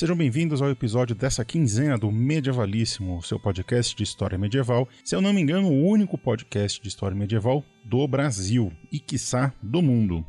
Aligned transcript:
Sejam 0.00 0.16
bem-vindos 0.16 0.62
ao 0.62 0.70
episódio 0.70 1.14
dessa 1.14 1.44
quinzena 1.44 1.98
do 1.98 2.10
Medievalíssimo, 2.10 3.22
seu 3.22 3.38
podcast 3.38 3.94
de 3.94 4.02
história 4.02 4.38
medieval. 4.38 4.88
Se 5.04 5.14
eu 5.14 5.20
não 5.20 5.30
me 5.30 5.42
engano, 5.42 5.68
o 5.68 5.86
único 5.86 6.16
podcast 6.16 6.80
de 6.80 6.88
história 6.88 7.14
medieval 7.14 7.62
do 7.84 8.08
Brasil 8.08 8.72
e, 8.90 8.98
quiçá, 8.98 9.52
do 9.62 9.82
mundo. 9.82 10.26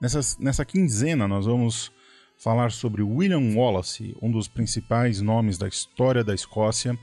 Nessa, 0.00 0.20
nessa 0.40 0.64
quinzena, 0.64 1.28
nós 1.28 1.44
vamos 1.44 1.92
falar 2.38 2.72
sobre 2.72 3.02
William 3.02 3.54
Wallace, 3.54 4.16
um 4.22 4.30
dos 4.30 4.48
principais 4.48 5.20
nomes 5.20 5.58
da 5.58 5.68
história 5.68 6.24
da 6.24 6.34
Escócia, 6.34 6.98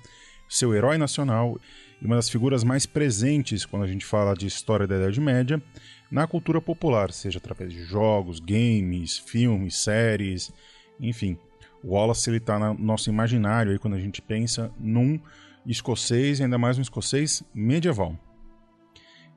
seu 0.50 0.74
herói 0.74 0.98
nacional 0.98 1.60
e 2.02 2.08
uma 2.08 2.16
das 2.16 2.28
figuras 2.28 2.64
mais 2.64 2.88
presentes 2.88 3.68
quando 3.68 3.84
a 3.84 3.88
gente 3.88 4.04
fala 4.04 4.34
de 4.34 4.48
história 4.48 4.88
da 4.88 4.96
Idade 4.96 5.22
Média 5.22 5.62
na 6.10 6.26
cultura 6.26 6.60
popular, 6.60 7.12
seja 7.12 7.38
através 7.38 7.72
de 7.72 7.84
jogos, 7.84 8.40
games, 8.40 9.20
filmes, 9.20 9.76
séries 9.76 10.52
enfim, 11.00 11.38
o 11.84 11.94
Wallace 11.94 12.30
ele 12.30 12.38
está 12.38 12.60
no 12.60 12.74
nosso 12.74 13.10
imaginário 13.10 13.72
aí 13.72 13.80
quando 13.80 13.96
a 13.96 14.00
gente 14.00 14.22
pensa 14.22 14.72
num 14.80 15.20
escocês, 15.66 16.42
ainda 16.42 16.58
mais 16.58 16.78
um 16.78 16.82
escocês 16.82 17.44
medieval. 17.54 18.18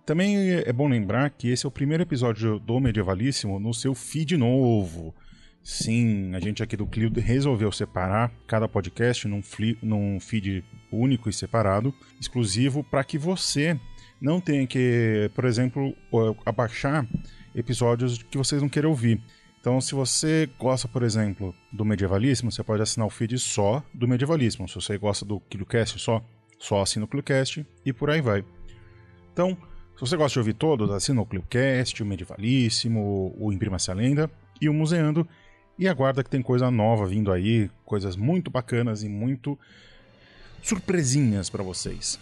Também 0.04 0.50
é 0.50 0.72
bom 0.72 0.88
lembrar 0.88 1.30
que 1.30 1.48
esse 1.48 1.64
é 1.64 1.68
o 1.68 1.72
primeiro 1.72 2.02
episódio 2.02 2.58
do 2.58 2.80
Medievalíssimo 2.80 3.60
no 3.60 3.72
seu 3.72 3.94
feed 3.94 4.36
novo. 4.36 5.14
Sim, 5.62 6.34
a 6.34 6.40
gente 6.40 6.60
aqui 6.60 6.76
do 6.76 6.86
Clio 6.86 7.12
resolveu 7.14 7.70
separar 7.70 8.32
cada 8.48 8.66
podcast 8.66 9.28
num, 9.28 9.40
num 9.80 10.18
feed 10.18 10.64
único 10.90 11.30
e 11.30 11.32
separado, 11.32 11.94
exclusivo, 12.20 12.82
para 12.82 13.04
que 13.04 13.16
você 13.16 13.78
não 14.20 14.40
tenha 14.40 14.66
que, 14.66 15.30
por 15.36 15.44
exemplo, 15.44 15.94
abaixar 16.44 17.06
episódios 17.54 18.20
que 18.24 18.36
vocês 18.36 18.60
não 18.60 18.68
queiram 18.68 18.90
ouvir. 18.90 19.20
Então, 19.62 19.80
se 19.80 19.94
você 19.94 20.50
gosta, 20.58 20.88
por 20.88 21.04
exemplo, 21.04 21.54
do 21.72 21.84
medievalismo, 21.84 22.50
você 22.50 22.64
pode 22.64 22.82
assinar 22.82 23.06
o 23.06 23.10
feed 23.10 23.38
só 23.38 23.80
do 23.94 24.08
medievalismo. 24.08 24.68
Se 24.68 24.74
você 24.74 24.98
gosta 24.98 25.24
do 25.24 25.38
KilloCast 25.38 26.00
só, 26.00 26.20
só 26.58 26.82
assina 26.82 27.04
o 27.04 27.08
KilloCast 27.08 27.64
e 27.86 27.92
por 27.92 28.10
aí 28.10 28.20
vai. 28.20 28.44
Então, 29.32 29.56
se 29.94 30.00
você 30.00 30.16
gosta 30.16 30.32
de 30.32 30.38
ouvir 30.40 30.54
todos, 30.54 30.90
assina 30.90 31.20
o 31.20 31.26
KilloCast, 31.26 32.02
o 32.02 32.06
Medievalíssimo, 32.06 33.36
o 33.38 33.52
Imprima-se 33.52 33.88
a 33.88 33.94
Lenda 33.94 34.28
e 34.60 34.68
o 34.68 34.74
Museando. 34.74 35.28
E 35.78 35.86
aguarda 35.86 36.24
que 36.24 36.30
tem 36.30 36.42
coisa 36.42 36.68
nova 36.68 37.06
vindo 37.06 37.30
aí, 37.30 37.70
coisas 37.84 38.16
muito 38.16 38.50
bacanas 38.50 39.04
e 39.04 39.08
muito 39.08 39.56
surpresinhas 40.60 41.48
para 41.48 41.62
vocês. 41.62 42.18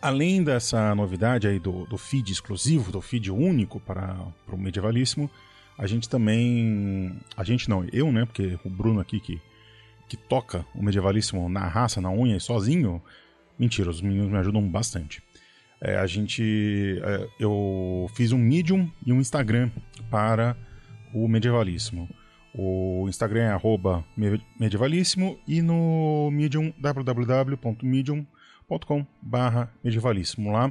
Além 0.00 0.44
dessa 0.44 0.94
novidade 0.94 1.48
aí 1.48 1.58
do, 1.58 1.84
do 1.86 1.98
feed 1.98 2.30
exclusivo, 2.30 2.92
do 2.92 3.00
feed 3.00 3.32
único 3.32 3.80
para, 3.80 4.14
para 4.46 4.54
o 4.54 4.58
Medievalíssimo, 4.58 5.28
a 5.80 5.86
gente 5.86 6.08
também. 6.10 7.16
A 7.34 7.42
gente 7.42 7.70
não, 7.70 7.86
eu, 7.90 8.12
né? 8.12 8.26
Porque 8.26 8.58
o 8.62 8.68
Bruno 8.68 9.00
aqui 9.00 9.18
que, 9.18 9.40
que 10.06 10.14
toca 10.14 10.66
o 10.74 10.82
medievalíssimo 10.82 11.48
na 11.48 11.66
raça, 11.66 12.02
na 12.02 12.10
unha 12.10 12.36
e 12.36 12.40
sozinho. 12.40 13.02
Mentira, 13.58 13.88
os 13.88 14.02
meninos 14.02 14.30
me 14.30 14.36
ajudam 14.36 14.60
bastante. 14.68 15.22
É, 15.80 15.96
a 15.96 16.06
gente. 16.06 17.00
É, 17.02 17.26
eu 17.40 18.10
fiz 18.14 18.30
um 18.30 18.36
Medium 18.36 18.92
e 19.06 19.10
um 19.10 19.20
Instagram 19.20 19.70
para 20.10 20.54
o 21.14 21.26
medievalíssimo. 21.26 22.06
O 22.54 23.06
Instagram 23.08 23.44
é 23.44 23.56
medievalíssimo 24.58 25.38
e 25.48 25.62
no 25.62 26.30
Medium 26.30 26.74
www.medium.com 26.78 29.06
medievalíssimo. 29.82 30.52
Lá 30.52 30.70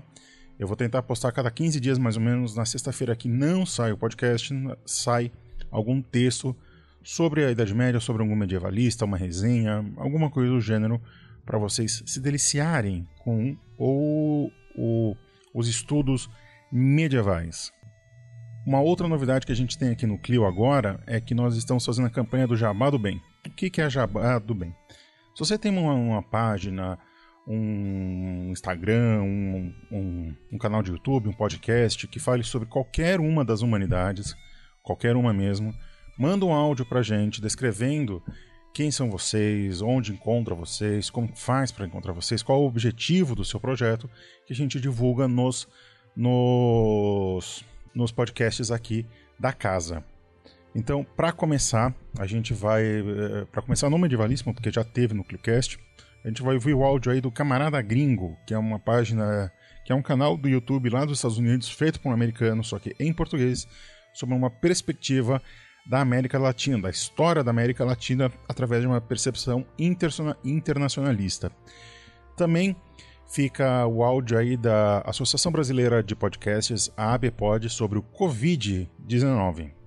eu 0.60 0.68
vou 0.68 0.76
tentar 0.76 1.02
postar 1.04 1.32
cada 1.32 1.50
15 1.50 1.80
dias, 1.80 1.98
mais 1.98 2.18
ou 2.18 2.22
menos. 2.22 2.54
Na 2.54 2.66
sexta-feira 2.66 3.16
que 3.16 3.30
não 3.30 3.66
sai 3.66 3.94
o 3.94 3.98
podcast, 3.98 4.54
sai 4.86 5.32
algum 5.72 6.02
texto 6.02 6.54
sobre 7.02 7.46
a 7.46 7.52
Idade 7.52 7.74
Média, 7.74 8.02
sobre 8.02 8.22
algum 8.22 8.36
medievalista, 8.36 9.06
uma 9.06 9.16
resenha, 9.16 9.86
alguma 9.96 10.30
coisa 10.30 10.52
do 10.52 10.60
gênero, 10.60 11.02
para 11.46 11.58
vocês 11.58 12.04
se 12.06 12.20
deliciarem 12.20 13.08
com 13.20 13.58
ou, 13.78 14.52
ou, 14.76 15.18
os 15.54 15.70
estudos 15.70 16.30
medievais. 16.70 17.72
Uma 18.68 18.82
outra 18.82 19.08
novidade 19.08 19.46
que 19.46 19.54
a 19.54 19.56
gente 19.56 19.78
tem 19.78 19.90
aqui 19.90 20.06
no 20.06 20.20
Clio 20.20 20.46
agora 20.46 21.02
é 21.08 21.22
que 21.22 21.34
nós 21.34 21.56
estamos 21.56 21.86
fazendo 21.86 22.08
a 22.08 22.12
campanha 22.12 22.46
do 22.46 22.58
Jabá 22.58 22.90
do 22.90 23.00
Bem. 23.00 23.22
O 23.48 23.50
que 23.50 23.82
é 23.82 23.90
Jabá 23.90 24.38
do 24.38 24.54
Bem? 24.54 24.76
Se 25.34 25.40
você 25.40 25.58
tem 25.58 25.72
uma, 25.72 25.94
uma 25.94 26.22
página 26.22 27.00
um 27.50 28.52
Instagram, 28.52 29.24
um, 29.24 29.74
um, 29.92 30.36
um, 30.54 30.58
canal 30.60 30.84
de 30.84 30.92
YouTube, 30.92 31.30
um 31.30 31.34
podcast 31.34 32.08
que 32.08 32.20
fale 32.20 32.44
sobre 32.44 32.70
qualquer 32.70 33.20
uma 33.20 33.44
das 33.44 33.62
humanidades, 33.62 34.36
qualquer 34.84 35.16
uma 35.16 35.34
mesmo, 35.34 35.74
manda 36.18 36.46
um 36.46 36.54
áudio 36.54 36.86
pra 36.86 37.02
gente 37.02 37.42
descrevendo 37.42 38.22
quem 38.72 38.92
são 38.92 39.10
vocês, 39.10 39.82
onde 39.82 40.12
encontra 40.12 40.54
vocês, 40.54 41.10
como 41.10 41.36
faz 41.36 41.72
para 41.72 41.88
encontrar 41.88 42.14
vocês, 42.14 42.44
qual 42.44 42.62
o 42.62 42.68
objetivo 42.68 43.34
do 43.34 43.44
seu 43.44 43.60
projeto, 43.60 44.08
que 44.46 44.54
a 44.54 44.56
gente 44.56 44.80
divulga 44.80 45.28
nos, 45.28 45.68
nos, 46.16 47.66
nos 47.96 48.12
podcasts 48.12 48.70
aqui 48.70 49.08
da 49.40 49.52
casa. 49.52 50.04
Então, 50.76 51.04
para 51.04 51.32
começar, 51.32 51.96
a 52.20 52.28
gente 52.28 52.54
vai. 52.54 52.84
Eh, 52.84 53.46
para 53.52 53.64
começar 53.64 53.90
no 53.90 53.98
Medievalíssimo, 53.98 54.54
porque 54.54 54.70
já 54.70 54.84
teve 54.84 55.16
no 55.16 55.24
Clipcast, 55.24 55.80
a 56.24 56.28
gente 56.28 56.42
vai 56.42 56.56
ouvir 56.56 56.74
o 56.74 56.84
áudio 56.84 57.12
aí 57.12 57.22
do 57.22 57.32
Camarada 57.32 57.82
Gringo, 57.82 58.38
que 58.46 58.54
é 58.54 58.58
uma 58.58 58.80
página, 58.80 59.52
que 59.86 59.92
é 59.92 59.96
um 59.96 60.02
canal 60.02 60.36
do 60.36 60.50
YouTube 60.50 60.90
lá 60.90 61.06
dos 61.06 61.18
Estados 61.18 61.38
Unidos, 61.38 61.70
feito 61.70 62.00
por 62.00 62.10
um 62.10 62.14
americano, 62.14 62.64
só 62.64 62.78
que 62.78 62.96
em 63.00 63.14
português, 63.14 63.68
sobre 64.14 64.36
uma 64.36 64.50
perspectiva 64.50 65.42
da 65.90 66.02
América 66.02 66.38
Latina, 66.38 66.82
da 66.82 66.90
história 66.90 67.44
da 67.44 67.52
América 67.52 67.86
Latina, 67.86 68.32
através 68.48 68.82
de 68.82 68.88
uma 68.88 69.02
percepção 69.02 69.66
internacionalista. 69.78 71.52
Também 72.36 72.76
fica 73.32 73.86
o 73.88 74.04
áudio 74.04 74.38
aí 74.38 74.58
da 74.58 75.02
Associação 75.02 75.52
Brasileira 75.52 76.04
de 76.04 76.16
Podcasts, 76.16 76.92
a 76.98 77.14
ABPOD, 77.14 77.70
sobre 77.70 77.98
o 77.98 78.04
Covid-19. 78.04 79.79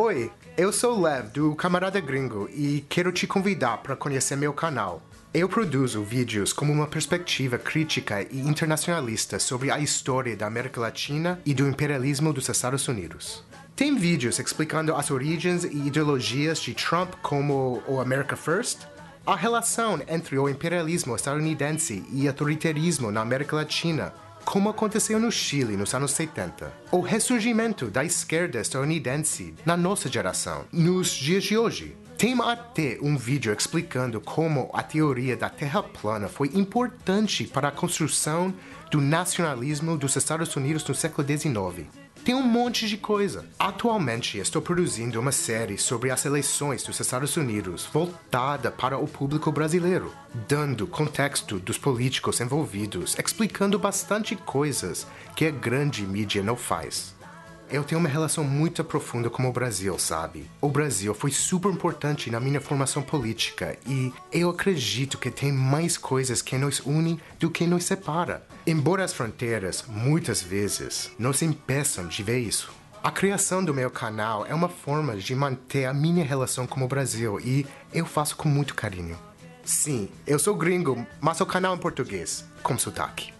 Oi, 0.00 0.30
eu 0.56 0.72
sou 0.72 1.00
Lev 1.00 1.30
do 1.32 1.56
Camarada 1.56 1.98
Gringo 1.98 2.48
e 2.52 2.84
quero 2.88 3.10
te 3.10 3.26
convidar 3.26 3.78
para 3.78 3.96
conhecer 3.96 4.36
meu 4.36 4.52
canal. 4.52 5.02
Eu 5.34 5.48
produzo 5.48 6.02
vídeos 6.02 6.52
com 6.52 6.64
uma 6.64 6.86
perspectiva 6.86 7.58
crítica 7.58 8.22
e 8.22 8.40
internacionalista 8.40 9.38
sobre 9.38 9.70
a 9.70 9.78
história 9.78 10.36
da 10.36 10.46
América 10.46 10.80
Latina 10.80 11.40
e 11.44 11.52
do 11.52 11.68
imperialismo 11.68 12.32
dos 12.32 12.48
Estados 12.48 12.86
Unidos. 12.86 13.44
Tem 13.74 13.94
vídeos 13.96 14.38
explicando 14.38 14.94
as 14.94 15.10
origens 15.10 15.64
e 15.64 15.86
ideologias 15.86 16.60
de 16.60 16.74
Trump 16.74 17.14
como 17.22 17.82
o 17.86 18.00
America 18.00 18.36
First, 18.36 18.80
a 19.28 19.36
relação 19.36 20.00
entre 20.08 20.38
o 20.38 20.48
imperialismo 20.48 21.14
estadunidense 21.14 22.02
e 22.10 22.26
autoritarismo 22.26 23.12
na 23.12 23.20
América 23.20 23.56
Latina 23.56 24.14
como 24.42 24.70
aconteceu 24.70 25.20
no 25.20 25.30
Chile 25.30 25.76
nos 25.76 25.92
anos 25.92 26.12
70. 26.12 26.72
O 26.90 27.02
ressurgimento 27.02 27.90
da 27.90 28.02
esquerda 28.02 28.58
estadunidense 28.58 29.54
na 29.66 29.76
nossa 29.76 30.08
geração, 30.08 30.64
nos 30.72 31.10
dias 31.10 31.44
de 31.44 31.58
hoje. 31.58 31.94
Tem 32.16 32.34
até 32.40 32.96
um 33.02 33.18
vídeo 33.18 33.52
explicando 33.52 34.18
como 34.18 34.70
a 34.72 34.82
teoria 34.82 35.36
da 35.36 35.50
Terra 35.50 35.82
plana 35.82 36.26
foi 36.26 36.50
importante 36.54 37.44
para 37.44 37.68
a 37.68 37.70
construção 37.70 38.54
do 38.90 38.98
nacionalismo 38.98 39.98
dos 39.98 40.16
Estados 40.16 40.56
Unidos 40.56 40.88
no 40.88 40.94
século 40.94 41.28
XIX. 41.28 41.86
Tem 42.28 42.34
um 42.34 42.42
monte 42.42 42.86
de 42.86 42.98
coisa. 42.98 43.46
Atualmente 43.58 44.36
estou 44.36 44.60
produzindo 44.60 45.18
uma 45.18 45.32
série 45.32 45.78
sobre 45.78 46.10
as 46.10 46.26
eleições 46.26 46.82
dos 46.82 47.00
Estados 47.00 47.34
Unidos 47.38 47.88
voltada 47.90 48.70
para 48.70 48.98
o 48.98 49.08
público 49.08 49.50
brasileiro, 49.50 50.12
dando 50.46 50.86
contexto 50.86 51.58
dos 51.58 51.78
políticos 51.78 52.38
envolvidos, 52.42 53.16
explicando 53.18 53.78
bastante 53.78 54.36
coisas 54.36 55.06
que 55.34 55.46
a 55.46 55.50
grande 55.50 56.06
mídia 56.06 56.42
não 56.42 56.54
faz. 56.54 57.14
Eu 57.70 57.82
tenho 57.82 57.98
uma 57.98 58.10
relação 58.10 58.44
muito 58.44 58.84
profunda 58.84 59.30
com 59.30 59.48
o 59.48 59.52
Brasil, 59.52 59.98
sabe? 59.98 60.50
O 60.60 60.68
Brasil 60.68 61.14
foi 61.14 61.30
super 61.30 61.70
importante 61.70 62.30
na 62.30 62.40
minha 62.40 62.60
formação 62.60 63.02
política 63.02 63.78
e 63.86 64.12
eu 64.30 64.50
acredito 64.50 65.16
que 65.16 65.30
tem 65.30 65.50
mais 65.50 65.96
coisas 65.96 66.42
que 66.42 66.58
nos 66.58 66.80
unem 66.80 67.18
do 67.40 67.50
que 67.50 67.66
nos 67.66 67.84
separa. 67.84 68.46
Embora 68.68 69.02
as 69.02 69.14
fronteiras, 69.14 69.82
muitas 69.88 70.42
vezes, 70.42 71.10
nos 71.18 71.40
impeçam 71.40 72.06
de 72.06 72.22
ver 72.22 72.40
isso. 72.40 72.70
A 73.02 73.10
criação 73.10 73.64
do 73.64 73.72
meu 73.72 73.90
canal 73.90 74.44
é 74.44 74.52
uma 74.52 74.68
forma 74.68 75.16
de 75.16 75.34
manter 75.34 75.86
a 75.86 75.94
minha 75.94 76.22
relação 76.22 76.66
com 76.66 76.84
o 76.84 76.86
Brasil 76.86 77.40
e 77.40 77.66
eu 77.94 78.04
faço 78.04 78.36
com 78.36 78.46
muito 78.46 78.74
carinho. 78.74 79.18
Sim, 79.64 80.10
eu 80.26 80.38
sou 80.38 80.54
gringo, 80.54 81.06
mas 81.18 81.40
o 81.40 81.46
canal 81.46 81.72
é 81.72 81.76
em 81.76 81.80
português, 81.80 82.44
com 82.62 82.76
sotaque. 82.76 83.32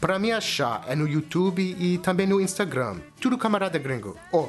Para 0.00 0.16
me 0.16 0.30
achar 0.30 0.84
é 0.86 0.94
no 0.94 1.08
YouTube 1.08 1.60
e 1.60 1.98
também 1.98 2.28
no 2.28 2.40
Instagram. 2.40 3.00
Tudo 3.20 3.36
Camarada 3.36 3.80
Gringo. 3.80 4.16
Oh, 4.30 4.46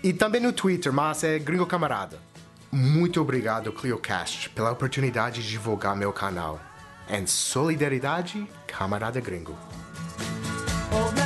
e 0.00 0.12
também 0.12 0.40
no 0.40 0.52
Twitter, 0.52 0.92
mas 0.92 1.24
é 1.24 1.40
Gringo 1.40 1.66
Camarada. 1.66 2.20
Muito 2.70 3.20
obrigado, 3.20 3.72
ClioCast, 3.72 4.48
pela 4.50 4.70
oportunidade 4.70 5.42
de 5.42 5.48
divulgar 5.48 5.96
meu 5.96 6.12
canal. 6.12 6.60
Em 7.08 7.26
solidariedade, 7.26 8.48
Camarada 8.66 9.20
Gringo. 9.20 9.56
Oh, 10.92 11.25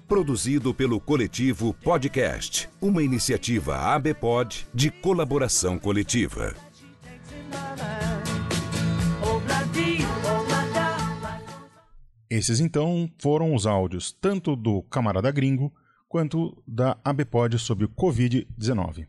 Produzido 0.11 0.73
pelo 0.73 0.99
coletivo 0.99 1.73
Podcast, 1.73 2.69
uma 2.81 3.01
iniciativa 3.01 3.77
ABPOD 3.77 4.67
de 4.73 4.91
colaboração 4.91 5.79
coletiva. 5.79 6.53
Esses 12.29 12.59
então 12.59 13.09
foram 13.21 13.55
os 13.55 13.65
áudios 13.65 14.11
tanto 14.11 14.53
do 14.53 14.81
camarada 14.81 15.31
gringo 15.31 15.71
quanto 16.09 16.61
da 16.67 16.97
ABPOD 17.05 17.57
sobre 17.57 17.85
o 17.85 17.89
Covid-19. 17.89 19.07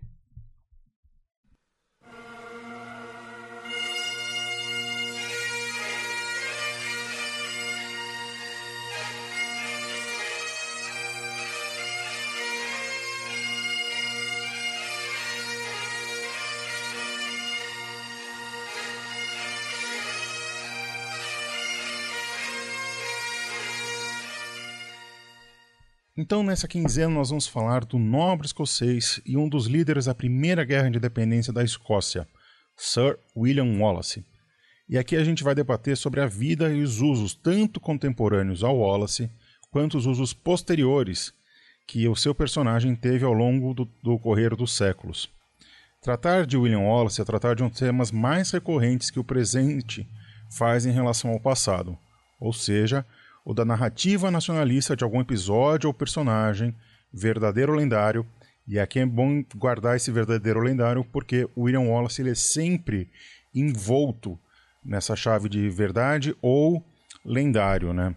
Então, 26.14 26.42
nessa 26.42 26.68
quinzena, 26.68 27.14
nós 27.14 27.30
vamos 27.30 27.46
falar 27.46 27.86
do 27.86 27.98
nobre 27.98 28.46
escocês 28.46 29.18
e 29.24 29.34
um 29.34 29.48
dos 29.48 29.66
líderes 29.66 30.04
da 30.04 30.14
primeira 30.14 30.62
guerra 30.62 30.90
de 30.90 30.98
independência 30.98 31.54
da 31.54 31.64
Escócia, 31.64 32.28
Sir 32.76 33.18
William 33.34 33.78
Wallace. 33.78 34.22
E 34.86 34.98
aqui 34.98 35.16
a 35.16 35.24
gente 35.24 35.42
vai 35.42 35.54
debater 35.54 35.96
sobre 35.96 36.20
a 36.20 36.26
vida 36.26 36.70
e 36.70 36.82
os 36.82 37.00
usos 37.00 37.34
tanto 37.34 37.80
contemporâneos 37.80 38.62
ao 38.62 38.76
Wallace 38.76 39.30
quanto 39.70 39.96
os 39.96 40.04
usos 40.04 40.34
posteriores 40.34 41.32
que 41.86 42.06
o 42.06 42.14
seu 42.14 42.34
personagem 42.34 42.94
teve 42.94 43.24
ao 43.24 43.32
longo 43.32 43.72
do, 43.72 43.88
do 44.02 44.18
correr 44.18 44.54
dos 44.54 44.76
séculos. 44.76 45.30
Tratar 46.02 46.44
de 46.44 46.58
William 46.58 46.80
Wallace 46.80 47.22
é 47.22 47.24
tratar 47.24 47.54
de 47.54 47.62
um 47.62 47.70
dos 47.70 47.78
temas 47.78 48.10
mais 48.10 48.50
recorrentes 48.50 49.10
que 49.10 49.18
o 49.18 49.24
presente 49.24 50.06
faz 50.50 50.84
em 50.84 50.92
relação 50.92 51.30
ao 51.30 51.40
passado, 51.40 51.96
ou 52.38 52.52
seja, 52.52 53.06
ou 53.44 53.54
da 53.54 53.64
narrativa 53.64 54.30
nacionalista 54.30 54.96
de 54.96 55.04
algum 55.04 55.20
episódio 55.20 55.88
ou 55.88 55.94
personagem, 55.94 56.74
verdadeiro 57.12 57.72
ou 57.72 57.78
lendário. 57.78 58.26
E 58.66 58.78
aqui 58.78 59.00
é 59.00 59.06
bom 59.06 59.44
guardar 59.56 59.96
esse 59.96 60.10
verdadeiro 60.10 60.60
ou 60.60 60.64
lendário 60.64 61.04
porque 61.04 61.48
o 61.56 61.62
William 61.62 61.80
Wallace 61.80 62.22
ele 62.22 62.30
é 62.30 62.34
sempre 62.34 63.10
envolto 63.54 64.38
nessa 64.84 65.14
chave 65.16 65.48
de 65.48 65.68
verdade 65.68 66.36
ou 66.40 66.84
lendário, 67.24 67.92
né? 67.92 68.14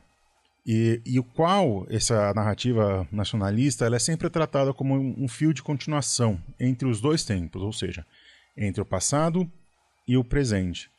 E, 0.66 1.00
e 1.06 1.20
o 1.20 1.24
qual 1.24 1.86
essa 1.90 2.34
narrativa 2.34 3.08
nacionalista 3.12 3.86
ela 3.86 3.98
é 3.98 4.00
sempre 4.00 4.30
tratada 4.32 4.74
como 4.74 4.96
um 4.96 5.28
fio 5.28 5.54
de 5.54 5.62
continuação 5.62 6.42
entre 6.60 6.88
os 6.88 7.00
dois 7.00 7.24
tempos, 7.24 7.62
ou 7.62 7.72
seja, 7.72 8.04
entre 8.58 8.82
o 8.82 8.86
passado 8.86 9.50
e 10.08 10.18
o 10.18 10.24
presente. 10.24 10.90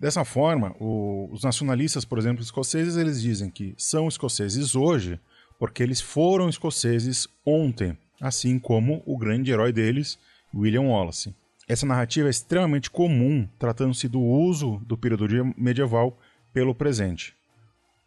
Dessa 0.00 0.24
forma, 0.24 0.74
o, 0.80 1.28
os 1.30 1.44
nacionalistas, 1.44 2.06
por 2.06 2.16
exemplo, 2.16 2.42
escoceses, 2.42 2.96
eles 2.96 3.20
dizem 3.20 3.50
que 3.50 3.74
são 3.76 4.08
escoceses 4.08 4.74
hoje 4.74 5.20
porque 5.58 5.82
eles 5.82 6.00
foram 6.00 6.48
escoceses 6.48 7.28
ontem, 7.44 7.98
assim 8.18 8.58
como 8.58 9.02
o 9.04 9.18
grande 9.18 9.52
herói 9.52 9.74
deles, 9.74 10.18
William 10.54 10.84
Wallace. 10.84 11.34
Essa 11.68 11.84
narrativa 11.84 12.28
é 12.28 12.30
extremamente 12.30 12.90
comum, 12.90 13.46
tratando-se 13.58 14.08
do 14.08 14.22
uso 14.22 14.80
do 14.86 14.96
período 14.96 15.28
medieval 15.54 16.18
pelo 16.50 16.74
presente. 16.74 17.34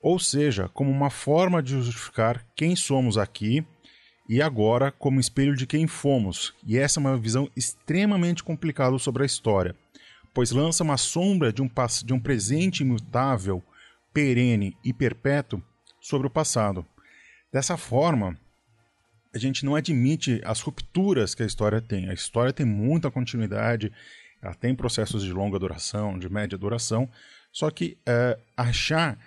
Ou 0.01 0.17
seja, 0.17 0.67
como 0.69 0.89
uma 0.89 1.11
forma 1.11 1.61
de 1.61 1.79
justificar 1.79 2.43
quem 2.55 2.75
somos 2.75 3.19
aqui 3.19 3.63
e 4.27 4.41
agora 4.41 4.91
como 4.91 5.19
espelho 5.19 5.55
de 5.55 5.67
quem 5.67 5.85
fomos. 5.85 6.55
E 6.65 6.75
essa 6.75 6.99
é 6.99 7.01
uma 7.01 7.17
visão 7.17 7.47
extremamente 7.55 8.43
complicada 8.43 8.97
sobre 8.97 9.21
a 9.21 9.27
história 9.27 9.75
pois 10.33 10.51
lança 10.51 10.83
uma 10.83 10.97
sombra 10.97 11.53
de 11.53 11.61
um, 11.61 11.69
de 12.03 12.13
um 12.13 12.19
presente 12.19 12.81
imutável, 12.81 13.63
perene 14.13 14.75
e 14.83 14.93
perpétuo 14.93 15.61
sobre 16.01 16.27
o 16.27 16.29
passado. 16.29 16.85
Dessa 17.51 17.77
forma, 17.77 18.37
a 19.33 19.37
gente 19.37 19.65
não 19.65 19.75
admite 19.75 20.41
as 20.45 20.59
rupturas 20.59 21.33
que 21.33 21.43
a 21.43 21.45
história 21.45 21.81
tem. 21.81 22.09
A 22.09 22.13
história 22.13 22.53
tem 22.53 22.65
muita 22.65 23.09
continuidade, 23.09 23.91
ela 24.41 24.53
tem 24.53 24.75
processos 24.75 25.23
de 25.23 25.31
longa 25.31 25.57
duração, 25.57 26.19
de 26.19 26.29
média 26.29 26.57
duração, 26.57 27.09
só 27.51 27.69
que 27.71 27.97
é, 28.05 28.37
achar 28.57 29.17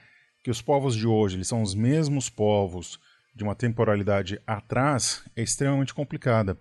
que 0.44 0.50
os 0.50 0.62
povos 0.62 0.94
de 0.94 1.06
hoje 1.06 1.36
eles 1.36 1.48
são 1.48 1.62
os 1.62 1.74
mesmos 1.74 2.28
povos 2.28 3.00
de 3.34 3.42
uma 3.42 3.54
temporalidade 3.54 4.40
atrás 4.46 5.22
é 5.34 5.42
extremamente 5.42 5.92
complicada. 5.92 6.56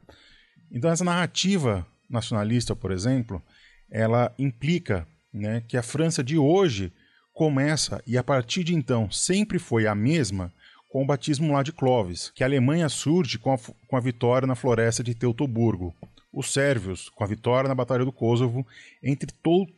Então 0.72 0.90
essa 0.90 1.04
narrativa 1.04 1.86
nacionalista, 2.10 2.76
por 2.76 2.92
exemplo, 2.92 3.42
ela 3.90 4.34
implica 4.38 5.08
né, 5.34 5.64
que 5.68 5.78
a 5.78 5.84
França 5.84 6.24
de 6.24 6.38
hoje 6.38 6.92
começa 7.34 8.02
e 8.08 8.18
a 8.18 8.24
partir 8.24 8.64
de 8.64 8.74
então 8.74 9.12
sempre 9.12 9.60
foi 9.60 9.86
a 9.86 9.94
mesma 9.94 10.52
com 10.90 11.04
o 11.04 11.06
batismo 11.06 11.52
lá 11.52 11.62
de 11.62 11.74
Clovis, 11.74 12.32
que 12.34 12.42
a 12.42 12.48
Alemanha 12.48 12.88
surge 12.88 13.38
com 13.38 13.54
a, 13.54 13.58
com 13.88 13.98
a 13.98 14.00
vitória 14.00 14.48
na 14.48 14.56
floresta 14.56 15.04
de 15.04 15.14
Teutoburgo, 15.14 15.94
os 16.32 16.54
sérvios 16.54 17.10
com 17.10 17.22
a 17.22 17.28
vitória 17.28 17.68
na 17.68 17.76
Batalha 17.76 18.06
do 18.06 18.14
Kosovo, 18.14 18.66
entre 19.04 19.30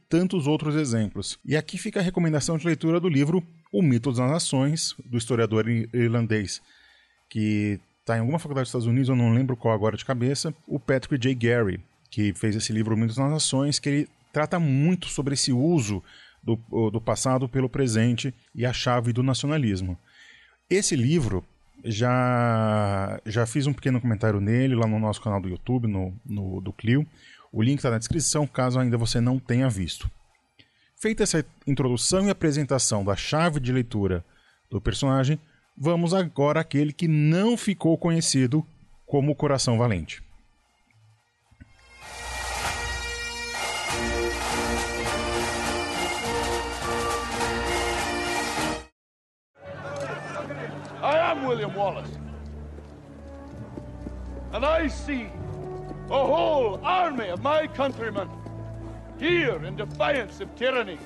tantos 0.07 0.45
outros 0.45 0.75
exemplos. 0.75 1.39
E 1.43 1.57
aqui 1.57 1.75
fica 1.77 1.99
a 1.99 2.03
recomendação 2.03 2.55
de 2.55 2.67
leitura 2.67 2.99
do 2.99 3.09
livro 3.09 3.43
O 3.71 3.81
Mito 3.81 4.11
das 4.11 4.29
Nações, 4.29 4.95
do 5.03 5.17
historiador 5.17 5.67
irlandês, 5.67 6.61
que 7.27 7.79
está 8.01 8.17
em 8.17 8.19
alguma 8.19 8.37
faculdade 8.37 8.65
dos 8.65 8.69
Estados 8.69 8.87
Unidos, 8.87 9.09
eu 9.09 9.15
não 9.15 9.33
lembro 9.33 9.57
qual 9.57 9.73
agora 9.73 9.97
de 9.97 10.05
cabeça, 10.05 10.53
o 10.67 10.79
Patrick 10.79 11.17
J. 11.17 11.33
Gary, 11.33 11.79
que 12.09 12.33
fez 12.33 12.55
esse 12.55 12.71
livro 12.71 12.97
Muitas 12.97 13.17
Nações, 13.17 13.79
que 13.79 13.89
ele 13.89 14.09
trata 14.31 14.59
muito 14.59 15.07
sobre 15.07 15.33
esse 15.33 15.51
uso 15.51 16.03
do, 16.41 16.55
do 16.89 17.01
passado 17.01 17.49
pelo 17.49 17.69
presente 17.69 18.33
e 18.53 18.65
a 18.65 18.73
chave 18.73 19.11
do 19.11 19.23
nacionalismo. 19.23 19.97
Esse 20.69 20.95
livro 20.95 21.43
já 21.83 23.19
já 23.25 23.45
fiz 23.45 23.67
um 23.67 23.73
pequeno 23.73 24.01
comentário 24.01 24.39
nele 24.39 24.75
lá 24.75 24.87
no 24.87 24.99
nosso 24.99 25.21
canal 25.21 25.41
do 25.41 25.49
YouTube, 25.49 25.87
no, 25.87 26.13
no 26.25 26.61
do 26.61 26.73
Clio. 26.73 27.05
O 27.51 27.61
link 27.61 27.79
está 27.79 27.89
na 27.89 27.97
descrição, 27.97 28.45
caso 28.45 28.79
ainda 28.79 28.97
você 28.97 29.21
não 29.21 29.39
tenha 29.39 29.69
visto. 29.69 30.09
Feita 30.95 31.23
essa 31.23 31.45
introdução 31.65 32.25
e 32.25 32.29
apresentação 32.29 33.03
da 33.05 33.15
chave 33.15 33.59
de 33.59 33.71
leitura 33.71 34.25
do 34.69 34.81
personagem, 34.81 35.39
vamos 35.77 36.13
agora 36.13 36.59
àquele 36.59 36.91
que 36.91 37.07
não 37.07 37.55
ficou 37.55 37.97
conhecido 37.97 38.65
como 39.05 39.35
Coração 39.35 39.77
Valente. 39.77 40.21
William 51.47 51.73
Wallace. 51.75 52.09
And 54.51 54.65
I 54.65 54.87
see 54.87 55.29
a 56.09 56.25
whole 56.25 56.77
army 56.83 57.29
of 57.29 57.41
my 57.41 57.67
countrymen 57.67 58.29
here 59.17 59.63
in 59.63 59.77
defiance 59.77 60.41
of 60.41 60.53
tyranny. 60.57 60.97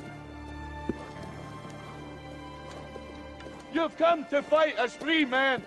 You've 3.72 3.96
come 3.98 4.26
to 4.32 4.42
fight 4.42 4.78
as 4.78 4.96
free 4.96 5.26
men. 5.26 5.62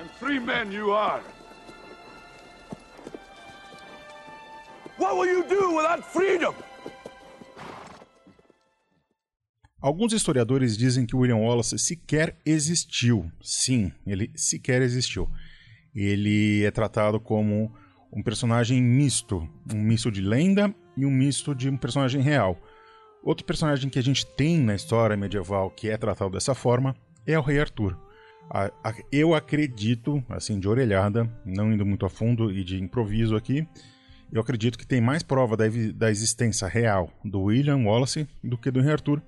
And 0.00 0.10
free 0.18 0.40
men 0.40 0.72
you 0.72 0.90
are. 0.90 1.22
What 4.96 5.16
will 5.16 5.26
you 5.26 5.44
do 5.44 5.76
without 5.76 6.04
freedom? 6.04 6.54
Alguns 9.82 10.12
historiadores 10.12 10.76
dizem 10.76 11.04
que 11.04 11.16
William 11.16 11.38
Wallace 11.38 11.76
sequer 11.76 12.36
existiu. 12.46 13.28
Sim, 13.42 13.90
ele 14.06 14.30
sequer 14.36 14.80
existiu. 14.80 15.28
Ele 15.92 16.64
é 16.64 16.70
tratado 16.70 17.18
como 17.18 17.74
um 18.12 18.22
personagem 18.22 18.80
misto, 18.80 19.48
um 19.74 19.82
misto 19.82 20.08
de 20.08 20.20
lenda 20.20 20.72
e 20.96 21.04
um 21.04 21.10
misto 21.10 21.52
de 21.52 21.68
um 21.68 21.76
personagem 21.76 22.22
real. 22.22 22.56
Outro 23.24 23.44
personagem 23.44 23.90
que 23.90 23.98
a 23.98 24.02
gente 24.02 24.24
tem 24.24 24.56
na 24.56 24.76
história 24.76 25.16
medieval 25.16 25.68
que 25.68 25.90
é 25.90 25.96
tratado 25.96 26.30
dessa 26.30 26.54
forma 26.54 26.94
é 27.26 27.36
o 27.36 27.42
Rei 27.42 27.58
Arthur. 27.58 27.98
Eu 29.10 29.34
acredito, 29.34 30.22
assim, 30.28 30.60
de 30.60 30.68
orelhada, 30.68 31.28
não 31.44 31.72
indo 31.72 31.84
muito 31.84 32.06
a 32.06 32.08
fundo 32.08 32.52
e 32.52 32.62
de 32.62 32.80
improviso 32.80 33.34
aqui, 33.34 33.66
eu 34.32 34.40
acredito 34.40 34.78
que 34.78 34.86
tem 34.86 35.00
mais 35.00 35.24
prova 35.24 35.56
da, 35.56 36.10
existência 36.10 36.68
real 36.68 37.10
do 37.24 37.42
William 37.42 37.78
Wallace 37.78 38.28
do 38.42 38.56
que 38.56 38.70
do 38.70 38.80
Rei 38.80 38.92
Arthur, 38.92 39.20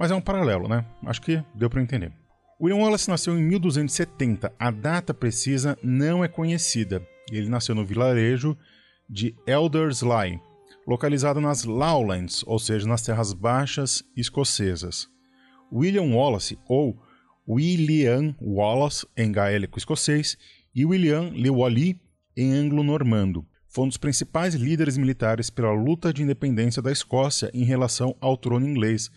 mas 0.00 0.10
é 0.10 0.14
um 0.14 0.20
paralelo, 0.20 0.66
né? 0.66 0.82
Acho 1.04 1.20
que 1.20 1.44
deu 1.54 1.68
para 1.68 1.82
entender. 1.82 2.10
William 2.58 2.78
Wallace 2.78 3.10
nasceu 3.10 3.38
em 3.38 3.42
1270. 3.42 4.50
A 4.58 4.70
data 4.70 5.12
precisa 5.12 5.78
não 5.82 6.24
é 6.24 6.28
conhecida. 6.28 7.06
Ele 7.30 7.50
nasceu 7.50 7.74
no 7.74 7.84
vilarejo 7.84 8.56
de 9.06 9.36
Elderslie, 9.46 10.40
localizado 10.86 11.38
nas 11.38 11.64
Lowlands, 11.64 12.42
ou 12.46 12.58
seja, 12.58 12.88
nas 12.88 13.02
terras 13.02 13.34
baixas 13.34 14.02
escocesas. 14.16 15.06
William 15.70 16.14
Wallace, 16.14 16.58
ou 16.66 16.98
William 17.46 18.34
Wallace 18.40 19.06
em 19.14 19.30
gaélico 19.30 19.76
escocês, 19.76 20.38
e 20.74 20.86
William 20.86 21.28
Le 21.34 21.50
Wally 21.50 22.00
em 22.34 22.54
anglo-normando, 22.54 23.46
foi 23.68 23.84
um 23.84 23.88
dos 23.88 23.98
principais 23.98 24.54
líderes 24.54 24.96
militares 24.96 25.50
pela 25.50 25.72
luta 25.72 26.10
de 26.10 26.22
independência 26.22 26.80
da 26.80 26.90
Escócia 26.90 27.50
em 27.52 27.64
relação 27.64 28.16
ao 28.18 28.34
trono 28.38 28.66
inglês 28.66 29.10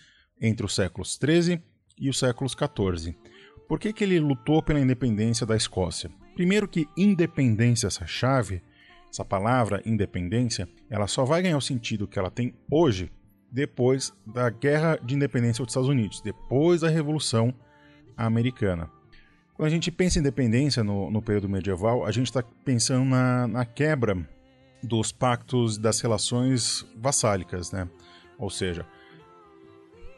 entre 0.43 0.65
os 0.65 0.75
séculos 0.75 1.17
XIII 1.17 1.61
e 1.97 2.09
os 2.09 2.19
séculos 2.19 2.51
XIV. 2.51 3.15
Por 3.67 3.79
que, 3.79 3.93
que 3.93 4.03
ele 4.03 4.19
lutou 4.19 4.61
pela 4.61 4.79
independência 4.79 5.45
da 5.45 5.55
Escócia? 5.55 6.11
Primeiro 6.35 6.67
que 6.67 6.85
independência, 6.97 7.87
essa 7.87 8.05
chave, 8.05 8.61
essa 9.09 9.23
palavra 9.23 9.81
independência, 9.85 10.67
ela 10.89 11.07
só 11.07 11.23
vai 11.23 11.41
ganhar 11.41 11.57
o 11.57 11.61
sentido 11.61 12.07
que 12.07 12.19
ela 12.19 12.29
tem 12.29 12.53
hoje 12.69 13.09
depois 13.49 14.11
da 14.25 14.49
Guerra 14.49 14.99
de 15.01 15.15
Independência 15.15 15.63
dos 15.63 15.71
Estados 15.71 15.89
Unidos, 15.89 16.21
depois 16.21 16.81
da 16.81 16.89
Revolução 16.89 17.53
Americana. 18.17 18.89
Quando 19.53 19.67
a 19.67 19.71
gente 19.71 19.91
pensa 19.91 20.17
em 20.17 20.21
independência 20.21 20.83
no, 20.83 21.11
no 21.11 21.21
período 21.21 21.47
medieval, 21.47 22.05
a 22.05 22.11
gente 22.11 22.27
está 22.27 22.43
pensando 22.65 23.05
na, 23.05 23.47
na 23.47 23.65
quebra 23.65 24.27
dos 24.81 25.11
pactos 25.11 25.77
das 25.77 26.01
relações 26.01 26.85
vassálicas, 26.97 27.71
né? 27.71 27.87
Ou 28.37 28.49
seja, 28.49 28.85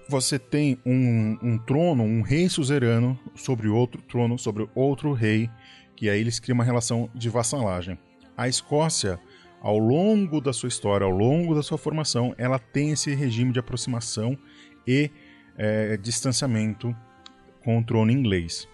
você 0.07 0.38
tem 0.38 0.77
um, 0.85 1.38
um, 1.41 1.57
trono, 1.57 2.03
um 2.03 2.21
rei 2.21 2.47
suzerano 2.50 3.19
sobre 3.35 3.67
outro 3.67 4.01
trono, 4.01 4.38
sobre 4.38 4.67
outro 4.75 5.13
rei, 5.13 5.50
que 5.95 6.09
aí 6.09 6.19
eles 6.19 6.39
criam 6.39 6.55
uma 6.55 6.63
relação 6.63 7.09
de 7.13 7.29
vassalagem. 7.29 7.97
A 8.38 8.47
Escócia, 8.47 9.19
ao 9.62 9.77
longo 9.77 10.39
da 10.39 10.53
sua 10.53 10.69
história, 10.69 11.05
ao 11.05 11.12
longo 11.12 11.55
da 11.55 11.63
sua 11.63 11.77
formação, 11.77 12.35
ela 12.38 12.59
tem 12.59 12.91
esse 12.91 13.13
regime 13.15 13.51
de 13.51 13.59
aproximação 13.59 14.38
e 14.85 15.09
é, 15.57 15.97
distanciamento 15.97 16.95
com 17.63 17.79
o 17.79 17.83
trono 17.83 18.12
inglês. 18.12 18.67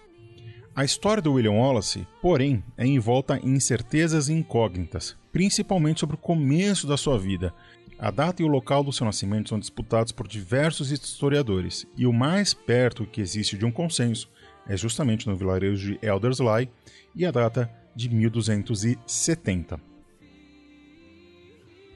A 0.74 0.84
história 0.84 1.22
do 1.22 1.34
William 1.34 1.52
Wallace, 1.52 2.06
porém, 2.20 2.64
é 2.78 2.86
envolta 2.86 3.38
em 3.38 3.54
incertezas 3.54 4.28
e 4.28 4.32
incógnitas, 4.32 5.16
principalmente 5.30 6.00
sobre 6.00 6.16
o 6.16 6.18
começo 6.18 6.86
da 6.86 6.96
sua 6.96 7.18
vida, 7.18 7.54
a 8.02 8.10
data 8.10 8.42
e 8.42 8.44
o 8.44 8.48
local 8.48 8.82
do 8.82 8.92
seu 8.92 9.06
nascimento 9.06 9.50
são 9.50 9.60
disputados 9.60 10.10
por 10.10 10.26
diversos 10.26 10.90
historiadores, 10.90 11.86
e 11.96 12.04
o 12.04 12.12
mais 12.12 12.52
perto 12.52 13.06
que 13.06 13.20
existe 13.20 13.56
de 13.56 13.64
um 13.64 13.70
consenso 13.70 14.28
é 14.66 14.76
justamente 14.76 15.28
no 15.28 15.36
vilarejo 15.36 15.92
de 15.92 16.04
Elderslie 16.04 16.68
e 17.14 17.24
a 17.24 17.30
data 17.30 17.70
de 17.94 18.08
1270. 18.08 19.80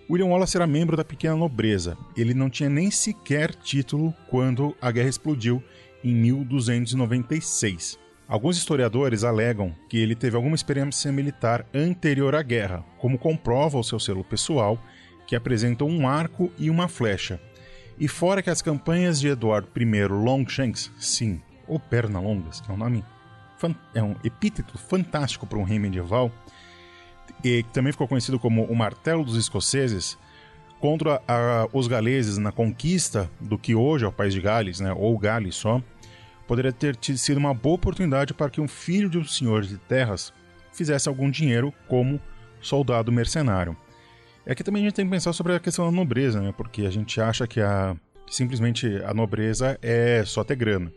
William 0.09 0.27
Wallace 0.27 0.57
era 0.57 0.65
membro 0.65 0.97
da 0.97 1.05
pequena 1.05 1.35
nobreza. 1.35 1.99
Ele 2.17 2.35
não 2.35 2.49
tinha 2.49 2.71
nem 2.71 2.89
sequer 2.89 3.53
título 3.53 4.15
quando 4.31 4.77
a 4.81 4.93
guerra 4.93 5.09
explodiu 5.09 5.61
em 6.05 6.15
1296. 6.15 7.99
Alguns 8.29 8.57
historiadores 8.57 9.25
alegam 9.25 9.75
que 9.89 9.99
ele 9.99 10.15
teve 10.15 10.37
alguma 10.37 10.55
experiência 10.55 11.11
militar 11.11 11.67
anterior 11.75 12.37
à 12.37 12.43
guerra, 12.43 12.85
como 12.99 13.19
comprova 13.19 13.77
o 13.77 13.83
seu 13.83 13.99
selo 13.99 14.23
pessoal 14.23 14.81
que 15.27 15.37
apresentam 15.37 15.89
um 15.89 16.09
arco 16.09 16.53
e 16.59 16.71
uma 16.71 16.89
flecha. 16.89 17.41
E 17.99 18.07
fora 18.09 18.43
que 18.43 18.51
as 18.51 18.61
campanhas 18.63 19.19
de 19.19 19.29
Eduardo 19.29 19.69
I 19.77 20.07
Longshanks, 20.07 20.93
sim, 20.99 21.41
ou 21.67 21.81
Pernalongas, 21.81 22.61
que 22.61 22.71
é 22.71 22.75
um 22.75 22.77
nome 22.77 23.05
é 23.95 24.03
um 24.03 24.15
epíteto 24.23 24.77
fantástico 24.77 25.47
para 25.47 25.59
um 25.59 25.63
rei 25.63 25.79
medieval, 25.79 26.31
e 27.43 27.63
que 27.63 27.71
também 27.73 27.91
ficou 27.91 28.07
conhecido 28.07 28.39
como 28.39 28.65
o 28.65 28.77
Martelo 28.77 29.25
dos 29.25 29.37
Escoceses, 29.37 30.19
contra 30.79 31.23
a, 31.27 31.67
os 31.73 31.89
galeses 31.89 32.37
na 32.37 32.53
conquista 32.53 33.31
do 33.41 33.59
que 33.59 33.75
hoje 33.75 34.05
é 34.05 34.09
o 34.09 34.13
país 34.13 34.35
de 34.35 34.41
Gales, 34.41 34.79
né, 34.79 34.93
ou 34.93 35.19
Gales 35.19 35.57
só, 35.57 35.83
poderia 36.47 36.73
ter 36.73 36.97
sido 37.17 37.39
uma 37.39 37.55
boa 37.55 37.77
oportunidade 37.77 38.35
para 38.35 38.51
que 38.51 38.61
um 38.61 38.69
filho 38.69 39.09
de 39.09 39.19
um 39.19 39.25
senhor 39.25 39.63
de 39.63 39.79
terras 39.79 40.33
fizesse 40.73 41.09
algum 41.09 41.31
dinheiro 41.31 41.73
como 41.89 42.21
soldado 42.61 43.11
mercenário. 43.11 43.77
É 44.47 44.55
que 44.55 44.63
também 44.63 44.83
a 44.83 44.85
gente 44.85 44.95
tem 44.95 45.05
que 45.05 45.11
pensar 45.11 45.33
sobre 45.33 45.55
a 45.55 45.61
questão 45.61 45.85
da 45.85 45.91
nobreza, 45.91 46.41
né? 46.41 46.55
Porque 46.57 46.83
a 46.83 46.91
gente 46.91 47.21
acha 47.21 47.49
que, 47.49 47.61
a, 47.61 47.97
simplesmente 48.31 48.87
a 49.05 49.13
nobreza 49.13 49.77
é 49.83 50.25
só 50.25 50.45
ter 50.45 50.55
grana. 50.55 50.93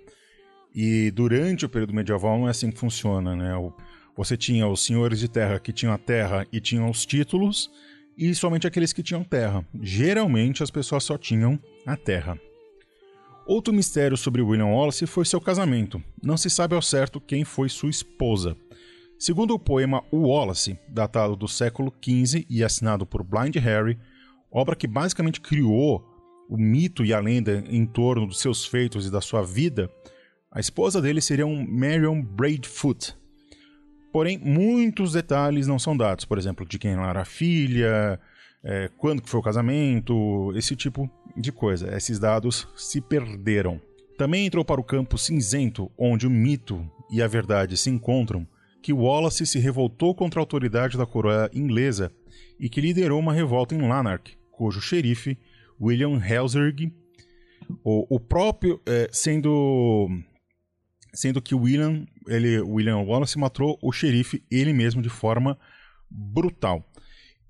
E 0.73 1.09
durante 1.09 1.65
o 1.65 1.69
período 1.69 1.93
medieval 1.93 2.37
não 2.37 2.47
é 2.47 2.51
assim 2.51 2.69
que 2.69 2.77
funciona, 2.77 3.35
né? 3.35 3.51
Você 4.15 4.37
tinha 4.37 4.67
os 4.67 4.85
senhores 4.85 5.19
de 5.19 5.27
terra 5.27 5.59
que 5.59 5.73
tinham 5.73 5.91
a 5.91 5.97
terra 5.97 6.45
e 6.53 6.59
tinham 6.59 6.89
os 6.89 7.07
títulos, 7.07 7.71
e 8.15 8.35
somente 8.35 8.67
aqueles 8.67 8.93
que 8.93 9.01
tinham 9.01 9.23
terra. 9.23 9.65
Geralmente 9.81 10.61
as 10.61 10.69
pessoas 10.69 11.03
só 11.03 11.17
tinham 11.17 11.59
a 11.87 11.97
terra. 11.97 12.39
Outro 13.47 13.73
mistério 13.73 14.15
sobre 14.15 14.43
William 14.43 14.67
Wallace 14.67 15.07
foi 15.07 15.25
seu 15.25 15.41
casamento. 15.41 16.03
Não 16.21 16.37
se 16.37 16.51
sabe 16.51 16.75
ao 16.75 16.83
certo 16.83 17.19
quem 17.19 17.43
foi 17.43 17.67
sua 17.67 17.89
esposa. 17.89 18.55
Segundo 19.19 19.53
o 19.53 19.59
poema 19.59 20.01
Wallace, 20.13 20.79
datado 20.87 21.35
do 21.35 21.45
século 21.45 21.93
XV 22.01 22.45
e 22.49 22.63
assinado 22.63 23.05
por 23.05 23.21
Blind 23.21 23.53
Harry, 23.57 23.99
obra 24.49 24.77
que 24.77 24.87
basicamente 24.87 25.41
criou 25.41 26.01
o 26.49 26.55
mito 26.55 27.03
e 27.03 27.13
a 27.13 27.19
lenda 27.19 27.61
em 27.67 27.85
torno 27.85 28.25
dos 28.25 28.39
seus 28.39 28.65
feitos 28.65 29.05
e 29.05 29.11
da 29.11 29.19
sua 29.19 29.43
vida, 29.43 29.91
a 30.49 30.61
esposa 30.61 31.01
dele 31.01 31.19
seria 31.19 31.45
um 31.45 31.67
Marion 31.67 32.21
Braidfoot. 32.21 33.13
Porém, 34.13 34.37
muitos 34.37 35.11
detalhes 35.11 35.67
não 35.67 35.77
são 35.77 35.97
dados, 35.97 36.23
por 36.23 36.37
exemplo, 36.37 36.65
de 36.65 36.79
quem 36.79 36.91
era 36.91 37.19
a 37.19 37.25
filha, 37.25 38.17
é, 38.63 38.89
quando 38.97 39.21
que 39.21 39.29
foi 39.29 39.41
o 39.41 39.43
casamento, 39.43 40.53
esse 40.55 40.77
tipo 40.77 41.11
de 41.35 41.51
coisa. 41.51 41.93
Esses 41.93 42.19
dados 42.19 42.69
se 42.73 43.01
perderam. 43.01 43.81
Também 44.17 44.45
entrou 44.45 44.63
para 44.63 44.79
o 44.79 44.83
campo 44.83 45.17
cinzento, 45.17 45.91
onde 45.97 46.25
o 46.25 46.31
mito 46.31 46.89
e 47.11 47.21
a 47.21 47.27
verdade 47.27 47.75
se 47.75 47.89
encontram, 47.89 48.47
que 48.81 48.93
Wallace 48.93 49.45
se 49.45 49.59
revoltou 49.59 50.15
contra 50.15 50.39
a 50.39 50.43
autoridade 50.43 50.97
da 50.97 51.05
coroa 51.05 51.49
inglesa 51.53 52.11
e 52.59 52.69
que 52.69 52.81
liderou 52.81 53.19
uma 53.19 53.33
revolta 53.33 53.75
em 53.75 53.87
Lanark, 53.87 54.37
cujo 54.51 54.81
xerife, 54.81 55.37
William 55.79 56.19
Helzerg, 56.19 56.93
o, 57.83 58.15
o 58.15 58.19
próprio, 58.19 58.81
é, 58.85 59.09
sendo 59.11 60.09
sendo 61.13 61.41
que 61.41 61.55
William, 61.55 62.05
ele, 62.27 62.59
William 62.61 62.97
Wallace 62.97 63.37
matou 63.37 63.79
o 63.81 63.91
xerife 63.91 64.43
ele 64.49 64.73
mesmo 64.73 65.01
de 65.01 65.09
forma 65.09 65.57
brutal. 66.09 66.83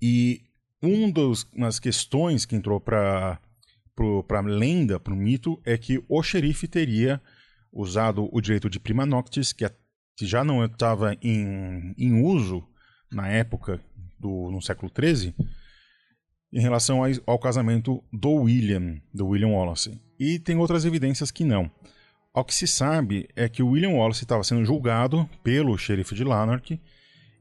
E 0.00 0.42
uma 0.82 1.12
das 1.12 1.78
questões 1.78 2.46
que 2.46 2.56
entrou 2.56 2.80
para 2.80 3.38
a 3.98 4.40
lenda, 4.40 4.98
para 4.98 5.12
o 5.12 5.16
mito, 5.16 5.60
é 5.64 5.76
que 5.76 6.02
o 6.08 6.22
xerife 6.22 6.66
teria 6.66 7.20
usado 7.72 8.28
o 8.32 8.40
direito 8.40 8.68
de 8.68 8.80
prima 8.80 9.04
noctis, 9.04 9.52
que 9.52 9.64
é 9.64 9.70
que 10.20 10.26
já 10.26 10.44
não 10.44 10.62
estava 10.62 11.16
em, 11.22 11.94
em 11.96 12.22
uso 12.22 12.62
na 13.10 13.26
época 13.28 13.80
do 14.18 14.50
no 14.50 14.60
século 14.60 14.92
XIII, 14.94 15.34
em 16.52 16.60
relação 16.60 17.00
ao 17.24 17.38
casamento 17.38 18.04
do 18.12 18.30
William, 18.42 19.00
do 19.14 19.28
William 19.28 19.48
Wallace. 19.48 19.98
E 20.18 20.38
tem 20.38 20.58
outras 20.58 20.84
evidências 20.84 21.30
que 21.30 21.42
não. 21.42 21.70
Ao 22.34 22.44
que 22.44 22.54
se 22.54 22.66
sabe 22.66 23.30
é 23.34 23.48
que 23.48 23.62
o 23.62 23.68
William 23.68 23.92
Wallace 23.92 24.22
estava 24.22 24.44
sendo 24.44 24.62
julgado 24.62 25.26
pelo 25.42 25.78
xerife 25.78 26.14
de 26.14 26.22
Lanark 26.22 26.78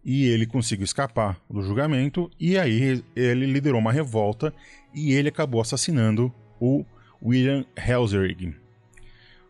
e 0.02 0.24
ele 0.28 0.46
conseguiu 0.46 0.86
escapar 0.86 1.38
do 1.50 1.62
julgamento 1.62 2.32
e 2.40 2.58
aí 2.58 3.04
ele 3.14 3.46
liderou 3.46 3.82
uma 3.82 3.92
revolta 3.92 4.54
e 4.96 5.12
ele 5.12 5.28
acabou 5.28 5.60
assassinando 5.60 6.34
o 6.62 6.86
William 7.22 7.66
Helserig. 7.76 8.56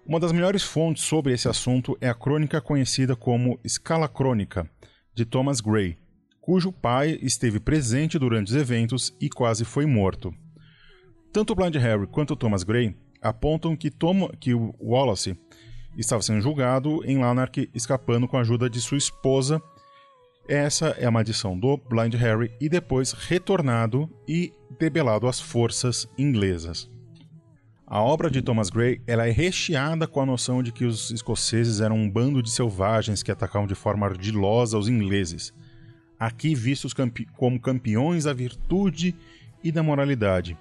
Uma 0.10 0.20
das 0.20 0.32
melhores 0.32 0.64
fontes 0.64 1.04
sobre 1.04 1.34
esse 1.34 1.48
assunto 1.48 1.96
é 2.02 2.10
a 2.10 2.16
crônica 2.16 2.60
conhecida 2.60 3.16
como 3.16 3.60
Escala 3.64 4.08
Crônica, 4.08 4.68
de 5.14 5.24
Thomas 5.24 5.62
Gray, 5.62 6.00
cujo 6.42 6.72
pai 6.72 7.20
esteve 7.22 7.60
presente 7.60 8.18
durante 8.18 8.48
os 8.48 8.56
eventos 8.56 9.16
e 9.22 9.30
quase 9.30 9.64
foi 9.64 9.86
morto. 9.86 10.34
Tanto 11.32 11.54
Blind 11.54 11.76
Harry 11.76 12.08
quanto 12.08 12.36
Thomas 12.36 12.64
Gray 12.64 12.98
apontam 13.22 13.76
que, 13.76 13.92
Tom, 13.92 14.30
que 14.40 14.52
Wallace 14.52 15.38
estava 15.96 16.24
sendo 16.24 16.42
julgado 16.42 17.06
em 17.06 17.20
Lanark 17.20 17.70
escapando 17.72 18.28
com 18.28 18.36
a 18.36 18.42
ajuda 18.42 18.68
de 18.68 18.82
sua 18.82 18.98
esposa. 18.98 19.62
Essa 20.48 20.88
é 20.98 21.06
a 21.06 21.12
maldição 21.12 21.56
do 21.56 21.78
Blind 21.78 22.16
Harry 22.16 22.52
e 22.60 22.68
depois 22.68 23.12
retornado 23.12 24.10
e 24.28 24.52
debelado 24.80 25.28
às 25.28 25.40
forças 25.40 26.08
inglesas. 26.18 26.90
A 27.90 28.02
obra 28.02 28.30
de 28.30 28.42
Thomas 28.42 28.70
Gray 28.70 29.02
ela 29.08 29.28
é 29.28 29.32
recheada 29.32 30.08
com 30.08 30.22
a 30.22 30.26
noção 30.26 30.62
de 30.62 30.72
que 30.72 30.86
os 30.86 31.10
escoceses 31.10 31.82
eram 31.82 31.98
um 31.98 32.10
bando 32.10 32.42
de 32.42 32.52
selvagens 32.52 33.24
que 33.24 33.32
atacavam 33.32 33.68
de 33.68 33.76
forma 33.76 34.06
ardilosa 34.06 34.78
os 34.78 34.88
ingleses 34.88 35.52
aqui 36.20 36.54
vistos 36.54 36.94
campe 36.94 37.26
como 37.38 37.60
campeões 37.60 38.26
da 38.26 38.34
virtude 38.34 39.16
e 39.64 39.72
da 39.72 39.82
moralidade. 39.82 40.58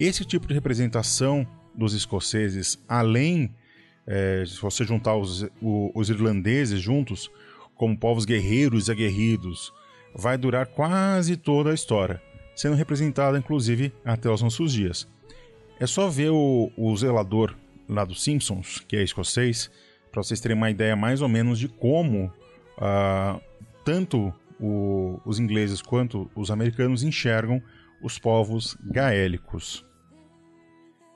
Esse 0.00 0.24
tipo 0.24 0.46
de 0.46 0.54
representação 0.54 1.46
dos 1.74 1.92
escoceses, 1.92 2.82
além, 2.88 3.54
é, 4.06 4.42
se 4.46 4.60
você 4.60 4.84
juntar 4.84 5.14
os, 5.16 5.42
o, 5.60 5.92
os 5.94 6.08
irlandeses 6.08 6.80
juntos, 6.80 7.30
como 7.74 7.96
povos 7.96 8.24
guerreiros 8.24 8.88
e 8.88 8.90
aguerridos, 8.90 9.72
vai 10.14 10.38
durar 10.38 10.66
quase 10.66 11.36
toda 11.36 11.70
a 11.70 11.74
história, 11.74 12.22
sendo 12.54 12.74
representada 12.74 13.38
inclusive 13.38 13.92
até 14.02 14.30
os 14.30 14.40
nossos 14.40 14.72
dias. 14.72 15.06
É 15.78 15.86
só 15.86 16.08
ver 16.08 16.30
o, 16.30 16.70
o 16.76 16.96
zelador 16.96 17.54
lá 17.88 18.04
dos 18.04 18.22
Simpsons, 18.22 18.82
que 18.88 18.96
é 18.96 19.02
escocês, 19.02 19.70
para 20.10 20.22
vocês 20.22 20.40
terem 20.40 20.56
uma 20.56 20.70
ideia 20.70 20.96
mais 20.96 21.20
ou 21.20 21.28
menos 21.28 21.58
de 21.58 21.68
como 21.68 22.32
uh, 22.78 23.40
tanto 23.84 24.32
o, 24.58 25.20
os 25.24 25.38
ingleses 25.38 25.82
quanto 25.82 26.30
os 26.34 26.50
americanos 26.50 27.02
enxergam 27.02 27.62
os 28.02 28.18
povos 28.18 28.76
gaélicos. 28.82 29.84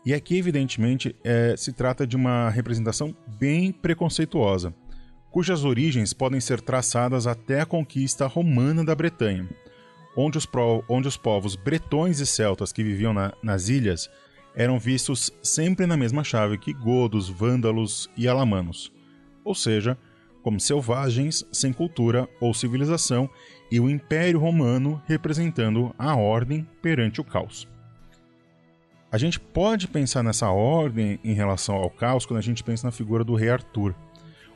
E 0.05 0.15
aqui, 0.15 0.39
evidentemente, 0.39 1.15
é, 1.23 1.55
se 1.57 1.73
trata 1.73 2.07
de 2.07 2.17
uma 2.17 2.49
representação 2.49 3.15
bem 3.39 3.71
preconceituosa, 3.71 4.75
cujas 5.31 5.65
origens 5.65 6.13
podem 6.13 6.41
ser 6.41 6.61
traçadas 6.61 7.27
até 7.27 7.61
a 7.61 7.67
conquista 7.67 8.27
romana 8.27 8.85
da 8.85 8.95
Bretanha, 8.95 9.49
onde 10.17 10.39
os, 10.39 10.47
pro, 10.47 10.83
onde 10.89 11.07
os 11.07 11.17
povos 11.17 11.55
bretões 11.55 12.19
e 12.19 12.27
celtas 12.27 12.73
que 12.73 12.83
viviam 12.83 13.13
na, 13.13 13.33
nas 13.43 13.69
ilhas 13.69 14.11
eram 14.55 14.79
vistos 14.79 15.33
sempre 15.43 15.87
na 15.87 15.97
mesma 15.97 16.25
chave 16.25 16.59
que 16.59 16.73
godos, 16.73 17.29
vândalos 17.29 18.11
e 18.17 18.27
alamanos, 18.29 18.93
ou 19.45 19.55
seja, 19.55 19.97
como 20.43 20.59
selvagens 20.59 21.45
sem 21.53 21.73
cultura 21.73 22.29
ou 22.41 22.55
civilização, 22.55 23.29
e 23.71 23.79
o 23.79 23.89
Império 23.89 24.39
Romano 24.39 25.01
representando 25.07 25.95
a 25.99 26.17
ordem 26.17 26.67
perante 26.83 27.21
o 27.21 27.25
caos. 27.25 27.69
A 29.13 29.19
gente 29.19 29.41
pode 29.41 29.89
pensar 29.89 30.23
nessa 30.23 30.51
ordem 30.51 31.19
em 31.25 31.33
relação 31.33 31.75
ao 31.75 31.91
caos 31.91 32.25
quando 32.25 32.39
a 32.39 32.43
gente 32.43 32.63
pensa 32.63 32.87
na 32.87 32.93
figura 32.93 33.25
do 33.25 33.35
rei 33.35 33.51
Arthur. 33.51 33.95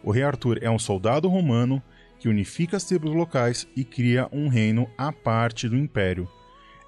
O 0.02 0.10
rei 0.10 0.22
Arthur 0.22 0.58
é 0.62 0.70
um 0.70 0.78
soldado 0.78 1.28
romano 1.28 1.82
que 2.18 2.28
unifica 2.28 2.76
as 2.76 2.84
tribos 2.84 3.12
locais 3.12 3.66
e 3.76 3.84
cria 3.84 4.28
um 4.32 4.48
reino 4.48 4.88
à 4.96 5.12
parte 5.12 5.68
do 5.68 5.76
império. 5.76 6.28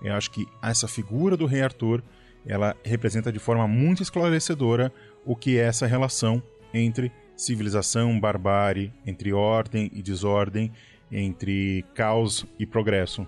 Eu 0.01 0.14
acho 0.14 0.31
que 0.31 0.47
essa 0.62 0.87
figura 0.87 1.37
do 1.37 1.47
rei 1.47 1.62
Arthur 1.62 2.03
ela 2.46 2.76
representa 2.85 3.32
de 3.32 3.38
forma 3.38 3.66
muito 3.66 4.02
esclarecedora 4.02 4.92
o 5.24 5.35
que 5.35 5.59
é 5.59 5.62
essa 5.62 5.87
relação 5.87 6.42
entre 6.72 7.12
civilização, 7.37 8.18
barbárie, 8.18 8.92
entre 9.04 9.32
ordem 9.32 9.90
e 9.92 10.02
desordem, 10.02 10.72
entre 11.11 11.85
caos 11.94 12.46
e 12.59 12.64
progresso. 12.64 13.26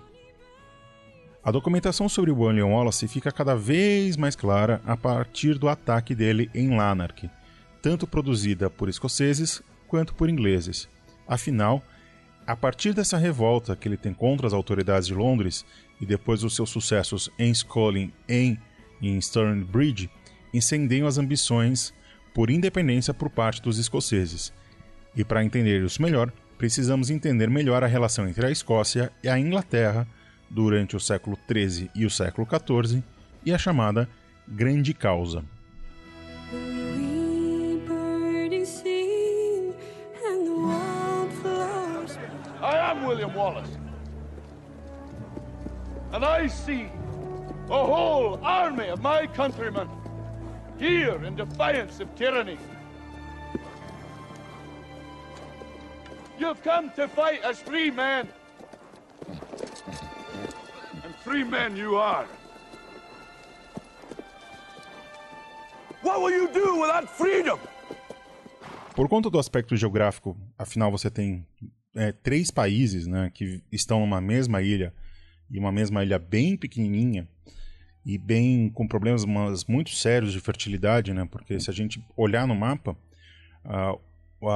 A 1.43 1.51
documentação 1.51 2.09
sobre 2.09 2.31
William 2.31 2.67
Wallace 2.67 3.07
fica 3.07 3.31
cada 3.31 3.55
vez 3.55 4.17
mais 4.17 4.35
clara 4.35 4.81
a 4.85 4.97
partir 4.97 5.57
do 5.57 5.69
ataque 5.69 6.13
dele 6.13 6.49
em 6.53 6.75
Lanark, 6.75 7.29
tanto 7.81 8.05
produzida 8.05 8.69
por 8.69 8.89
escoceses 8.89 9.61
quanto 9.87 10.13
por 10.13 10.29
ingleses. 10.29 10.89
Afinal, 11.27 11.81
a 12.45 12.55
partir 12.55 12.93
dessa 12.93 13.17
revolta 13.17 13.75
que 13.75 13.87
ele 13.87 13.95
tem 13.95 14.13
contra 14.13 14.47
as 14.47 14.53
autoridades 14.53 15.07
de 15.07 15.13
Londres 15.13 15.65
e 16.01 16.05
depois 16.05 16.41
dos 16.41 16.55
seus 16.55 16.69
sucessos 16.69 17.29
em 17.37 17.53
Scully 17.53 18.13
e 18.27 18.57
em 19.07 19.19
Stonebridge, 19.19 20.09
incendeiam 20.53 21.07
as 21.07 21.17
ambições 21.17 21.93
por 22.33 22.49
independência 22.49 23.13
por 23.13 23.29
parte 23.29 23.61
dos 23.61 23.77
escoceses. 23.77 24.53
E 25.15 25.23
para 25.23 25.43
entender 25.43 25.83
isso 25.83 26.01
melhor, 26.01 26.31
precisamos 26.57 27.09
entender 27.09 27.49
melhor 27.49 27.83
a 27.83 27.87
relação 27.87 28.27
entre 28.27 28.45
a 28.45 28.51
Escócia 28.51 29.11
e 29.23 29.29
a 29.29 29.39
Inglaterra 29.39 30.07
durante 30.49 30.95
o 30.95 30.99
século 30.99 31.37
XIII 31.49 31.89
e 31.95 32.05
o 32.05 32.09
século 32.09 32.47
XIV 32.47 33.03
e 33.45 33.53
a 33.53 33.57
chamada 33.57 34.09
Grande 34.47 34.93
Causa. 34.93 35.43
I 42.61 42.91
am 42.91 43.05
William 43.05 43.33
Wallace. 43.33 43.77
And 46.11 46.25
I 46.25 46.47
see 46.47 46.89
a 47.69 47.85
whole 47.85 48.39
army 48.41 48.89
of 48.89 49.01
my 49.01 49.27
countrymen 49.27 49.87
here 50.79 51.23
in 51.23 51.35
defiance 51.35 51.99
of 51.99 52.07
tyranny. 52.15 52.57
You've 56.39 56.63
come 56.63 56.89
to 56.95 57.07
fight 57.07 57.43
as 57.43 57.61
free 57.61 57.91
men. 57.91 58.27
And 61.03 61.13
free 61.23 61.43
men 61.43 61.77
you 61.77 61.95
are. 61.97 62.25
What 66.01 66.21
will 66.21 66.31
you 66.31 66.47
do 66.47 66.81
without 66.81 67.07
freedom? 67.09 67.59
Por 68.95 69.07
conta 69.07 69.29
do 69.29 69.37
aspecto 69.37 69.75
geográfico, 69.75 70.35
afinal 70.57 70.89
você 70.89 71.11
tem 71.11 71.45
é, 71.95 72.11
três 72.11 72.49
países 72.49 73.05
né, 73.05 73.29
que 73.33 73.61
estão 73.71 73.99
numa 73.99 74.19
mesma 74.19 74.61
ilha 74.61 74.93
e 75.51 75.59
uma 75.59 75.71
mesma 75.71 76.03
ilha 76.03 76.17
bem 76.17 76.57
pequenininha 76.57 77.27
e 78.05 78.17
bem 78.17 78.69
com 78.69 78.87
problemas 78.87 79.25
muito 79.67 79.91
sérios 79.91 80.33
de 80.33 80.39
fertilidade, 80.39 81.13
né? 81.13 81.27
Porque 81.29 81.59
se 81.59 81.69
a 81.69 81.73
gente 81.73 82.03
olhar 82.15 82.47
no 82.47 82.55
mapa, 82.55 82.97
a, 83.63 83.95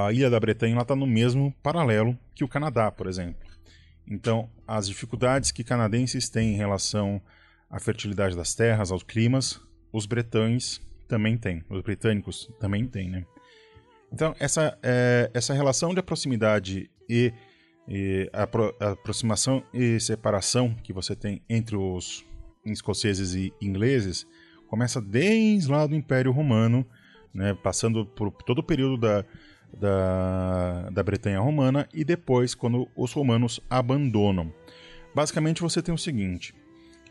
a 0.08 0.14
ilha 0.14 0.30
da 0.30 0.40
Bretanha 0.40 0.80
está 0.82 0.96
no 0.96 1.06
mesmo 1.06 1.54
paralelo 1.62 2.18
que 2.34 2.44
o 2.44 2.48
Canadá, 2.48 2.92
por 2.92 3.08
exemplo. 3.08 3.42
Então, 4.08 4.50
as 4.68 4.88
dificuldades 4.88 5.52
que 5.52 5.64
canadenses 5.64 6.30
têm 6.30 6.54
em 6.54 6.58
relação 6.58 7.22
à 7.70 7.80
fertilidade 7.80 8.36
das 8.36 8.54
terras, 8.54 8.92
aos 8.92 9.04
climas, 9.04 9.62
os 9.92 10.06
bretães 10.06 10.82
também 11.08 11.38
têm, 11.38 11.64
os 11.70 11.82
britânicos 11.82 12.50
também 12.60 12.88
têm, 12.88 13.10
né? 13.10 13.26
Então, 14.12 14.36
essa, 14.40 14.78
é, 14.84 15.30
essa 15.34 15.54
relação 15.54 15.94
de 15.94 16.02
proximidade 16.02 16.90
e, 17.10 17.34
e 17.88 18.30
a, 18.32 18.44
a 18.86 18.92
aproximação 18.92 19.64
e 19.74 20.00
separação 20.00 20.76
que 20.84 20.94
você 20.94 21.16
tem 21.16 21.42
entre 21.50 21.76
os 21.76 22.24
escoceses 22.72 23.34
e 23.34 23.54
ingleses 23.62 24.26
começa 24.68 25.00
desde 25.00 25.70
lá 25.70 25.86
do 25.86 25.96
Império 25.96 26.32
Romano, 26.32 26.86
né, 27.34 27.54
passando 27.54 28.06
por 28.06 28.32
todo 28.32 28.60
o 28.60 28.64
período 28.64 28.98
da, 28.98 29.26
da, 29.72 30.90
da 30.90 31.04
Bretanha 31.04 31.40
Romana 31.40 31.88
e 31.94 32.04
depois 32.04 32.56
quando 32.56 32.88
os 32.96 33.12
romanos 33.12 33.60
abandonam. 33.70 34.52
Basicamente 35.14 35.62
você 35.62 35.82
tem 35.82 35.94
o 35.94 35.98
seguinte: 35.98 36.56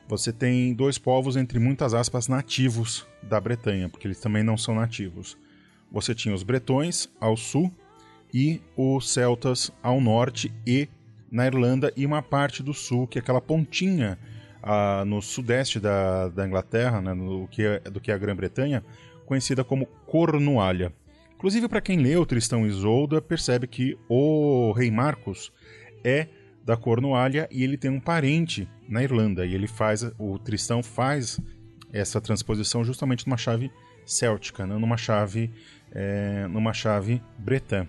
você 0.08 0.32
tem 0.32 0.74
dois 0.74 0.98
povos, 0.98 1.36
entre 1.36 1.58
muitas 1.58 1.94
aspas, 1.94 2.28
nativos 2.28 3.06
da 3.22 3.40
Bretanha, 3.40 3.88
porque 3.88 4.06
eles 4.06 4.20
também 4.20 4.42
não 4.42 4.56
são 4.56 4.74
nativos. 4.74 5.38
Você 5.90 6.14
tinha 6.14 6.34
os 6.34 6.42
bretões 6.42 7.08
ao 7.20 7.36
sul 7.36 7.72
e 8.32 8.60
os 8.76 9.10
celtas 9.10 9.70
ao 9.82 10.00
norte 10.00 10.52
e 10.66 10.88
na 11.30 11.46
Irlanda 11.46 11.92
e 11.96 12.04
uma 12.04 12.22
parte 12.22 12.62
do 12.62 12.74
sul, 12.74 13.06
que 13.06 13.18
é 13.18 13.20
aquela 13.22 13.40
pontinha 13.40 14.18
no 15.07 15.20
sudeste 15.20 15.81
da, 15.81 16.29
da 16.29 16.46
Inglaterra, 16.46 17.01
né, 17.01 17.14
no, 17.14 17.48
que 17.48 17.62
é, 17.62 17.81
do 17.81 18.01
que 18.01 18.11
é 18.11 18.14
a 18.14 18.18
Grã-Bretanha, 18.18 18.85
conhecida 19.27 19.64
como 19.64 19.87
Cornualha. 20.07 20.92
Inclusive, 21.35 21.68
para 21.68 21.81
quem 21.81 22.16
o 22.16 22.27
Tristão 22.27 22.64
e 22.64 22.68
Isolda, 22.68 23.20
percebe 23.20 23.66
que 23.66 23.98
o 24.09 24.72
rei 24.72 24.90
Marcos 24.90 25.53
é 26.05 26.29
da 26.64 26.77
Cornualha 26.77 27.48
e 27.51 27.64
ele 27.64 27.77
tem 27.77 27.90
um 27.90 27.98
parente 27.98 28.68
na 28.88 29.03
Irlanda 29.03 29.44
e 29.44 29.55
ele 29.55 29.66
faz 29.66 30.09
o 30.18 30.38
Tristão 30.38 30.83
faz 30.83 31.40
essa 31.92 32.20
transposição 32.20 32.85
justamente 32.85 33.27
numa 33.27 33.37
chave 33.37 33.70
céltica, 34.07 34.64
não 34.66 34.79
numa 34.79 34.96
chave 34.96 35.51
é, 35.90 36.46
numa 36.48 36.72
chave 36.72 37.20
bretã. 37.38 37.87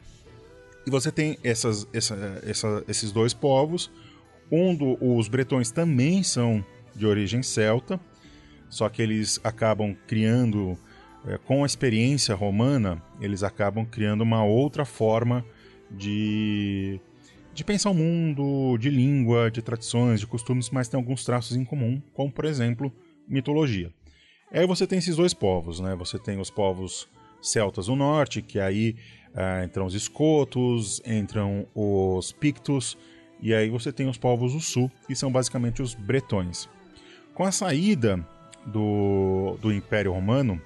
E 0.85 0.89
você 0.89 1.11
tem 1.11 1.37
essas, 1.43 1.87
essa, 1.93 2.41
essa, 2.43 2.83
esses 2.87 3.11
dois 3.11 3.33
povos. 3.33 3.89
Um 4.55 4.75
do, 4.75 4.95
os 5.01 5.27
bretões 5.27 5.71
também 5.71 6.21
são 6.21 6.63
de 6.95 7.07
origem 7.07 7.41
celta, 7.41 7.99
só 8.69 8.87
que 8.87 9.01
eles 9.01 9.39
acabam 9.43 9.95
criando, 10.05 10.77
é, 11.25 11.39
com 11.39 11.63
a 11.63 11.65
experiência 11.65 12.35
romana, 12.35 13.01
eles 13.19 13.41
acabam 13.41 13.83
criando 13.83 14.21
uma 14.21 14.45
outra 14.45 14.85
forma 14.85 15.43
de, 15.89 17.01
de 17.51 17.63
pensar 17.63 17.89
o 17.89 17.95
mundo, 17.95 18.77
de 18.77 18.91
língua, 18.91 19.49
de 19.49 19.63
tradições, 19.63 20.19
de 20.19 20.27
costumes, 20.27 20.69
mas 20.69 20.87
tem 20.87 20.99
alguns 20.99 21.25
traços 21.25 21.57
em 21.57 21.65
comum, 21.65 21.99
como 22.13 22.31
por 22.31 22.45
exemplo 22.45 22.93
mitologia. 23.27 23.91
Aí 24.51 24.67
você 24.67 24.85
tem 24.85 24.99
esses 24.99 25.15
dois 25.15 25.33
povos, 25.33 25.79
né? 25.79 25.95
Você 25.95 26.19
tem 26.19 26.39
os 26.39 26.51
povos 26.51 27.07
celtas 27.41 27.87
do 27.87 27.95
norte, 27.95 28.39
que 28.39 28.59
aí 28.59 28.95
uh, 29.33 29.65
entram 29.65 29.87
os 29.87 29.95
escotos, 29.95 31.01
entram 31.07 31.65
os 31.73 32.31
pictos, 32.31 32.95
e 33.43 33.53
aí 33.53 33.69
você 33.69 33.91
tem 33.91 34.07
os 34.07 34.17
povos 34.17 34.53
do 34.53 34.61
sul, 34.61 34.89
que 35.05 35.13
são 35.13 35.29
basicamente 35.29 35.81
os 35.81 35.93
bretões. 35.93 36.69
Com 37.33 37.43
a 37.43 37.51
saída 37.51 38.25
do, 38.65 39.57
do 39.61 39.69
Império 39.73 40.13
Romano, 40.13 40.61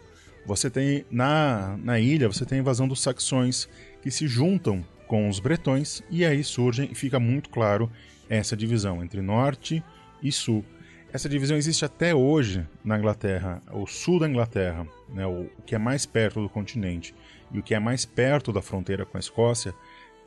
você 0.46 0.70
tem 0.70 1.04
na, 1.10 1.76
na 1.84 2.00
ilha 2.00 2.28
você 2.28 2.46
tem 2.46 2.60
a 2.60 2.62
invasão 2.62 2.88
dos 2.88 3.02
saxões 3.02 3.68
que 4.02 4.12
se 4.12 4.28
juntam 4.28 4.86
com 5.08 5.28
os 5.28 5.40
bretões 5.40 6.04
e 6.12 6.24
aí 6.24 6.44
surge 6.44 6.88
e 6.92 6.94
fica 6.94 7.20
muito 7.20 7.50
claro 7.50 7.92
essa 8.30 8.56
divisão 8.56 9.04
entre 9.04 9.22
norte 9.22 9.84
e 10.22 10.32
sul. 10.32 10.64
Essa 11.12 11.28
divisão 11.28 11.58
existe 11.58 11.84
até 11.84 12.14
hoje 12.14 12.64
na 12.86 13.00
Inglaterra, 13.00 13.60
o 13.72 13.88
sul 13.88 14.20
da 14.20 14.30
Inglaterra, 14.30 14.86
né, 15.10 15.26
o, 15.26 15.50
o 15.58 15.62
que 15.66 15.74
é 15.74 15.80
mais 15.80 16.06
perto 16.06 16.42
do 16.42 16.50
continente 16.50 17.16
e 17.52 17.58
o 17.58 17.64
que 17.64 17.74
é 17.74 17.80
mais 17.80 18.06
perto 18.06 18.54
da 18.54 18.62
fronteira 18.62 19.04
com 19.04 19.18
a 19.18 19.20
Escócia, 19.20 19.74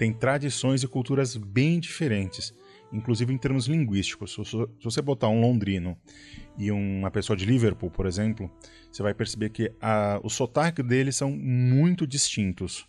tem 0.01 0.15
tradições 0.15 0.83
e 0.83 0.89
culturas 0.89 1.37
bem 1.37 1.79
diferentes, 1.79 2.55
inclusive 2.91 3.35
em 3.35 3.37
termos 3.37 3.67
linguísticos. 3.67 4.33
Se 4.33 4.83
você 4.83 5.03
botar 5.03 5.29
um 5.29 5.43
londrino 5.43 5.95
e 6.57 6.71
uma 6.71 7.11
pessoa 7.11 7.37
de 7.37 7.45
Liverpool, 7.45 7.91
por 7.91 8.07
exemplo, 8.07 8.51
você 8.91 9.03
vai 9.03 9.13
perceber 9.13 9.51
que 9.51 9.71
a, 9.79 10.19
o 10.25 10.31
sotaque 10.31 10.83
deles 10.83 11.17
são 11.17 11.31
muito 11.31 12.07
distintos. 12.07 12.89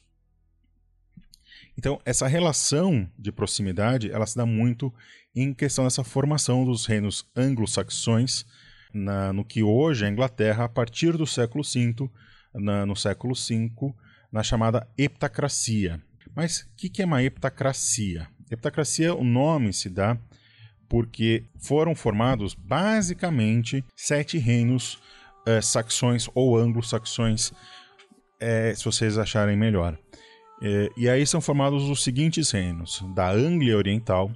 Então, 1.78 2.00
essa 2.06 2.28
relação 2.28 3.06
de 3.20 3.30
proximidade, 3.30 4.10
ela 4.10 4.26
se 4.26 4.38
dá 4.38 4.46
muito 4.46 4.94
em 5.36 5.54
questão 5.54 5.84
dessa 5.84 6.06
formação 6.06 6.64
dos 6.64 6.86
reinos 6.86 7.30
anglo-saxões, 7.36 8.46
no 9.34 9.44
que 9.44 9.62
hoje 9.62 10.06
é 10.06 10.08
a 10.08 10.12
Inglaterra, 10.12 10.64
a 10.64 10.70
partir 10.70 11.18
do 11.18 11.28
século 11.28 11.62
V, 11.62 12.10
na, 12.54 12.86
no 12.86 12.96
século 12.96 13.34
V, 13.36 13.70
na 14.32 14.44
chamada 14.44 14.88
heptacracia. 14.98 16.02
Mas 16.36 16.62
o 16.62 16.76
que, 16.78 16.90
que 16.90 17.02
é 17.02 17.06
uma 17.06 17.24
heptacracia? 17.24 18.28
Heptacracia, 18.50 19.14
o 19.14 19.24
nome 19.24 19.74
se 19.74 19.90
dá 19.90 20.18
porque 20.88 21.46
foram 21.58 21.96
formados 21.96 22.54
basicamente 22.54 23.84
sete 23.96 24.38
reinos 24.38 25.02
eh, 25.46 25.62
saxões 25.62 26.30
ou 26.36 26.58
anglo-saxões, 26.58 27.54
eh, 28.40 28.74
se 28.76 28.84
vocês 28.84 29.18
acharem 29.18 29.56
melhor. 29.56 29.98
Eh, 30.62 30.90
e 30.98 31.10
aí 31.10 31.26
são 31.26 31.40
formados 31.40 31.84
os 31.90 32.04
seguintes 32.04 32.52
reinos: 32.52 33.04
da 33.16 33.32
Anglia 33.32 33.78
Oriental, 33.78 34.30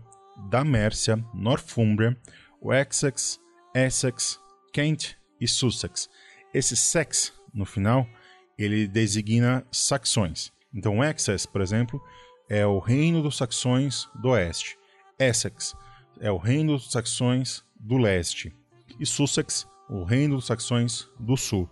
da 0.50 0.64
Mércia, 0.64 1.24
Northumbria, 1.34 2.18
Wessex, 2.62 3.40
Essex, 3.76 4.40
Kent 4.74 5.16
e 5.40 5.48
Sussex. 5.48 6.10
Esse 6.54 6.78
sex, 6.78 7.34
no 7.54 7.66
final, 7.66 8.08
ele 8.58 8.88
designa 8.88 9.66
saxões. 9.72 10.55
Então, 10.76 11.02
Essex, 11.04 11.46
por 11.46 11.62
exemplo, 11.62 12.02
é 12.50 12.66
o 12.66 12.80
reino 12.80 13.24
dos 13.24 13.38
saxões 13.38 14.08
do 14.22 14.30
oeste. 14.30 14.78
Essex 15.18 15.74
é 16.20 16.30
o 16.30 16.38
reino 16.38 16.74
dos 16.74 16.92
saxões 16.92 17.64
do 17.80 17.98
leste. 17.98 18.54
E 19.00 19.06
Sussex, 19.06 19.66
o 19.90 20.04
reino 20.04 20.36
dos 20.36 20.46
saxões 20.46 21.08
do 21.20 21.38
sul. 21.38 21.70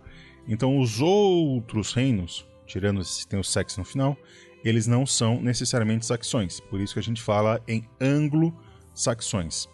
Então, 0.48 0.78
os 0.78 1.00
outros 1.00 1.92
reinos, 1.92 2.46
tirando 2.66 3.04
se 3.04 3.26
tem 3.26 3.38
o 3.38 3.44
sex 3.44 3.76
no 3.76 3.84
final, 3.84 4.16
eles 4.64 4.86
não 4.86 5.04
são 5.04 5.40
necessariamente 5.40 6.06
saxões. 6.06 6.60
Por 6.60 6.80
isso 6.80 6.94
que 6.94 7.00
a 7.00 7.02
gente 7.02 7.22
fala 7.22 7.62
em 7.68 7.86
anglo-saxões. 8.00 9.68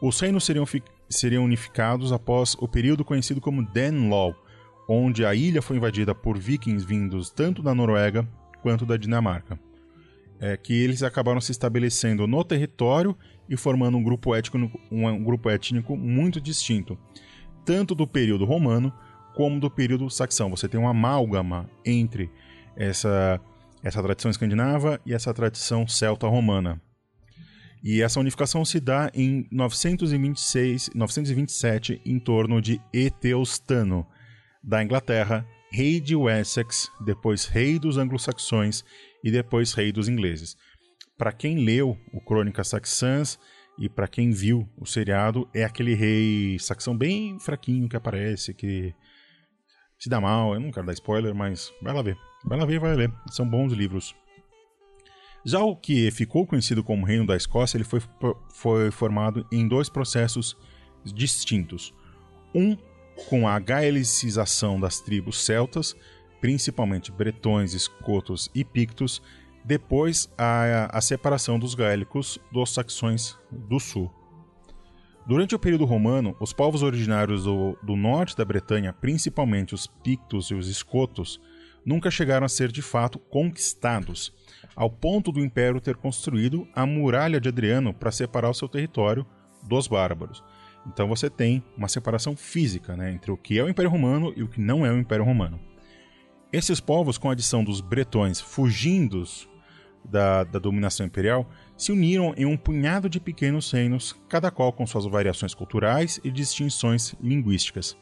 Os 0.00 0.18
reinos 0.20 0.44
seriam, 0.44 0.64
seriam 1.08 1.44
unificados 1.44 2.12
após 2.12 2.54
o 2.58 2.66
período 2.66 3.04
conhecido 3.04 3.40
como 3.40 3.66
Danelaw, 3.66 4.34
onde 4.88 5.24
a 5.24 5.34
ilha 5.34 5.60
foi 5.60 5.76
invadida 5.76 6.14
por 6.14 6.38
vikings 6.38 6.86
vindos 6.86 7.30
tanto 7.30 7.62
da 7.62 7.74
Noruega 7.74 8.26
quanto 8.66 8.84
da 8.84 8.96
Dinamarca. 8.96 9.56
É 10.40 10.56
que 10.56 10.72
eles 10.72 11.04
acabaram 11.04 11.40
se 11.40 11.52
estabelecendo 11.52 12.26
no 12.26 12.42
território 12.42 13.16
e 13.48 13.56
formando 13.56 13.96
um 13.96 14.02
grupo 14.02 14.34
étnico, 14.34 14.80
um 14.90 15.22
grupo 15.22 15.48
étnico 15.48 15.96
muito 15.96 16.40
distinto, 16.40 16.98
tanto 17.64 17.94
do 17.94 18.08
período 18.08 18.44
romano 18.44 18.92
como 19.36 19.60
do 19.60 19.70
período 19.70 20.10
saxão. 20.10 20.50
Você 20.50 20.68
tem 20.68 20.80
uma 20.80 20.90
amálgama 20.90 21.70
entre 21.84 22.28
essa, 22.74 23.40
essa 23.84 24.02
tradição 24.02 24.32
escandinava 24.32 25.00
e 25.06 25.14
essa 25.14 25.32
tradição 25.32 25.86
celta-romana. 25.86 26.82
E 27.84 28.02
essa 28.02 28.18
unificação 28.18 28.64
se 28.64 28.80
dá 28.80 29.12
em 29.14 29.46
926, 29.52 30.90
927, 30.92 32.02
em 32.04 32.18
torno 32.18 32.60
de 32.60 32.80
Eteostano, 32.92 34.04
da 34.60 34.82
Inglaterra, 34.82 35.46
rei 35.76 36.00
de 36.00 36.16
Wessex, 36.16 36.90
depois 37.04 37.44
rei 37.44 37.78
dos 37.78 37.98
anglo-saxões 37.98 38.82
e 39.22 39.30
depois 39.30 39.74
rei 39.74 39.92
dos 39.92 40.08
ingleses. 40.08 40.56
Para 41.18 41.32
quem 41.32 41.66
leu 41.66 41.98
o 42.14 42.20
Crônicas 42.22 42.68
Saxãs 42.68 43.38
e 43.78 43.86
para 43.86 44.08
quem 44.08 44.30
viu 44.30 44.66
o 44.78 44.86
seriado, 44.86 45.46
é 45.54 45.64
aquele 45.64 45.94
rei 45.94 46.58
saxão 46.58 46.96
bem 46.96 47.38
fraquinho 47.38 47.90
que 47.90 47.96
aparece, 47.96 48.54
que 48.54 48.94
se 49.98 50.08
dá 50.08 50.18
mal. 50.18 50.54
Eu 50.54 50.60
não 50.60 50.70
quero 50.70 50.86
dar 50.86 50.94
spoiler, 50.94 51.34
mas 51.34 51.70
vai 51.82 51.92
lá 51.92 52.00
ver. 52.00 52.16
Vai 52.46 52.58
lá 52.58 52.64
ver, 52.64 52.80
vai 52.80 52.96
ler. 52.96 53.12
São 53.30 53.46
bons 53.46 53.70
livros. 53.74 54.16
Já 55.44 55.60
o 55.60 55.76
que 55.76 56.10
ficou 56.10 56.46
conhecido 56.46 56.82
como 56.82 57.04
Reino 57.04 57.26
da 57.26 57.36
Escócia, 57.36 57.76
ele 57.76 57.84
foi, 57.84 58.00
foi 58.54 58.90
formado 58.90 59.46
em 59.52 59.68
dois 59.68 59.90
processos 59.90 60.56
distintos. 61.04 61.92
Um 62.54 62.78
com 63.28 63.48
a 63.48 63.58
gaelicização 63.58 64.78
das 64.78 65.00
tribos 65.00 65.44
celtas, 65.44 65.96
principalmente 66.40 67.10
bretões, 67.10 67.72
escotos 67.72 68.50
e 68.54 68.64
pictos, 68.64 69.22
depois 69.64 70.32
a, 70.38 70.96
a 70.96 71.00
separação 71.00 71.58
dos 71.58 71.74
gaélicos 71.74 72.38
dos 72.52 72.72
saxões 72.72 73.36
do 73.50 73.80
sul. 73.80 74.12
Durante 75.26 75.56
o 75.56 75.58
período 75.58 75.84
romano, 75.84 76.36
os 76.38 76.52
povos 76.52 76.84
originários 76.84 77.44
do, 77.44 77.76
do 77.82 77.96
norte 77.96 78.36
da 78.36 78.44
Bretanha, 78.44 78.92
principalmente 78.92 79.74
os 79.74 79.88
pictos 79.88 80.52
e 80.52 80.54
os 80.54 80.68
escotos, 80.68 81.40
nunca 81.84 82.12
chegaram 82.12 82.46
a 82.46 82.48
ser 82.48 82.70
de 82.70 82.80
fato 82.80 83.18
conquistados, 83.18 84.32
ao 84.76 84.88
ponto 84.88 85.32
do 85.32 85.40
império 85.40 85.80
ter 85.80 85.96
construído 85.96 86.68
a 86.72 86.86
muralha 86.86 87.40
de 87.40 87.48
Adriano 87.48 87.92
para 87.92 88.12
separar 88.12 88.50
o 88.50 88.54
seu 88.54 88.68
território 88.68 89.26
dos 89.64 89.88
bárbaros. 89.88 90.44
Então 90.86 91.08
você 91.08 91.28
tem 91.28 91.62
uma 91.76 91.88
separação 91.88 92.36
física 92.36 92.96
né, 92.96 93.12
entre 93.12 93.30
o 93.30 93.36
que 93.36 93.58
é 93.58 93.62
o 93.62 93.68
Império 93.68 93.90
Romano 93.90 94.32
e 94.36 94.42
o 94.42 94.48
que 94.48 94.60
não 94.60 94.86
é 94.86 94.90
o 94.90 94.98
Império 94.98 95.24
Romano. 95.24 95.60
Esses 96.52 96.80
povos, 96.80 97.18
com 97.18 97.28
a 97.28 97.32
adição 97.32 97.64
dos 97.64 97.80
bretões 97.80 98.40
fugindo 98.40 99.24
da, 100.04 100.44
da 100.44 100.58
dominação 100.58 101.04
imperial, 101.04 101.50
se 101.76 101.90
uniram 101.90 102.32
em 102.36 102.46
um 102.46 102.56
punhado 102.56 103.08
de 103.08 103.18
pequenos 103.18 103.70
reinos, 103.70 104.14
cada 104.28 104.50
qual 104.50 104.72
com 104.72 104.86
suas 104.86 105.04
variações 105.04 105.54
culturais 105.54 106.20
e 106.22 106.30
distinções 106.30 107.14
linguísticas 107.20 107.96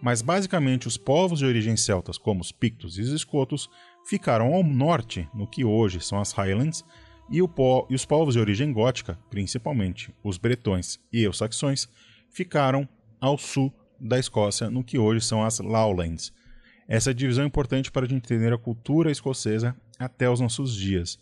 mas 0.00 0.22
basicamente 0.22 0.86
os 0.86 0.96
povos 0.96 1.40
de 1.40 1.46
origem 1.46 1.76
celtas, 1.76 2.18
como 2.18 2.40
os 2.40 2.52
pictos 2.52 2.98
e 2.98 3.00
os 3.00 3.10
escotos, 3.10 3.68
ficaram 4.04 4.54
ao 4.54 4.62
norte, 4.62 5.28
no 5.34 5.46
que 5.46 5.64
hoje 5.64 6.00
são 6.00 6.20
as 6.20 6.32
Highlands, 6.32 6.84
e, 7.30 7.42
po 7.48 7.86
e 7.90 7.94
os 7.94 8.04
povos 8.04 8.34
de 8.34 8.40
origem 8.40 8.72
gótica, 8.72 9.18
principalmente 9.28 10.14
os 10.22 10.38
bretões 10.38 11.00
e 11.12 11.26
os 11.26 11.38
saxões, 11.38 11.88
ficaram 12.30 12.88
ao 13.20 13.38
sul 13.38 13.72
da 13.98 14.18
Escócia, 14.18 14.70
no 14.70 14.84
que 14.84 14.98
hoje 14.98 15.24
são 15.24 15.42
as 15.42 15.58
Lowlands. 15.58 16.32
Essa 16.88 17.14
divisão 17.14 17.44
é 17.44 17.46
importante 17.46 17.90
para 17.90 18.06
a 18.06 18.08
gente 18.08 18.24
entender 18.24 18.52
a 18.52 18.58
cultura 18.58 19.10
escocesa 19.10 19.76
até 19.98 20.30
os 20.30 20.40
nossos 20.40 20.74
dias. 20.74 21.18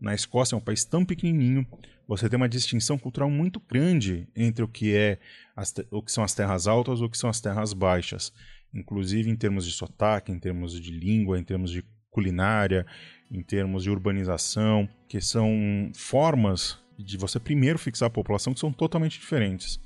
Na 0.00 0.14
Escócia 0.14 0.54
é 0.54 0.58
um 0.58 0.62
país 0.62 0.84
tão 0.84 1.04
pequenininho, 1.04 1.66
você 2.06 2.28
tem 2.28 2.36
uma 2.36 2.48
distinção 2.48 2.98
cultural 2.98 3.30
muito 3.30 3.60
grande 3.60 4.26
entre 4.34 4.64
o 4.64 4.68
que 4.68 4.96
é 4.96 5.20
as, 5.54 5.72
o 5.92 6.02
que 6.02 6.10
são 6.10 6.24
as 6.24 6.34
terras 6.34 6.66
altas 6.66 6.98
e 6.98 7.04
o 7.04 7.08
que 7.08 7.16
são 7.16 7.30
as 7.30 7.40
terras 7.40 7.72
baixas, 7.72 8.32
inclusive 8.74 9.30
em 9.30 9.36
termos 9.36 9.64
de 9.64 9.70
sotaque, 9.70 10.32
em 10.32 10.38
termos 10.38 10.80
de 10.80 10.90
língua, 10.90 11.38
em 11.38 11.44
termos 11.44 11.70
de 11.70 11.84
culinária, 12.10 12.84
em 13.30 13.42
termos 13.42 13.84
de 13.84 13.90
urbanização, 13.90 14.88
que 15.08 15.20
são 15.20 15.92
formas 15.94 16.78
de 16.98 17.16
você 17.16 17.38
primeiro 17.38 17.78
fixar 17.78 18.08
a 18.08 18.10
população 18.10 18.52
que 18.52 18.60
são 18.60 18.72
totalmente 18.72 19.18
diferentes. 19.18 19.80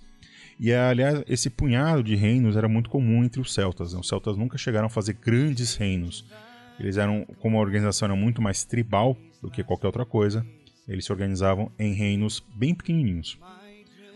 E, 0.58 0.72
aliás, 0.72 1.22
esse 1.26 1.50
punhado 1.50 2.02
de 2.02 2.14
reinos 2.14 2.56
era 2.56 2.68
muito 2.68 2.88
comum 2.88 3.24
entre 3.24 3.40
os 3.40 3.52
celtas. 3.52 3.92
Né? 3.92 4.00
Os 4.00 4.08
celtas 4.08 4.36
nunca 4.36 4.56
chegaram 4.56 4.86
a 4.86 4.90
fazer 4.90 5.14
grandes 5.14 5.74
reinos. 5.74 6.24
Eles 6.78 6.96
eram, 6.96 7.26
como 7.40 7.58
a 7.58 7.60
organização 7.60 8.06
era 8.06 8.16
muito 8.16 8.40
mais 8.40 8.64
tribal 8.64 9.16
do 9.42 9.50
que 9.50 9.62
qualquer 9.62 9.86
outra 9.86 10.04
coisa, 10.04 10.44
eles 10.88 11.04
se 11.04 11.12
organizavam 11.12 11.70
em 11.78 11.92
reinos 11.92 12.44
bem 12.54 12.74
pequenininhos. 12.74 13.38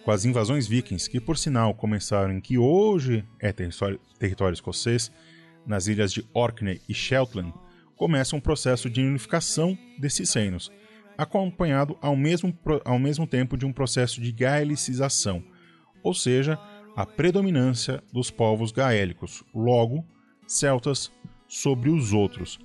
Com 0.05 0.11
as 0.11 0.25
invasões 0.25 0.67
vikings, 0.67 1.09
que 1.09 1.21
por 1.21 1.37
sinal 1.37 1.75
começaram 1.75 2.33
em 2.33 2.41
que 2.41 2.57
hoje 2.57 3.25
é 3.39 3.53
território, 3.53 4.01
território 4.19 4.55
escocês, 4.55 5.13
nas 5.67 5.87
ilhas 5.87 6.13
de 6.13 6.25
Orkney 6.33 6.81
e 6.89 6.95
Shetland, 6.95 7.53
começa 7.95 8.35
um 8.35 8.41
processo 8.41 8.89
de 8.89 9.03
unificação 9.03 9.77
desses 9.99 10.33
reinos, 10.33 10.73
acompanhado 11.17 11.99
ao 12.01 12.17
mesmo, 12.17 12.57
ao 12.85 12.99
mesmo 12.99 13.27
tempo 13.27 13.57
de 13.57 13.67
um 13.67 13.73
processo 13.73 14.21
de 14.21 14.33
gaelicização, 14.33 15.43
ou 16.03 16.15
seja, 16.15 16.59
a 16.97 17.07
predominância 17.07 18.03
dos 18.13 18.31
povos 18.31 18.73
gaélicos, 18.73 19.45
logo, 19.55 20.05
celtas 20.47 21.13
sobre 21.47 21.91
os 21.91 22.13
outros. 22.13 22.59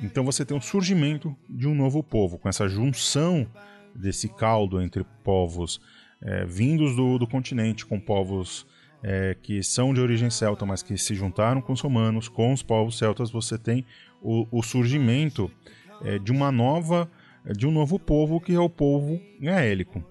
Então 0.00 0.24
você 0.24 0.44
tem 0.44 0.56
o 0.56 0.60
surgimento 0.60 1.36
de 1.48 1.66
um 1.66 1.74
novo 1.74 2.02
povo, 2.02 2.38
com 2.38 2.48
essa 2.48 2.68
junção 2.68 3.46
desse 3.94 4.28
caldo 4.28 4.80
entre 4.80 5.04
povos 5.24 5.80
é, 6.20 6.44
vindos 6.44 6.96
do, 6.96 7.18
do, 7.18 7.26
continente 7.26 7.86
com 7.86 7.98
povos 8.00 8.66
é, 9.02 9.36
que 9.40 9.62
são 9.62 9.94
de 9.94 10.00
origem 10.00 10.30
celta, 10.30 10.66
mas 10.66 10.82
que 10.82 10.96
se 10.98 11.14
juntaram 11.14 11.60
com 11.60 11.72
os 11.72 11.80
romanos, 11.80 12.28
com 12.28 12.52
os 12.52 12.62
povos 12.62 12.98
celtas, 12.98 13.30
você 13.30 13.56
tem 13.56 13.84
o, 14.20 14.46
o 14.50 14.62
surgimento 14.62 15.50
é, 16.02 16.18
de 16.18 16.32
uma 16.32 16.50
nova, 16.50 17.10
de 17.56 17.66
um 17.66 17.70
novo 17.70 17.98
povo 17.98 18.40
que 18.40 18.54
é 18.54 18.60
o 18.60 18.68
povo 18.68 19.20
gaélico. 19.40 20.04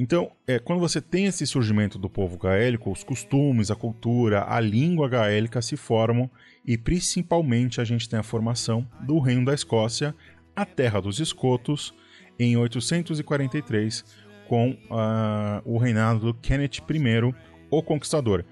Então, 0.00 0.30
é, 0.46 0.60
quando 0.60 0.78
você 0.78 1.00
tem 1.00 1.26
esse 1.26 1.44
surgimento 1.44 1.98
do 1.98 2.08
povo 2.08 2.38
gaélico, 2.38 2.92
os 2.92 3.02
costumes, 3.02 3.68
a 3.68 3.74
cultura, 3.74 4.44
a 4.48 4.60
língua 4.60 5.08
gaélica 5.08 5.60
se 5.60 5.76
formam 5.76 6.30
e 6.64 6.78
principalmente 6.78 7.80
a 7.80 7.84
gente 7.84 8.08
tem 8.08 8.16
a 8.16 8.22
formação 8.22 8.88
do 9.00 9.18
Reino 9.18 9.44
da 9.44 9.52
Escócia, 9.52 10.14
a 10.54 10.64
Terra 10.64 11.00
dos 11.00 11.18
Escotos, 11.18 11.92
em 12.38 12.56
843, 12.56 14.04
com 14.46 14.70
uh, 14.70 15.60
o 15.64 15.78
reinado 15.78 16.20
do 16.20 16.34
Kenneth 16.34 16.78
I, 16.88 17.34
o 17.68 17.82
Conquistador, 17.82 18.44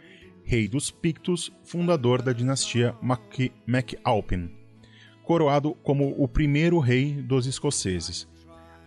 rei 0.43 0.67
dos 0.67 0.91
Pictos, 0.91 1.53
fundador 1.63 2.23
da 2.23 2.33
dinastia 2.33 2.93
MacAlpin, 3.67 4.51
coroado 5.23 5.75
como 5.85 6.13
o 6.21 6.27
primeiro 6.27 6.81
rei 6.81 7.13
dos 7.13 7.47
escoceses. 7.47 8.29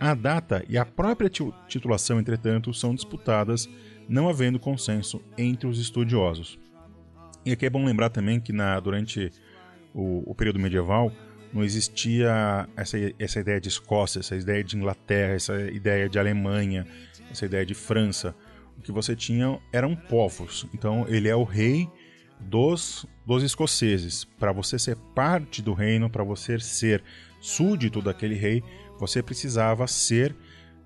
A 0.00 0.14
data 0.14 0.64
e 0.66 0.78
a 0.78 0.86
própria 0.86 1.28
titulação, 1.68 2.18
entretanto, 2.18 2.72
são 2.72 2.94
disputadas, 2.94 3.68
não 4.08 4.30
havendo 4.30 4.58
consenso 4.58 5.22
entre 5.36 5.68
os 5.68 5.78
estudiosos. 5.78 6.58
E 7.44 7.52
aqui 7.52 7.66
é 7.66 7.70
bom 7.70 7.84
lembrar 7.84 8.08
também 8.08 8.40
que 8.40 8.50
na, 8.50 8.80
durante 8.80 9.30
o, 9.94 10.30
o 10.30 10.34
período 10.34 10.58
medieval 10.58 11.12
não 11.52 11.62
existia 11.62 12.66
essa, 12.76 12.96
essa 13.18 13.40
ideia 13.40 13.60
de 13.60 13.68
Escócia, 13.68 14.20
essa 14.20 14.34
ideia 14.34 14.64
de 14.64 14.76
Inglaterra, 14.76 15.34
essa 15.34 15.60
ideia 15.70 16.08
de 16.08 16.18
Alemanha, 16.18 16.86
essa 17.30 17.44
ideia 17.44 17.66
de 17.66 17.74
França. 17.74 18.34
O 18.78 18.80
que 18.80 18.92
você 18.92 19.14
tinha 19.14 19.58
eram 19.70 19.94
povos. 19.94 20.66
Então 20.72 21.04
ele 21.08 21.28
é 21.28 21.36
o 21.36 21.44
rei 21.44 21.86
dos, 22.40 23.04
dos 23.26 23.42
escoceses. 23.42 24.24
Para 24.24 24.52
você 24.52 24.78
ser 24.78 24.96
parte 25.14 25.60
do 25.60 25.74
reino, 25.74 26.08
para 26.08 26.24
você 26.24 26.58
ser 26.58 27.02
súdito 27.40 28.00
daquele 28.00 28.34
rei, 28.34 28.62
você 29.00 29.22
precisava 29.22 29.86
ser 29.86 30.36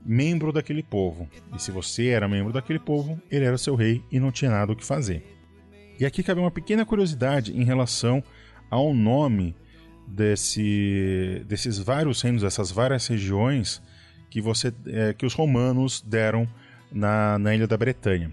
membro 0.05 0.53
daquele 0.53 0.83
povo. 0.83 1.29
E 1.55 1.61
se 1.61 1.71
você 1.71 2.09
era 2.09 2.29
membro 2.29 2.53
daquele 2.53 2.79
povo, 2.79 3.21
ele 3.31 3.45
era 3.45 3.59
seu 3.59 3.75
rei 3.75 4.03
e 4.13 4.21
não 4.21 4.31
tinha 4.31 4.51
nada 4.51 4.73
o 4.73 4.77
que 4.77 4.85
fazer. 4.85 5.25
E 5.99 6.07
aqui 6.07 6.23
cabe 6.23 6.41
uma 6.41 6.51
pequena 6.51 6.87
curiosidade 6.87 7.57
em 7.57 7.65
relação 7.65 8.23
ao 8.71 8.95
nome 8.95 9.57
desse, 10.07 11.43
desses 11.47 11.79
vários 11.79 12.21
reinos, 12.23 12.43
dessas 12.43 12.71
várias 12.71 13.07
regiões 13.07 13.83
que, 14.31 14.41
você, 14.41 14.73
é, 14.87 15.13
que 15.13 15.27
os 15.27 15.35
romanos 15.35 16.01
deram 16.01 16.49
na, 16.93 17.39
na 17.39 17.55
ilha 17.55 17.67
da 17.67 17.77
Bretanha. 17.77 18.33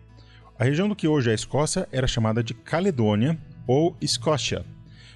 A 0.59 0.63
região 0.63 0.87
do 0.87 0.95
que 0.95 1.07
hoje 1.07 1.29
é 1.29 1.31
a 1.31 1.35
Escócia 1.35 1.87
era 1.91 2.07
chamada 2.07 2.43
de 2.43 2.53
Caledônia 2.53 3.37
ou 3.65 3.95
Escócia, 4.01 4.65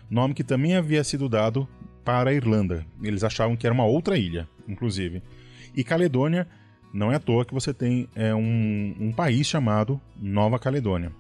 nome 0.10 0.34
que 0.34 0.44
também 0.44 0.76
havia 0.76 1.04
sido 1.04 1.28
dado 1.30 1.68
para 2.04 2.30
a 2.30 2.34
Irlanda. 2.34 2.86
Eles 3.02 3.24
achavam 3.24 3.56
que 3.56 3.68
era 3.68 3.74
uma 3.74 3.86
outra 3.86 4.18
ilha 4.18 4.48
inclusive. 4.68 5.22
E 5.76 5.84
Caledônia, 5.84 6.48
não 6.94 7.12
é 7.12 7.16
à 7.16 7.20
toa 7.20 7.46
que 7.46 7.54
você 7.54 7.74
tem 7.74 8.08
é, 8.16 8.34
um, 8.34 8.96
um 9.00 9.12
país 9.12 9.46
chamado 9.48 10.00
Nova 10.16 10.58
Caledônia. 10.58 11.12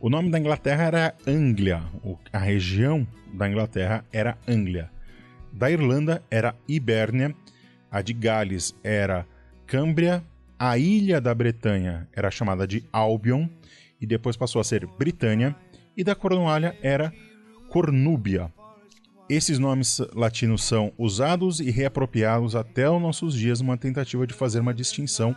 O 0.00 0.10
nome 0.10 0.30
da 0.30 0.38
Inglaterra 0.38 0.82
era 0.84 1.14
Anglia, 1.26 1.80
a 2.32 2.38
região 2.38 3.06
da 3.32 3.48
Inglaterra 3.48 4.04
era 4.12 4.36
Anglia. 4.48 4.90
Da 5.52 5.70
Irlanda 5.70 6.22
era 6.28 6.56
Ibérnia, 6.66 7.34
a 7.88 8.02
de 8.02 8.12
Gales 8.12 8.74
era 8.82 9.26
Câmbria, 9.64 10.24
a 10.58 10.76
ilha 10.76 11.20
da 11.20 11.34
Bretanha 11.34 12.08
era 12.12 12.30
chamada 12.30 12.66
de 12.66 12.84
Albion 12.92 13.48
e 14.00 14.06
depois 14.06 14.36
passou 14.36 14.60
a 14.60 14.64
ser 14.64 14.86
Britânia, 14.86 15.54
e 15.96 16.02
da 16.02 16.14
Cornualha 16.14 16.76
era 16.82 17.12
Cornúbia, 17.68 18.52
esses 19.28 19.58
nomes 19.58 20.00
latinos 20.14 20.64
são 20.64 20.92
usados 20.98 21.60
e 21.60 21.70
reapropriados 21.70 22.54
até 22.54 22.88
os 22.90 23.00
nossos 23.00 23.34
dias 23.34 23.60
numa 23.60 23.76
tentativa 23.76 24.26
de 24.26 24.34
fazer 24.34 24.60
uma 24.60 24.74
distinção 24.74 25.34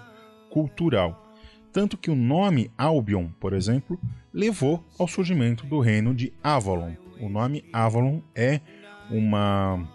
cultural. 0.50 1.34
Tanto 1.72 1.98
que 1.98 2.10
o 2.10 2.16
nome 2.16 2.72
Albion, 2.78 3.28
por 3.40 3.54
exemplo, 3.54 4.00
levou 4.34 4.84
ao 4.98 5.08
surgimento 5.08 5.66
do 5.66 5.80
reino 5.80 6.14
de 6.14 6.32
Avalon. 6.42 6.94
O 7.20 7.30
nome 7.30 7.66
Avalon 7.72 8.22
é 8.34 8.62
uma, 9.10 9.86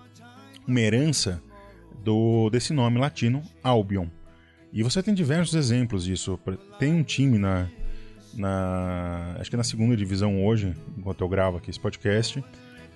uma 0.67 0.81
herança 0.81 1.43
do, 2.05 2.51
desse 2.51 2.73
nome 2.73 2.99
latino 2.99 3.43
Albion. 3.63 4.09
E 4.73 4.83
você 4.83 5.03
tem 5.03 5.15
diversos 5.15 5.55
exemplos 5.55 6.05
disso. 6.05 6.39
Tem 6.79 6.93
um 6.93 7.03
time 7.03 7.39
na, 7.39 7.69
na 8.35 9.37
acho 9.39 9.51
que 9.51 9.57
é 9.57 9.59
na 9.59 9.65
segunda 9.65 9.97
divisão 9.97 10.45
hoje, 10.45 10.75
enquanto 10.97 11.23
eu 11.23 11.29
gravo 11.29 11.57
aqui 11.57 11.71
esse 11.71 11.81
podcast, 11.81 12.43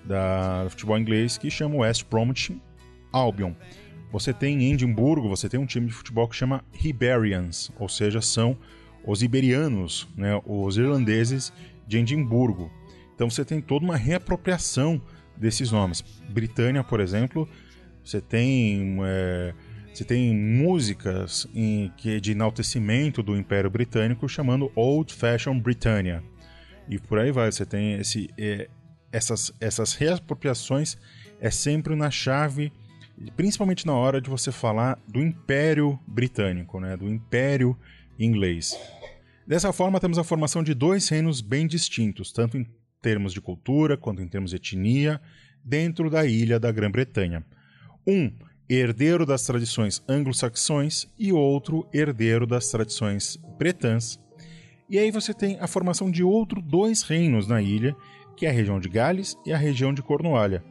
da, 0.05 0.65
futebol 0.69 0.97
inglês 0.97 1.37
que 1.37 1.49
chama 1.49 1.77
West 1.77 2.05
Bromwich 2.09 2.59
Albion. 3.11 3.53
Você 4.11 4.33
tem 4.33 4.63
em 4.63 4.73
Edimburgo, 4.73 5.27
você 5.27 5.49
tem 5.49 5.59
um 5.59 5.65
time 5.65 5.87
de 5.87 5.93
futebol 5.93 6.27
que 6.27 6.35
chama 6.35 6.63
Iberians, 6.83 7.71
ou 7.77 7.89
seja, 7.89 8.21
são 8.21 8.57
os 9.05 9.21
iberianos, 9.21 10.07
né, 10.15 10.41
os 10.45 10.77
irlandeses 10.77 11.51
de 11.87 11.97
Edimburgo. 11.97 12.71
Então 13.13 13.29
você 13.29 13.43
tem 13.43 13.61
toda 13.61 13.85
uma 13.85 13.97
reapropriação 13.97 15.01
desses 15.37 15.71
nomes. 15.71 16.01
Britânia, 16.29 16.83
por 16.83 16.99
exemplo, 16.99 17.47
você 18.03 18.21
tem 18.21 18.97
é, 19.03 19.53
você 19.93 20.03
tem 20.03 20.35
músicas 20.35 21.47
em, 21.55 21.89
que 21.95 22.19
de 22.19 22.33
enaltecimento 22.33 23.23
do 23.23 23.37
Império 23.37 23.69
Britânico 23.69 24.27
chamando 24.27 24.69
Old 24.75 25.13
Fashioned 25.13 25.61
Britannia. 25.61 26.21
E 26.89 26.99
por 26.99 27.17
aí 27.17 27.31
vai, 27.31 27.49
você 27.51 27.65
tem 27.65 27.93
esse, 27.93 28.29
é, 28.37 28.67
essas, 29.15 29.53
essas 29.61 29.93
reapropriações 29.93 30.97
é 31.39 31.49
sempre 31.49 31.95
na 31.95 32.11
chave, 32.11 32.71
principalmente 33.37 33.87
na 33.87 33.93
hora 33.93 34.19
de 34.19 34.29
você 34.29 34.51
falar 34.51 34.99
do 35.07 35.21
Império 35.21 35.97
Britânico, 36.05 36.81
né, 36.81 36.97
do 36.97 37.07
Império 37.07 37.77
Inglês. 38.19 38.77
Dessa 39.47 39.71
forma, 39.71 40.01
temos 40.01 40.17
a 40.17 40.23
formação 40.23 40.61
de 40.61 40.73
dois 40.73 41.07
reinos 41.07 41.39
bem 41.39 41.65
distintos, 41.65 42.33
tanto 42.33 42.57
em 42.57 42.67
termos 43.01 43.31
de 43.31 43.39
cultura 43.39 43.95
quanto 43.95 44.21
em 44.21 44.27
termos 44.27 44.49
de 44.49 44.57
etnia, 44.57 45.21
dentro 45.63 46.09
da 46.09 46.25
ilha 46.25 46.59
da 46.59 46.69
Grã-Bretanha. 46.69 47.45
Um 48.05 48.33
herdeiro 48.67 49.25
das 49.25 49.43
tradições 49.43 50.03
anglo-saxões 50.09 51.07
e 51.17 51.31
outro 51.31 51.87
herdeiro 51.93 52.45
das 52.45 52.69
tradições 52.69 53.37
bretãs. 53.57 54.19
E 54.89 54.99
aí 54.99 55.09
você 55.09 55.33
tem 55.33 55.57
a 55.59 55.67
formação 55.67 56.11
de 56.11 56.23
outros 56.23 56.63
dois 56.63 57.01
reinos 57.03 57.47
na 57.47 57.61
ilha 57.61 57.95
que 58.35 58.45
é 58.45 58.49
a 58.49 58.53
região 58.53 58.79
de 58.79 58.89
Gales 58.89 59.37
e 59.45 59.53
a 59.53 59.57
região 59.57 59.93
de 59.93 60.01
Cornualha. 60.01 60.63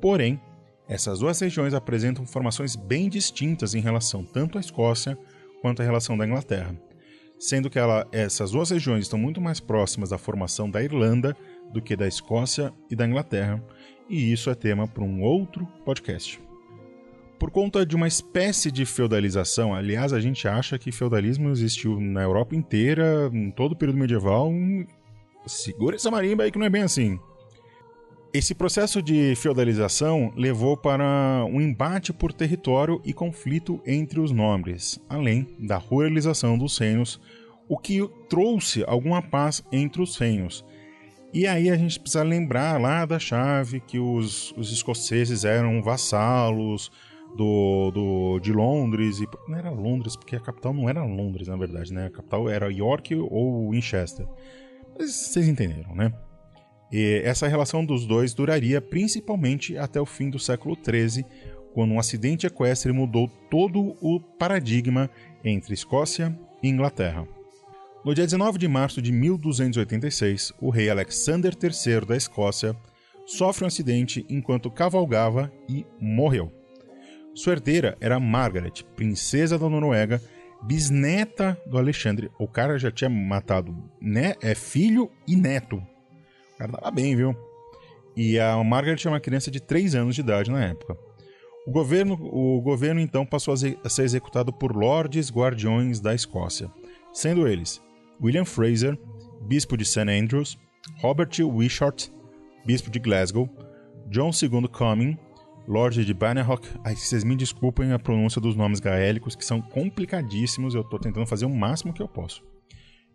Porém, 0.00 0.40
essas 0.88 1.20
duas 1.20 1.38
regiões 1.38 1.74
apresentam 1.74 2.26
formações 2.26 2.74
bem 2.74 3.08
distintas 3.08 3.74
em 3.74 3.80
relação 3.80 4.24
tanto 4.24 4.58
à 4.58 4.60
Escócia 4.60 5.16
quanto 5.62 5.82
à 5.82 5.84
relação 5.84 6.16
da 6.16 6.26
Inglaterra, 6.26 6.74
sendo 7.38 7.70
que 7.70 7.78
ela, 7.78 8.08
essas 8.10 8.50
duas 8.50 8.70
regiões 8.70 9.04
estão 9.04 9.18
muito 9.18 9.40
mais 9.40 9.60
próximas 9.60 10.10
da 10.10 10.18
formação 10.18 10.70
da 10.70 10.82
Irlanda 10.82 11.36
do 11.72 11.80
que 11.80 11.94
da 11.94 12.08
Escócia 12.08 12.72
e 12.90 12.96
da 12.96 13.06
Inglaterra, 13.06 13.62
e 14.08 14.32
isso 14.32 14.50
é 14.50 14.54
tema 14.54 14.88
para 14.88 15.04
um 15.04 15.22
outro 15.22 15.64
podcast. 15.84 16.40
Por 17.38 17.50
conta 17.50 17.86
de 17.86 17.96
uma 17.96 18.08
espécie 18.08 18.70
de 18.70 18.84
feudalização, 18.84 19.72
aliás, 19.72 20.12
a 20.12 20.20
gente 20.20 20.46
acha 20.48 20.78
que 20.78 20.92
feudalismo 20.92 21.50
existiu 21.50 21.98
na 22.00 22.22
Europa 22.22 22.54
inteira, 22.54 23.30
em 23.32 23.50
todo 23.50 23.72
o 23.72 23.76
período 23.76 23.98
medieval, 23.98 24.52
segura 25.46 25.96
essa 25.96 26.10
marimba 26.10 26.44
aí 26.44 26.50
que 26.50 26.58
não 26.58 26.66
é 26.66 26.70
bem 26.70 26.82
assim. 26.82 27.18
Esse 28.32 28.54
processo 28.54 29.02
de 29.02 29.34
feudalização 29.34 30.32
levou 30.36 30.76
para 30.76 31.44
um 31.46 31.60
embate 31.60 32.12
por 32.12 32.32
território 32.32 33.00
e 33.04 33.12
conflito 33.12 33.80
entre 33.84 34.20
os 34.20 34.30
nobres, 34.30 35.00
além 35.08 35.48
da 35.58 35.76
ruralização 35.76 36.56
dos 36.56 36.78
reinos, 36.78 37.20
o 37.68 37.76
que 37.76 38.08
trouxe 38.28 38.84
alguma 38.86 39.20
paz 39.20 39.64
entre 39.72 40.00
os 40.00 40.16
reinos. 40.16 40.64
E 41.32 41.46
aí 41.46 41.70
a 41.70 41.76
gente 41.76 41.98
precisa 41.98 42.22
lembrar 42.22 42.80
lá 42.80 43.04
da 43.04 43.18
chave 43.18 43.80
que 43.80 43.98
os, 43.98 44.52
os 44.56 44.72
escoceses 44.72 45.44
eram 45.44 45.82
vassalos 45.82 46.90
do, 47.36 47.90
do, 47.92 48.40
de 48.40 48.52
Londres, 48.52 49.20
e 49.20 49.28
não 49.48 49.58
era 49.58 49.70
Londres, 49.70 50.16
porque 50.16 50.36
a 50.36 50.40
capital 50.40 50.72
não 50.72 50.88
era 50.88 51.04
Londres, 51.04 51.48
na 51.48 51.56
verdade, 51.56 51.92
né? 51.92 52.06
A 52.06 52.10
capital 52.10 52.48
era 52.48 52.72
York 52.72 53.14
ou 53.14 53.70
Winchester. 53.70 54.26
Vocês 55.00 55.48
entenderam, 55.48 55.94
né? 55.94 56.12
E 56.92 57.22
essa 57.24 57.48
relação 57.48 57.84
dos 57.84 58.06
dois 58.06 58.34
duraria 58.34 58.80
principalmente 58.80 59.76
até 59.78 60.00
o 60.00 60.06
fim 60.06 60.28
do 60.28 60.38
século 60.38 60.76
XIII, 60.76 61.24
quando 61.72 61.92
um 61.92 61.98
acidente 62.00 62.46
equestre 62.46 62.92
mudou 62.92 63.28
todo 63.50 63.96
o 64.00 64.20
paradigma 64.20 65.08
entre 65.44 65.72
Escócia 65.72 66.36
e 66.62 66.68
Inglaterra. 66.68 67.26
No 68.04 68.14
dia 68.14 68.24
19 68.24 68.58
de 68.58 68.66
março 68.66 69.00
de 69.00 69.12
1286, 69.12 70.52
o 70.60 70.70
rei 70.70 70.90
Alexander 70.90 71.52
III 71.54 72.06
da 72.06 72.16
Escócia 72.16 72.74
sofre 73.26 73.64
um 73.64 73.68
acidente 73.68 74.26
enquanto 74.28 74.70
cavalgava 74.70 75.52
e 75.68 75.86
morreu. 76.00 76.52
Sua 77.34 77.52
herdeira 77.52 77.96
era 78.00 78.18
Margaret, 78.18 78.84
princesa 78.96 79.58
da 79.58 79.68
Noruega, 79.68 80.20
bisneta 80.62 81.60
do 81.66 81.78
Alexandre. 81.78 82.30
O 82.38 82.46
cara 82.48 82.78
já 82.78 82.90
tinha 82.90 83.10
matado 83.10 83.74
né, 84.00 84.34
é 84.40 84.54
filho 84.54 85.10
e 85.26 85.36
neto 85.36 85.82
cara 86.60 86.72
tava 86.72 86.90
bem, 86.90 87.16
viu? 87.16 87.34
E 88.14 88.38
a 88.38 88.62
Margaret 88.62 88.98
é 89.04 89.08
uma 89.08 89.20
criança 89.20 89.50
de 89.50 89.60
3 89.60 89.94
anos 89.94 90.14
de 90.14 90.20
idade 90.20 90.50
na 90.50 90.62
época. 90.62 90.96
O 91.66 91.70
governo, 91.70 92.14
o 92.20 92.60
governo 92.60 93.00
então 93.00 93.24
passou 93.24 93.54
a 93.54 93.88
ser 93.88 94.02
executado 94.02 94.52
por 94.52 94.76
lordes 94.76 95.30
guardiões 95.30 96.00
da 96.00 96.14
Escócia, 96.14 96.70
sendo 97.12 97.46
eles 97.46 97.80
William 98.20 98.44
Fraser, 98.44 98.98
bispo 99.42 99.76
de 99.76 99.84
St 99.84 100.00
Andrews, 100.00 100.58
Robert 101.00 101.30
Wishart, 101.40 102.08
bispo 102.66 102.90
de 102.90 102.98
Glasgow, 102.98 103.48
John 104.08 104.30
II 104.30 104.68
Comyn, 104.68 105.16
Lorde 105.66 106.04
de 106.04 106.14
Bannerhock. 106.14 106.66
Ai, 106.84 106.96
vocês 106.96 107.24
me 107.24 107.36
desculpem 107.36 107.92
a 107.92 107.98
pronúncia 107.98 108.40
dos 108.40 108.56
nomes 108.56 108.80
gaélicos, 108.80 109.36
que 109.36 109.44
são 109.44 109.60
complicadíssimos, 109.60 110.74
eu 110.74 110.80
estou 110.82 110.98
tentando 110.98 111.26
fazer 111.26 111.46
o 111.46 111.54
máximo 111.54 111.92
que 111.92 112.02
eu 112.02 112.08
posso. 112.08 112.42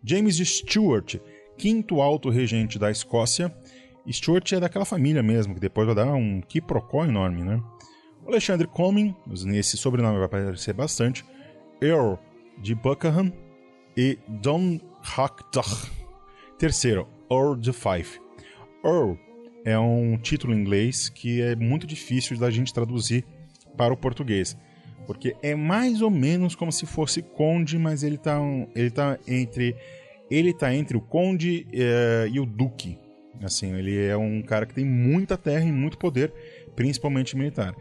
James 0.02 0.36
Stewart, 0.36 1.16
quinto 1.56 2.00
alto 2.00 2.30
regente 2.30 2.78
da 2.78 2.90
Escócia. 2.90 3.54
Stuart 4.08 4.52
é 4.52 4.60
daquela 4.60 4.84
família 4.84 5.22
mesmo, 5.22 5.54
que 5.54 5.60
depois 5.60 5.86
vai 5.86 5.96
dar 5.96 6.14
um 6.14 6.40
quiprocó 6.40 7.04
enorme, 7.04 7.42
né? 7.42 7.60
Alexandre 8.26 8.66
Comyn, 8.66 9.14
nesse 9.44 9.76
sobrenome 9.76 10.16
vai 10.16 10.26
aparecer 10.26 10.74
bastante, 10.74 11.24
Earl 11.80 12.14
de 12.58 12.74
Buckingham 12.74 13.32
e 13.96 14.18
Don 14.28 14.80
Hackdach. 15.02 15.90
Terceiro, 16.58 17.08
Earl 17.30 17.54
de 17.56 17.72
Fife. 17.72 18.20
Earl 18.84 19.14
é 19.66 19.76
um 19.76 20.16
título 20.16 20.54
em 20.54 20.60
inglês 20.60 21.08
que 21.08 21.42
é 21.42 21.56
muito 21.56 21.88
difícil 21.88 22.38
da 22.38 22.48
gente 22.52 22.72
traduzir 22.72 23.24
para 23.76 23.92
o 23.92 23.96
português, 23.96 24.56
porque 25.08 25.34
é 25.42 25.56
mais 25.56 26.00
ou 26.00 26.10
menos 26.10 26.54
como 26.54 26.70
se 26.70 26.86
fosse 26.86 27.20
conde, 27.20 27.76
mas 27.76 28.04
ele 28.04 28.14
está 28.14 28.38
ele 28.76 28.90
tá 28.90 29.18
entre 29.26 29.74
ele 30.30 30.54
tá 30.54 30.72
entre 30.72 30.96
o 30.96 31.00
conde 31.00 31.66
é, 31.72 32.28
e 32.30 32.38
o 32.38 32.46
duque. 32.46 32.96
Assim, 33.42 33.74
ele 33.74 34.06
é 34.06 34.16
um 34.16 34.40
cara 34.40 34.66
que 34.66 34.74
tem 34.74 34.84
muita 34.84 35.36
terra 35.36 35.64
e 35.64 35.72
muito 35.72 35.98
poder, 35.98 36.32
principalmente 36.76 37.36
militar. 37.36 37.74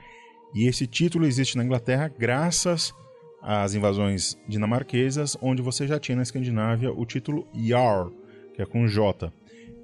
E 0.56 0.68
esse 0.68 0.88
título 0.88 1.26
existe 1.26 1.56
na 1.56 1.64
Inglaterra 1.64 2.12
graças 2.18 2.94
às 3.42 3.76
invasões 3.76 4.38
dinamarquesas, 4.48 5.38
onde 5.40 5.62
você 5.62 5.88
já 5.88 6.00
tinha 6.00 6.16
na 6.16 6.24
Escandinávia 6.24 6.92
o 6.92 7.06
título 7.06 7.48
Jarl, 7.54 8.10
que 8.56 8.62
é 8.62 8.66
com 8.66 8.88
J. 8.88 9.32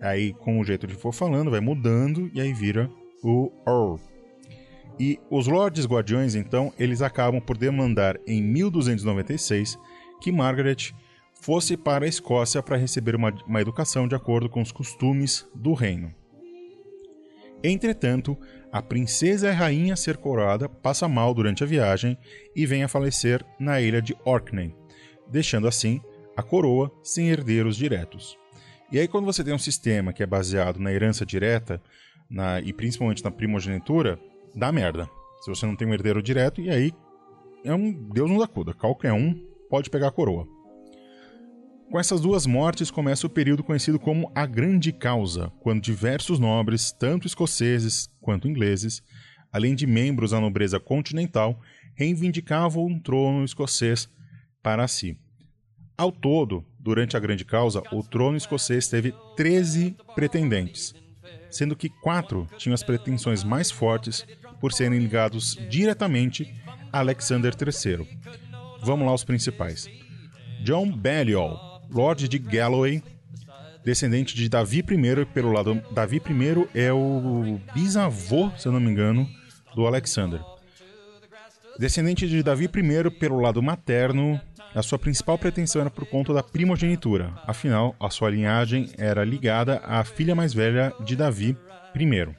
Aí, 0.01 0.33
com 0.33 0.59
o 0.59 0.63
jeito 0.63 0.87
de 0.87 0.95
for 0.95 1.13
falando, 1.13 1.51
vai 1.51 1.59
mudando 1.59 2.29
e 2.33 2.41
aí 2.41 2.51
vira 2.53 2.89
o 3.23 3.51
Earl. 3.67 3.97
E 4.99 5.19
os 5.29 5.47
Lordes 5.47 5.85
Guardiões, 5.85 6.35
então, 6.35 6.73
eles 6.77 7.01
acabam 7.01 7.39
por 7.39 7.57
demandar 7.57 8.19
em 8.25 8.41
1296 8.41 9.77
que 10.19 10.31
Margaret 10.31 10.91
fosse 11.33 11.77
para 11.77 12.05
a 12.05 12.07
Escócia 12.07 12.61
para 12.61 12.77
receber 12.77 13.15
uma, 13.15 13.33
uma 13.47 13.61
educação 13.61 14.07
de 14.07 14.15
acordo 14.15 14.49
com 14.49 14.61
os 14.61 14.71
costumes 14.71 15.47
do 15.55 15.73
reino. 15.73 16.13
Entretanto, 17.63 18.37
a 18.71 18.81
princesa 18.81 19.49
e 19.49 19.53
rainha 19.53 19.93
a 19.93 19.97
ser 19.97 20.17
coroada 20.17 20.67
passa 20.67 21.07
mal 21.07 21.33
durante 21.33 21.63
a 21.63 21.67
viagem 21.67 22.17
e 22.55 22.65
vem 22.65 22.83
a 22.83 22.87
falecer 22.87 23.45
na 23.59 23.79
ilha 23.79 24.01
de 24.01 24.15
Orkney, 24.25 24.73
deixando 25.29 25.67
assim 25.67 26.01
a 26.35 26.41
coroa 26.41 26.91
sem 27.03 27.29
herdeiros 27.29 27.75
diretos. 27.75 28.40
E 28.91 28.99
aí, 28.99 29.07
quando 29.07 29.25
você 29.25 29.43
tem 29.43 29.53
um 29.53 29.59
sistema 29.59 30.11
que 30.11 30.21
é 30.21 30.25
baseado 30.25 30.77
na 30.77 30.91
herança 30.91 31.25
direta 31.25 31.81
na, 32.29 32.59
e 32.59 32.73
principalmente 32.73 33.23
na 33.23 33.31
primogenitura, 33.31 34.19
dá 34.53 34.71
merda. 34.71 35.09
Se 35.41 35.49
você 35.49 35.65
não 35.65 35.75
tem 35.75 35.87
um 35.87 35.93
herdeiro 35.93 36.21
direto, 36.21 36.59
e 36.59 36.69
aí 36.69 36.91
é 37.63 37.73
um 37.73 37.91
Deus 37.91 38.29
nos 38.29 38.43
acuda. 38.43 38.73
Qualquer 38.73 39.13
um 39.13 39.33
pode 39.69 39.89
pegar 39.89 40.09
a 40.09 40.11
coroa. 40.11 40.45
Com 41.89 41.99
essas 41.99 42.21
duas 42.21 42.45
mortes 42.45 42.89
começa 42.89 43.27
o 43.27 43.29
período 43.29 43.63
conhecido 43.63 43.99
como 43.99 44.31
a 44.33 44.45
Grande 44.45 44.93
Causa, 44.93 45.51
quando 45.59 45.81
diversos 45.81 46.39
nobres, 46.39 46.91
tanto 46.91 47.27
escoceses 47.27 48.09
quanto 48.21 48.47
ingleses, 48.47 49.03
além 49.51 49.75
de 49.75 49.85
membros 49.85 50.31
da 50.31 50.39
nobreza 50.39 50.79
continental, 50.79 51.59
reivindicavam 51.95 52.85
um 52.85 52.99
trono 52.99 53.43
escocês 53.43 54.09
para 54.63 54.87
si. 54.87 55.17
Ao 55.97 56.11
todo, 56.11 56.65
durante 56.81 57.15
a 57.15 57.19
Grande 57.19 57.45
Causa, 57.45 57.83
o 57.91 58.03
trono 58.03 58.37
escocês 58.37 58.87
teve 58.87 59.13
13 59.35 59.95
pretendentes, 60.15 60.93
sendo 61.49 61.75
que 61.75 61.89
quatro 61.89 62.47
tinham 62.57 62.73
as 62.73 62.83
pretensões 62.83 63.43
mais 63.43 63.69
fortes 63.69 64.25
por 64.59 64.73
serem 64.73 64.99
ligados 64.99 65.57
diretamente 65.69 66.53
a 66.91 66.99
Alexander 66.99 67.53
III. 67.53 68.07
Vamos 68.81 69.05
lá 69.05 69.13
os 69.13 69.23
principais. 69.23 69.89
John 70.63 70.91
Balliol, 70.91 71.81
Lord 71.89 72.27
de 72.27 72.37
Galloway, 72.37 73.03
descendente 73.83 74.35
de 74.35 74.49
Davi 74.49 74.79
I 74.79 75.25
pelo 75.25 75.51
lado. 75.51 75.81
Davi 75.91 76.17
I 76.17 76.79
é 76.79 76.91
o 76.93 77.59
bisavô, 77.73 78.51
se 78.57 78.67
eu 78.67 78.71
não 78.71 78.79
me 78.79 78.91
engano, 78.91 79.27
do 79.75 79.85
Alexander. 79.85 80.41
Descendente 81.79 82.27
de 82.27 82.43
Davi 82.43 82.65
I 82.65 83.09
pelo 83.11 83.39
lado 83.39 83.61
materno, 83.61 84.39
a 84.73 84.81
sua 84.81 84.97
principal 84.97 85.37
pretensão 85.37 85.81
era 85.81 85.89
por 85.89 86.05
conta 86.05 86.33
da 86.33 86.41
primogenitura, 86.41 87.33
afinal, 87.45 87.95
a 87.99 88.09
sua 88.09 88.29
linhagem 88.29 88.89
era 88.97 89.23
ligada 89.23 89.81
à 89.83 90.03
filha 90.03 90.33
mais 90.33 90.53
velha 90.53 90.93
de 91.03 91.15
Davi 91.15 91.57
I. 91.95 92.35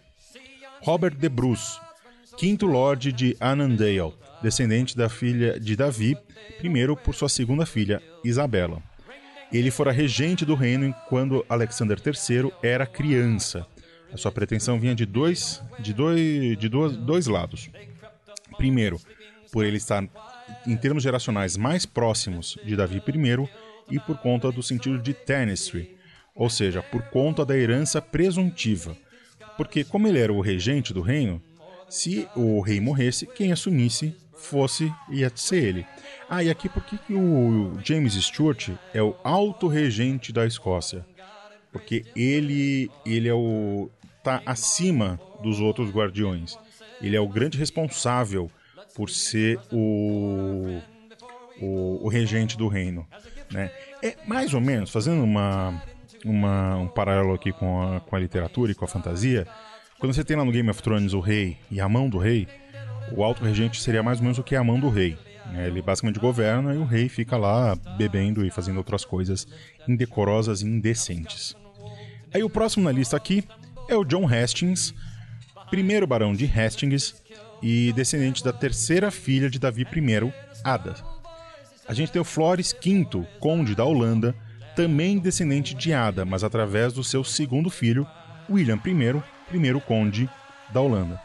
Robert 0.80 1.14
de 1.14 1.28
Bruce, 1.28 1.78
quinto 2.36 2.66
Lord 2.66 3.12
de 3.12 3.36
Annandale, 3.38 4.14
descendente 4.42 4.96
da 4.96 5.08
filha 5.08 5.60
de 5.60 5.76
Davi 5.76 6.16
I 6.62 6.96
por 7.04 7.14
sua 7.14 7.28
segunda 7.28 7.66
filha, 7.66 8.02
Isabela. 8.24 8.82
Ele 9.52 9.70
fora 9.70 9.92
regente 9.92 10.46
do 10.46 10.54
reino 10.54 10.94
quando 11.10 11.44
Alexander 11.48 11.98
III 11.98 12.50
era 12.62 12.86
criança. 12.86 13.66
A 14.10 14.16
sua 14.16 14.32
pretensão 14.32 14.80
vinha 14.80 14.94
de 14.94 15.04
dois, 15.04 15.62
de 15.78 15.92
dois, 15.92 16.56
de 16.56 16.68
dois, 16.68 16.96
dois 16.96 17.26
lados. 17.26 17.68
Primeiro, 18.56 18.98
por 19.52 19.64
ele 19.64 19.76
estar, 19.76 20.02
em 20.66 20.76
termos 20.76 21.02
geracionais, 21.02 21.56
mais 21.56 21.86
próximos 21.86 22.58
de 22.64 22.76
Davi 22.76 22.96
I 23.06 23.48
e 23.90 23.98
por 23.98 24.18
conta 24.18 24.50
do 24.50 24.62
sentido 24.62 24.98
de 24.98 25.12
tenestry, 25.12 25.96
ou 26.34 26.48
seja, 26.48 26.82
por 26.82 27.02
conta 27.02 27.44
da 27.44 27.56
herança 27.56 28.00
presuntiva. 28.00 28.96
Porque, 29.56 29.84
como 29.84 30.08
ele 30.08 30.18
era 30.18 30.32
o 30.32 30.40
regente 30.40 30.94
do 30.94 31.02
reino, 31.02 31.42
se 31.88 32.26
o 32.34 32.60
rei 32.60 32.80
morresse, 32.80 33.26
quem 33.26 33.52
assumisse 33.52 34.16
fosse 34.34 34.92
ia 35.10 35.30
ser 35.34 35.62
ele. 35.62 35.86
Ah, 36.28 36.42
e 36.42 36.50
aqui 36.50 36.68
por 36.68 36.82
que, 36.84 36.96
que 36.96 37.14
o 37.14 37.78
James 37.84 38.14
Stewart 38.14 38.70
é 38.94 39.02
o 39.02 39.14
alto 39.22 39.68
regente 39.68 40.32
da 40.32 40.46
Escócia? 40.46 41.06
Porque 41.70 42.04
ele 42.16 42.90
ele 43.04 43.28
é 43.28 43.34
o 43.34 43.90
tá 44.22 44.42
acima 44.46 45.20
dos 45.42 45.60
outros 45.60 45.90
guardiões. 45.90 46.56
Ele 47.00 47.16
é 47.16 47.20
o 47.20 47.28
grande 47.28 47.58
responsável 47.58 48.50
por 48.94 49.10
ser 49.10 49.58
o 49.70 50.80
o, 51.60 52.00
o 52.04 52.08
regente 52.08 52.56
do 52.56 52.66
reino, 52.66 53.06
né? 53.50 53.70
É 54.02 54.16
mais 54.26 54.52
ou 54.52 54.60
menos 54.60 54.90
fazendo 54.90 55.22
uma, 55.22 55.82
uma 56.24 56.76
um 56.76 56.88
paralelo 56.88 57.34
aqui 57.34 57.52
com 57.52 57.80
a, 57.80 58.00
com 58.00 58.16
a 58.16 58.18
literatura 58.18 58.72
e 58.72 58.74
com 58.74 58.84
a 58.84 58.88
fantasia. 58.88 59.46
Quando 59.98 60.12
você 60.12 60.24
tem 60.24 60.36
lá 60.36 60.44
no 60.44 60.50
Game 60.50 60.68
of 60.68 60.82
Thrones 60.82 61.12
o 61.12 61.20
rei 61.20 61.56
e 61.70 61.80
a 61.80 61.88
mão 61.88 62.08
do 62.08 62.18
rei, 62.18 62.48
o 63.16 63.22
alto 63.22 63.44
regente 63.44 63.80
seria 63.80 64.02
mais 64.02 64.18
ou 64.18 64.24
menos 64.24 64.38
o 64.38 64.42
que 64.42 64.54
é 64.54 64.58
a 64.58 64.64
mão 64.64 64.80
do 64.80 64.88
rei. 64.88 65.16
É, 65.54 65.66
ele 65.66 65.82
basicamente 65.82 66.18
governa 66.18 66.74
e 66.74 66.78
o 66.78 66.84
rei 66.84 67.08
fica 67.08 67.36
lá 67.36 67.76
bebendo 67.96 68.44
e 68.44 68.50
fazendo 68.50 68.78
outras 68.78 69.04
coisas 69.04 69.46
indecorosas 69.86 70.62
e 70.62 70.66
indecentes. 70.66 71.54
Aí 72.32 72.42
o 72.42 72.50
próximo 72.50 72.84
na 72.84 72.92
lista 72.92 73.16
aqui 73.16 73.44
é 73.88 73.94
o 73.94 74.04
John 74.04 74.26
Hastings, 74.26 74.94
primeiro 75.68 76.06
barão 76.06 76.32
de 76.32 76.46
Hastings 76.46 77.21
e 77.62 77.92
descendente 77.92 78.42
da 78.42 78.52
terceira 78.52 79.10
filha 79.10 79.48
de 79.48 79.58
Davi 79.58 79.82
I, 79.82 80.32
Ada. 80.64 80.94
A 81.86 81.94
gente 81.94 82.10
tem 82.10 82.20
o 82.20 82.24
Flores 82.24 82.72
V, 82.72 83.26
conde 83.38 83.74
da 83.74 83.84
Holanda, 83.84 84.34
também 84.74 85.18
descendente 85.18 85.74
de 85.74 85.92
Ada, 85.92 86.24
mas 86.24 86.42
através 86.42 86.92
do 86.92 87.04
seu 87.04 87.22
segundo 87.22 87.70
filho, 87.70 88.06
William 88.50 88.76
I, 88.76 89.22
primeiro 89.48 89.80
conde 89.80 90.28
da 90.72 90.80
Holanda. 90.80 91.20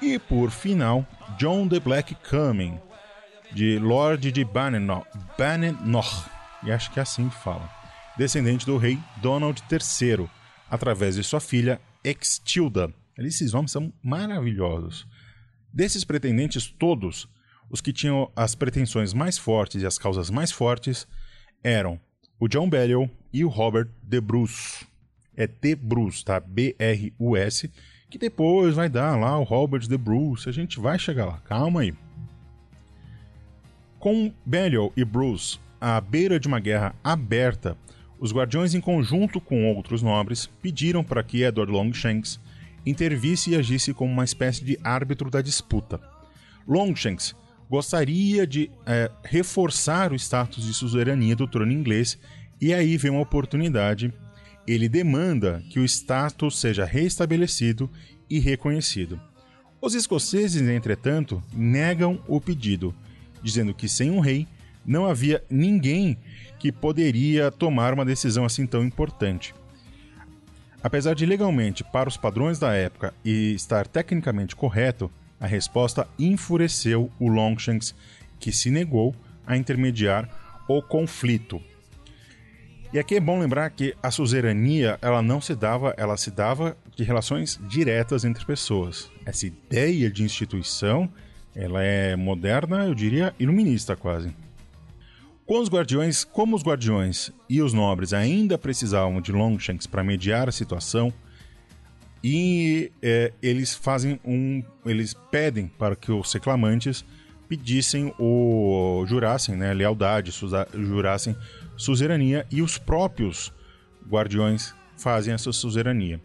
E 0.00 0.18
por 0.18 0.50
final, 0.50 1.06
John 1.38 1.68
the 1.68 1.80
Black 1.80 2.14
Coming, 2.28 2.78
de 3.52 3.78
Lord 3.78 4.30
de 4.30 4.44
Bannock, 4.44 5.06
e 6.62 6.72
acho 6.72 6.90
que 6.90 6.98
é 6.98 7.02
assim 7.02 7.28
que 7.28 7.36
fala, 7.36 7.70
descendente 8.16 8.66
do 8.66 8.76
rei 8.76 8.98
Donald 9.18 9.62
III, 9.70 10.28
através 10.70 11.14
de 11.14 11.22
sua 11.22 11.40
filha 11.40 11.80
Extilda. 12.02 12.92
Esses 13.16 13.52
nomes 13.52 13.70
são 13.70 13.92
maravilhosos. 14.02 15.06
Desses 15.74 16.04
pretendentes 16.04 16.68
todos, 16.68 17.28
os 17.68 17.80
que 17.80 17.92
tinham 17.92 18.30
as 18.36 18.54
pretensões 18.54 19.12
mais 19.12 19.36
fortes 19.36 19.82
e 19.82 19.86
as 19.86 19.98
causas 19.98 20.30
mais 20.30 20.52
fortes 20.52 21.04
eram 21.64 21.98
o 22.38 22.46
John 22.46 22.70
Balliol 22.70 23.10
e 23.32 23.44
o 23.44 23.48
Robert 23.48 23.88
de 24.00 24.20
Bruce. 24.20 24.86
É 25.36 25.48
de 25.48 25.74
Bruce, 25.74 26.24
tá? 26.24 26.38
B-R-U-S, 26.38 27.72
que 28.08 28.16
depois 28.16 28.76
vai 28.76 28.88
dar 28.88 29.18
lá 29.18 29.36
o 29.36 29.42
Robert 29.42 29.88
de 29.88 29.98
Bruce. 29.98 30.48
A 30.48 30.52
gente 30.52 30.78
vai 30.78 30.96
chegar 30.96 31.26
lá, 31.26 31.38
calma 31.38 31.80
aí. 31.80 31.92
Com 33.98 34.32
Balliol 34.46 34.92
e 34.96 35.04
Bruce 35.04 35.58
à 35.80 36.00
beira 36.00 36.38
de 36.38 36.46
uma 36.46 36.60
guerra 36.60 36.94
aberta, 37.02 37.76
os 38.20 38.32
guardiões, 38.32 38.74
em 38.74 38.80
conjunto 38.80 39.40
com 39.40 39.74
outros 39.74 40.02
nobres, 40.02 40.46
pediram 40.46 41.02
para 41.02 41.24
que 41.24 41.42
Edward 41.42 41.72
Longshanks 41.72 42.38
intervisse 42.84 43.50
e 43.50 43.56
agisse 43.56 43.92
como 43.94 44.12
uma 44.12 44.24
espécie 44.24 44.64
de 44.64 44.78
árbitro 44.82 45.30
da 45.30 45.40
disputa. 45.40 46.00
Longshanks 46.66 47.34
gostaria 47.68 48.46
de 48.46 48.70
é, 48.86 49.10
reforçar 49.22 50.12
o 50.12 50.16
status 50.16 50.64
de 50.64 50.74
suzerania 50.74 51.34
do 51.34 51.46
trono 51.46 51.72
inglês 51.72 52.18
e 52.60 52.72
aí 52.72 52.96
vem 52.96 53.10
uma 53.10 53.20
oportunidade. 53.20 54.12
Ele 54.66 54.88
demanda 54.88 55.62
que 55.70 55.78
o 55.78 55.84
status 55.84 56.58
seja 56.58 56.84
restabelecido 56.84 57.90
e 58.30 58.38
reconhecido. 58.38 59.20
Os 59.80 59.94
escoceses, 59.94 60.62
entretanto, 60.62 61.42
negam 61.52 62.22
o 62.26 62.40
pedido 62.40 62.94
dizendo 63.44 63.74
que 63.74 63.86
sem 63.86 64.10
um 64.10 64.20
rei 64.20 64.48
não 64.84 65.04
havia 65.04 65.44
ninguém 65.50 66.16
que 66.58 66.72
poderia 66.72 67.50
tomar 67.50 67.92
uma 67.92 68.04
decisão 68.04 68.44
assim 68.44 68.66
tão 68.66 68.82
importante. 68.82 69.54
Apesar 70.84 71.14
de 71.14 71.24
legalmente, 71.24 71.82
para 71.82 72.10
os 72.10 72.18
padrões 72.18 72.58
da 72.58 72.74
época, 72.74 73.14
e 73.24 73.54
estar 73.54 73.86
tecnicamente 73.86 74.54
correto, 74.54 75.10
a 75.40 75.46
resposta 75.46 76.06
enfureceu 76.18 77.10
o 77.18 77.26
Longshanks, 77.26 77.94
que 78.38 78.52
se 78.52 78.70
negou 78.70 79.16
a 79.46 79.56
intermediar 79.56 80.28
o 80.68 80.82
conflito. 80.82 81.58
E 82.92 82.98
aqui 82.98 83.14
é 83.14 83.20
bom 83.20 83.40
lembrar 83.40 83.70
que 83.70 83.94
a 84.02 84.10
suzerania 84.10 84.98
ela 85.00 85.22
não 85.22 85.40
se 85.40 85.54
dava, 85.54 85.94
ela 85.96 86.18
se 86.18 86.30
dava 86.30 86.76
de 86.94 87.02
relações 87.02 87.58
diretas 87.66 88.22
entre 88.22 88.44
pessoas. 88.44 89.10
Essa 89.24 89.46
ideia 89.46 90.10
de 90.10 90.22
instituição 90.22 91.10
ela 91.56 91.82
é 91.82 92.14
moderna, 92.14 92.84
eu 92.84 92.94
diria 92.94 93.34
iluminista 93.38 93.96
quase. 93.96 94.36
Com 95.46 95.60
os 95.60 95.68
guardiões, 95.68 96.24
como 96.24 96.56
os 96.56 96.62
guardiões 96.62 97.30
e 97.50 97.60
os 97.60 97.74
nobres 97.74 98.14
ainda 98.14 98.56
precisavam 98.56 99.20
de 99.20 99.30
Longshanks 99.30 99.86
para 99.86 100.02
mediar 100.02 100.48
a 100.48 100.52
situação, 100.52 101.12
e 102.22 102.90
é, 103.02 103.30
eles 103.42 103.74
fazem 103.74 104.18
um, 104.24 104.62
eles 104.86 105.12
pedem 105.30 105.66
para 105.66 105.94
que 105.94 106.10
os 106.10 106.32
reclamantes 106.32 107.04
pedissem 107.46 108.14
o 108.18 109.04
jurassem, 109.06 109.54
né, 109.54 109.74
lealdade, 109.74 110.32
jurassem 110.72 111.36
suzerania 111.76 112.46
e 112.50 112.62
os 112.62 112.78
próprios 112.78 113.52
guardiões 114.08 114.74
fazem 114.96 115.34
essa 115.34 115.52
suzerania. 115.52 116.18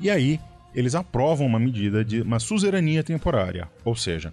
E 0.00 0.08
aí 0.08 0.40
eles 0.74 0.94
aprovam 0.94 1.46
uma 1.46 1.58
medida 1.58 2.02
de 2.02 2.22
uma 2.22 2.40
suzerania 2.40 3.04
temporária, 3.04 3.68
ou 3.84 3.94
seja, 3.94 4.32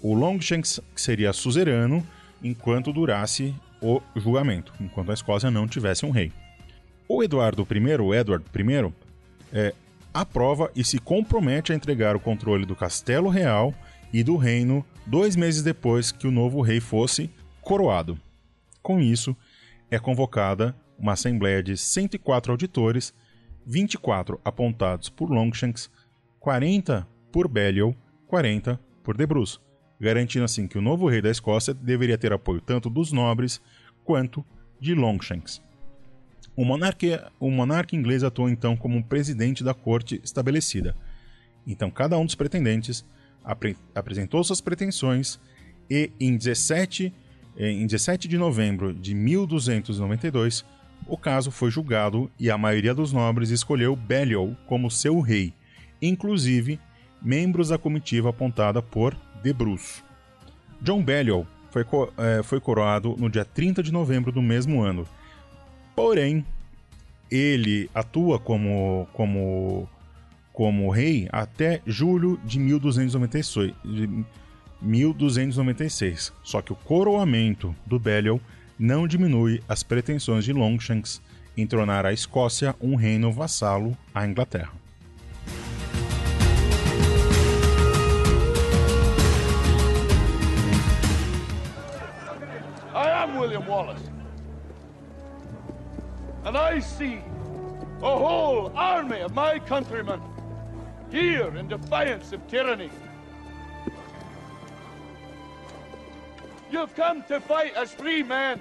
o 0.00 0.14
Longshanks 0.14 0.78
seria 0.94 1.32
suzerano 1.32 2.06
enquanto 2.40 2.92
durasse 2.92 3.52
o 3.84 4.02
julgamento, 4.16 4.72
enquanto 4.80 5.10
a 5.10 5.14
Escócia 5.14 5.50
não 5.50 5.68
tivesse 5.68 6.06
um 6.06 6.10
rei. 6.10 6.32
O 7.06 7.22
Eduardo 7.22 7.66
I, 7.70 8.00
o 8.00 8.14
Edward 8.14 8.44
I, 8.56 8.92
é, 9.52 9.74
aprova 10.12 10.70
e 10.74 10.82
se 10.82 10.98
compromete 10.98 11.70
a 11.70 11.74
entregar 11.74 12.16
o 12.16 12.20
controle 12.20 12.64
do 12.64 12.74
castelo 12.74 13.28
real 13.28 13.74
e 14.10 14.22
do 14.24 14.36
reino 14.36 14.84
dois 15.04 15.36
meses 15.36 15.62
depois 15.62 16.10
que 16.10 16.26
o 16.26 16.30
novo 16.30 16.62
rei 16.62 16.80
fosse 16.80 17.30
coroado. 17.60 18.18
Com 18.82 19.00
isso, 19.00 19.36
é 19.90 19.98
convocada 19.98 20.74
uma 20.98 21.12
assembleia 21.12 21.62
de 21.62 21.76
104 21.76 22.52
auditores, 22.52 23.12
24 23.66 24.40
apontados 24.44 25.10
por 25.10 25.30
Longshanks, 25.30 25.90
40 26.40 27.06
por 27.30 27.48
Balliol, 27.48 27.94
40 28.28 28.80
por 29.02 29.16
De 29.16 29.26
Bruce 29.26 29.58
garantindo 30.04 30.44
assim 30.44 30.68
que 30.68 30.78
o 30.78 30.82
novo 30.82 31.08
rei 31.08 31.22
da 31.22 31.30
Escócia 31.30 31.72
deveria 31.72 32.18
ter 32.18 32.32
apoio 32.32 32.60
tanto 32.60 32.90
dos 32.90 33.10
nobres 33.10 33.60
quanto 34.04 34.44
de 34.78 34.94
Longshanks. 34.94 35.62
O 36.54 36.64
monarca, 36.64 37.32
o 37.40 37.50
monarca 37.50 37.96
inglês 37.96 38.22
atuou 38.22 38.48
então 38.48 38.76
como 38.76 38.96
um 38.96 39.02
presidente 39.02 39.64
da 39.64 39.72
corte 39.74 40.20
estabelecida. 40.22 40.94
Então 41.66 41.90
cada 41.90 42.18
um 42.18 42.26
dos 42.26 42.34
pretendentes 42.34 43.04
apre, 43.42 43.76
apresentou 43.94 44.44
suas 44.44 44.60
pretensões 44.60 45.40
e 45.90 46.10
em 46.20 46.36
17, 46.36 47.12
eh, 47.56 47.70
em 47.70 47.86
17 47.86 48.28
de 48.28 48.36
novembro 48.36 48.92
de 48.92 49.14
1292 49.14 50.64
o 51.06 51.16
caso 51.16 51.50
foi 51.50 51.70
julgado 51.70 52.30
e 52.38 52.50
a 52.50 52.56
maioria 52.56 52.94
dos 52.94 53.12
nobres 53.12 53.50
escolheu 53.50 53.96
Balliol 53.96 54.56
como 54.66 54.90
seu 54.90 55.20
rei, 55.20 55.52
inclusive 56.00 56.78
membros 57.22 57.68
da 57.68 57.78
comitiva 57.78 58.30
apontada 58.30 58.80
por 58.82 59.16
de 59.44 59.52
Bruce. 59.52 60.02
John 60.80 61.02
Balliol 61.02 61.46
foi, 61.70 61.84
é, 62.16 62.42
foi 62.42 62.58
coroado 62.58 63.14
no 63.18 63.28
dia 63.28 63.44
30 63.44 63.82
de 63.82 63.92
novembro 63.92 64.32
do 64.32 64.40
mesmo 64.40 64.82
ano. 64.82 65.06
Porém, 65.94 66.44
ele 67.30 67.90
atua 67.94 68.38
como, 68.38 69.06
como, 69.12 69.88
como 70.52 70.90
rei 70.90 71.28
até 71.30 71.82
julho 71.86 72.40
de 72.42 72.58
1296, 72.58 73.74
de 73.84 74.24
1296. 74.80 76.32
Só 76.42 76.62
que 76.62 76.72
o 76.72 76.76
coroamento 76.76 77.76
do 77.84 77.98
Balliol 77.98 78.40
não 78.78 79.06
diminui 79.06 79.62
as 79.68 79.82
pretensões 79.82 80.44
de 80.44 80.52
Longshanks 80.52 81.20
em 81.56 81.66
tornar 81.66 82.06
a 82.06 82.12
Escócia 82.12 82.74
um 82.80 82.96
reino 82.96 83.30
vassalo 83.30 83.96
à 84.14 84.26
Inglaterra. 84.26 84.83
William 93.54 93.70
Wallace. 93.70 94.00
And 96.44 96.56
I 96.56 96.80
see 96.80 97.20
a 98.02 98.18
whole 98.18 98.72
army 98.74 99.20
of 99.20 99.32
my 99.32 99.60
countrymen 99.60 100.20
here 101.10 101.56
in 101.56 101.68
defiance 101.68 102.32
of 102.32 102.46
tyranny. 102.48 102.90
You've 106.70 106.94
come 106.96 107.22
to 107.28 107.40
fight 107.40 107.74
as 107.76 107.94
free 107.94 108.24
men. 108.24 108.60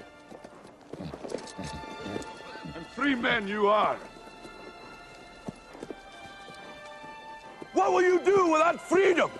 And 2.76 2.86
free 2.94 3.16
men 3.16 3.48
you 3.48 3.68
are. 3.68 3.98
What 7.74 7.94
will 7.94 8.04
you 8.04 8.20
do 8.24 8.52
without 8.52 8.80
freedom? 8.80 9.32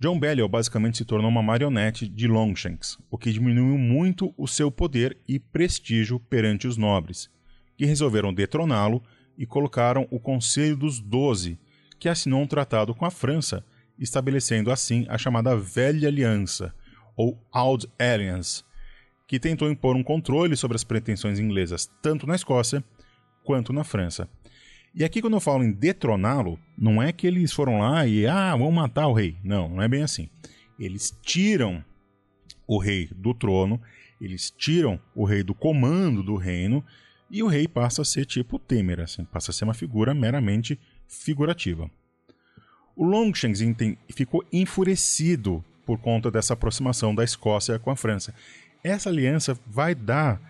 John 0.00 0.18
Balliol 0.18 0.48
basicamente 0.48 0.96
se 0.96 1.04
tornou 1.04 1.30
uma 1.30 1.42
marionete 1.42 2.08
de 2.08 2.26
Longshanks, 2.26 2.96
o 3.10 3.18
que 3.18 3.30
diminuiu 3.30 3.76
muito 3.76 4.32
o 4.34 4.48
seu 4.48 4.70
poder 4.70 5.18
e 5.28 5.38
prestígio 5.38 6.18
perante 6.18 6.66
os 6.66 6.78
nobres, 6.78 7.28
que 7.76 7.84
resolveram 7.84 8.32
detroná-lo 8.32 9.02
e 9.36 9.44
colocaram 9.44 10.08
o 10.10 10.18
Conselho 10.18 10.74
dos 10.74 11.00
Doze, 11.00 11.58
que 11.98 12.08
assinou 12.08 12.40
um 12.40 12.46
tratado 12.46 12.94
com 12.94 13.04
a 13.04 13.10
França, 13.10 13.62
estabelecendo 13.98 14.70
assim 14.70 15.04
a 15.06 15.18
chamada 15.18 15.54
Velha 15.54 16.08
Aliança, 16.08 16.74
ou 17.14 17.38
Old 17.54 17.86
Alliance, 17.98 18.64
que 19.26 19.38
tentou 19.38 19.70
impor 19.70 19.96
um 19.96 20.02
controle 20.02 20.56
sobre 20.56 20.76
as 20.76 20.84
pretensões 20.84 21.38
inglesas 21.38 21.90
tanto 22.00 22.26
na 22.26 22.34
Escócia 22.34 22.82
quanto 23.44 23.70
na 23.70 23.84
França. 23.84 24.26
E 24.94 25.04
aqui, 25.04 25.20
quando 25.20 25.34
eu 25.34 25.40
falo 25.40 25.62
em 25.62 25.70
detroná-lo, 25.70 26.58
não 26.76 27.00
é 27.00 27.12
que 27.12 27.26
eles 27.26 27.52
foram 27.52 27.78
lá 27.78 28.06
e, 28.06 28.26
ah, 28.26 28.56
vamos 28.56 28.74
matar 28.74 29.06
o 29.06 29.12
rei. 29.12 29.36
Não, 29.44 29.68
não 29.68 29.82
é 29.82 29.88
bem 29.88 30.02
assim. 30.02 30.28
Eles 30.78 31.16
tiram 31.22 31.84
o 32.66 32.78
rei 32.78 33.08
do 33.14 33.32
trono, 33.32 33.80
eles 34.20 34.50
tiram 34.50 35.00
o 35.14 35.24
rei 35.24 35.42
do 35.42 35.54
comando 35.54 36.22
do 36.22 36.36
reino, 36.36 36.84
e 37.30 37.42
o 37.42 37.46
rei 37.46 37.68
passa 37.68 38.02
a 38.02 38.04
ser 38.04 38.26
tipo 38.26 38.58
Temer, 38.58 39.00
assim, 39.00 39.24
passa 39.24 39.52
a 39.52 39.54
ser 39.54 39.64
uma 39.64 39.74
figura 39.74 40.12
meramente 40.12 40.78
figurativa. 41.06 41.88
O 42.96 43.04
Longshanks 43.04 43.60
ficou 44.14 44.44
enfurecido 44.52 45.64
por 45.86 45.98
conta 45.98 46.30
dessa 46.30 46.54
aproximação 46.54 47.14
da 47.14 47.22
Escócia 47.22 47.78
com 47.78 47.90
a 47.90 47.96
França. 47.96 48.34
Essa 48.82 49.08
aliança 49.08 49.58
vai 49.66 49.94
dar 49.94 50.40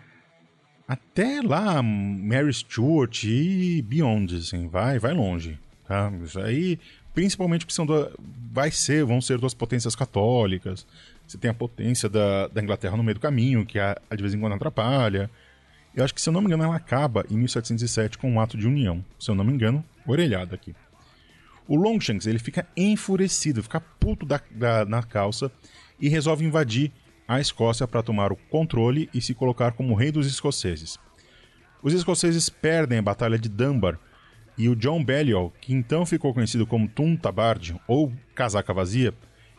até 0.91 1.41
lá 1.41 1.81
Mary 1.85 2.53
Stuart 2.53 3.23
e 3.23 3.81
Beyond, 3.83 4.39
assim, 4.39 4.67
vai, 4.67 4.99
vai 4.99 5.15
longe. 5.15 5.57
Tá? 5.87 6.13
Isso 6.25 6.41
aí, 6.41 6.81
principalmente 7.15 7.65
porque 7.65 7.77
são 7.77 7.87
do, 7.87 8.11
vai 8.53 8.73
ser, 8.73 9.05
vão 9.05 9.21
ser 9.21 9.39
duas 9.39 9.55
potências 9.55 9.95
católicas. 9.95 10.85
Você 11.25 11.39
tem 11.39 11.49
a 11.49 11.55
potência 11.55 12.09
da, 12.09 12.49
da 12.49 12.61
Inglaterra 12.61 12.97
no 12.97 13.05
meio 13.05 13.15
do 13.15 13.21
caminho, 13.21 13.65
que 13.65 13.79
a, 13.79 13.97
a 14.11 14.17
de 14.17 14.21
vez 14.21 14.35
em 14.35 14.41
quando 14.41 14.55
atrapalha. 14.55 15.31
Eu 15.95 16.03
acho 16.03 16.13
que, 16.13 16.21
se 16.21 16.29
eu 16.29 16.33
não 16.33 16.41
me 16.41 16.49
engano, 16.49 16.65
ela 16.65 16.75
acaba 16.75 17.25
em 17.31 17.37
1707 17.37 18.19
com 18.19 18.29
um 18.29 18.41
ato 18.41 18.59
de 18.59 18.67
união. 18.67 19.05
Se 19.17 19.31
eu 19.31 19.37
não 19.37 19.45
me 19.45 19.53
engano, 19.53 19.85
orelhada 20.05 20.57
aqui. 20.57 20.75
O 21.69 21.77
Longshanks 21.77 22.27
ele 22.27 22.41
fica 22.41 22.67
enfurecido, 22.77 23.63
fica 23.63 23.79
puto 23.81 24.27
da, 24.27 24.41
da, 24.51 24.85
na 24.85 25.05
calça 25.05 25.53
e 26.01 26.09
resolve 26.09 26.45
invadir 26.45 26.91
a 27.31 27.39
Escócia 27.39 27.87
para 27.87 28.03
tomar 28.03 28.33
o 28.33 28.37
controle 28.37 29.09
e 29.15 29.21
se 29.23 29.35
colocar 29.35 29.71
como 29.71 29.95
rei 29.95 30.11
dos 30.11 30.27
escoceses. 30.27 30.99
Os 31.81 31.95
escoceses 31.95 32.49
perdem 32.49 32.99
a 32.99 33.03
Batalha 33.03 33.39
de 33.39 33.49
Dunbar 33.49 34.01
e 34.59 34.69
o 34.69 34.75
John 34.75 35.05
Balliol, 35.05 35.53
que 35.61 35.73
então 35.73 36.05
ficou 36.05 36.35
conhecido 36.35 36.67
como 36.67 36.89
Tum 36.89 37.15
Tabard 37.15 37.81
ou 37.87 38.13
Casaca 38.35 38.75
Vazia, 38.75 39.15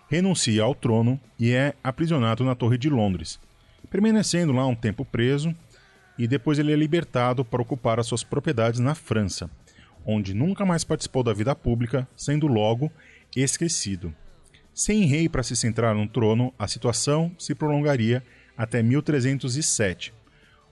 renuncia 0.10 0.64
ao 0.64 0.76
trono 0.76 1.18
e 1.40 1.54
é 1.54 1.74
aprisionado 1.82 2.44
na 2.44 2.56
Torre 2.56 2.78
de 2.78 2.90
Londres, 2.90 3.40
permanecendo 3.90 4.52
lá 4.52 4.68
um 4.68 4.76
tempo 4.76 5.06
preso 5.06 5.56
e 6.18 6.28
depois 6.28 6.60
ele 6.60 6.74
é 6.74 6.76
libertado 6.76 7.46
para 7.46 7.62
ocupar 7.62 8.02
as 8.02 8.06
suas 8.06 8.22
propriedades 8.22 8.82
na 8.82 8.96
França, 8.96 9.50
onde 10.06 10.34
nunca 10.34 10.66
mais 10.66 10.84
participou 10.84 11.24
da 11.24 11.32
vida 11.32 11.56
pública, 11.56 12.06
sendo 12.18 12.48
logo 12.48 12.92
esquecido. 13.34 14.14
Sem 14.74 15.06
rei 15.06 15.28
para 15.28 15.44
se 15.44 15.56
centrar 15.56 15.94
no 15.94 16.08
trono, 16.08 16.54
a 16.58 16.68
situação 16.68 17.32
se 17.38 17.54
prolongaria 17.54 18.24
até 18.58 18.82
1307. 18.82 20.14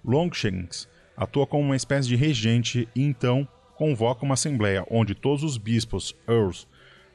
Longshanks 0.03 0.87
atua 1.17 1.45
como 1.45 1.63
uma 1.63 1.75
espécie 1.75 2.07
de 2.07 2.15
regente 2.15 2.87
e 2.95 3.03
então 3.03 3.47
convoca 3.75 4.23
uma 4.23 4.35
assembleia 4.35 4.85
onde 4.89 5.13
todos 5.13 5.43
os 5.43 5.57
bispos, 5.57 6.15
earls, 6.27 6.65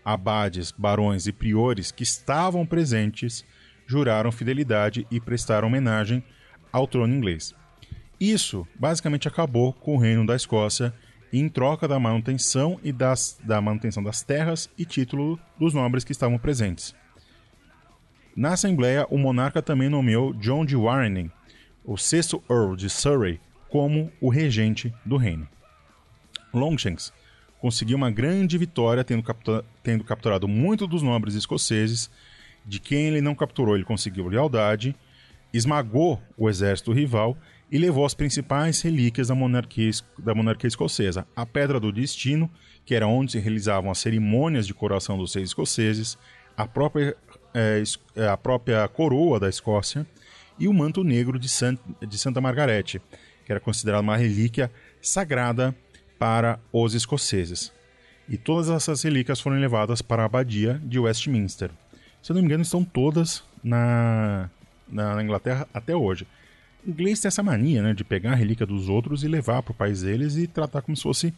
abades, 0.04 0.72
barões 0.72 1.26
e 1.26 1.32
priores 1.32 1.90
que 1.90 2.02
estavam 2.02 2.66
presentes 2.66 3.44
juraram 3.86 4.30
fidelidade 4.30 5.06
e 5.10 5.20
prestaram 5.20 5.68
homenagem 5.68 6.22
ao 6.70 6.86
trono 6.86 7.14
inglês. 7.14 7.54
Isso 8.20 8.66
basicamente 8.74 9.26
acabou 9.26 9.72
com 9.72 9.96
o 9.96 9.98
reino 9.98 10.26
da 10.26 10.36
Escócia 10.36 10.94
em 11.40 11.48
troca 11.48 11.88
da 11.88 11.98
manutenção 11.98 12.78
e 12.82 12.92
das, 12.92 13.38
da 13.42 13.60
manutenção 13.60 14.02
das 14.02 14.22
terras 14.22 14.70
e 14.78 14.84
título 14.84 15.38
dos 15.58 15.74
nobres 15.74 16.04
que 16.04 16.12
estavam 16.12 16.38
presentes. 16.38 16.94
Na 18.36 18.52
Assembleia, 18.52 19.06
o 19.10 19.18
monarca 19.18 19.60
também 19.62 19.88
nomeou 19.88 20.32
John 20.34 20.64
de 20.64 20.76
Warren, 20.76 21.30
o 21.84 21.96
sexto 21.96 22.42
Earl 22.48 22.76
de 22.76 22.88
Surrey, 22.88 23.40
como 23.68 24.12
o 24.20 24.28
regente 24.28 24.94
do 25.04 25.16
reino. 25.16 25.48
Longshanks 26.52 27.12
conseguiu 27.60 27.96
uma 27.96 28.10
grande 28.10 28.56
vitória, 28.58 29.02
tendo, 29.02 29.22
captura, 29.22 29.64
tendo 29.82 30.04
capturado 30.04 30.46
muitos 30.46 30.88
dos 30.88 31.02
nobres 31.02 31.34
escoceses, 31.34 32.10
de 32.64 32.78
quem 32.78 33.06
ele 33.06 33.20
não 33.20 33.34
capturou, 33.34 33.74
ele 33.74 33.84
conseguiu 33.84 34.28
lealdade, 34.28 34.94
esmagou 35.52 36.22
o 36.36 36.48
exército 36.48 36.92
rival 36.92 37.36
e 37.74 37.78
levou 37.78 38.06
as 38.06 38.14
principais 38.14 38.80
relíquias 38.82 39.26
da 39.26 39.34
monarquia, 39.34 39.90
da 40.16 40.32
monarquia 40.32 40.68
escocesa: 40.68 41.26
a 41.34 41.44
Pedra 41.44 41.80
do 41.80 41.90
Destino, 41.90 42.48
que 42.86 42.94
era 42.94 43.08
onde 43.08 43.32
se 43.32 43.40
realizavam 43.40 43.90
as 43.90 43.98
cerimônias 43.98 44.64
de 44.64 44.72
coroação 44.72 45.18
dos 45.18 45.34
reis 45.34 45.48
escoceses, 45.48 46.16
a 46.56 46.68
própria, 46.68 47.16
é, 47.52 47.82
a 48.30 48.36
própria 48.36 48.86
coroa 48.86 49.40
da 49.40 49.48
Escócia 49.48 50.06
e 50.56 50.68
o 50.68 50.72
manto 50.72 51.02
negro 51.02 51.36
de, 51.36 51.48
Sant, 51.48 51.80
de 52.00 52.16
Santa 52.16 52.40
Margarete, 52.40 53.02
que 53.44 53.50
era 53.50 53.58
considerado 53.58 54.02
uma 54.02 54.16
relíquia 54.16 54.70
sagrada 55.02 55.74
para 56.16 56.60
os 56.72 56.94
escoceses. 56.94 57.72
E 58.28 58.36
todas 58.36 58.70
essas 58.70 59.02
relíquias 59.02 59.40
foram 59.40 59.58
levadas 59.58 60.00
para 60.00 60.22
a 60.22 60.26
abadia 60.26 60.80
de 60.84 61.00
Westminster. 61.00 61.72
Se 62.22 62.30
eu 62.30 62.34
não 62.34 62.40
me 62.40 62.46
engano, 62.46 62.62
estão 62.62 62.84
todas 62.84 63.42
na, 63.64 64.48
na 64.88 65.20
Inglaterra 65.20 65.66
até 65.74 65.94
hoje. 65.96 66.24
Inglês 66.86 67.20
tem 67.20 67.28
essa 67.28 67.42
mania, 67.42 67.82
né, 67.82 67.94
de 67.94 68.04
pegar 68.04 68.32
a 68.32 68.34
relíquia 68.34 68.66
dos 68.66 68.88
outros 68.88 69.24
e 69.24 69.28
levar 69.28 69.62
para 69.62 69.72
o 69.72 69.74
país 69.74 70.02
deles 70.02 70.36
e 70.36 70.46
tratar 70.46 70.82
como 70.82 70.96
se 70.96 71.02
fosse 71.02 71.34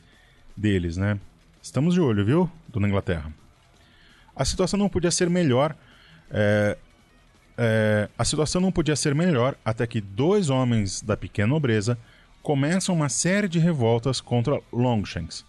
deles, 0.57 0.97
né? 0.97 1.19
Estamos 1.63 1.95
de 1.95 2.01
olho, 2.01 2.25
viu, 2.25 2.51
dona 2.69 2.89
Inglaterra? 2.89 3.33
A 4.35 4.45
situação 4.45 4.79
não 4.79 4.89
podia 4.89 5.11
ser 5.11 5.31
melhor. 5.31 5.75
É, 6.31 6.77
é, 7.57 8.09
a 8.19 8.25
situação 8.25 8.61
não 8.61 8.71
podia 8.71 8.95
ser 8.95 9.15
melhor 9.15 9.57
até 9.65 9.87
que 9.87 10.01
dois 10.01 10.51
homens 10.51 11.01
da 11.01 11.17
pequena 11.17 11.49
nobreza 11.49 11.99
começam 12.43 12.95
uma 12.95 13.09
série 13.09 13.49
de 13.49 13.59
revoltas 13.59 14.21
contra 14.21 14.61
Longshanks. 14.73 15.45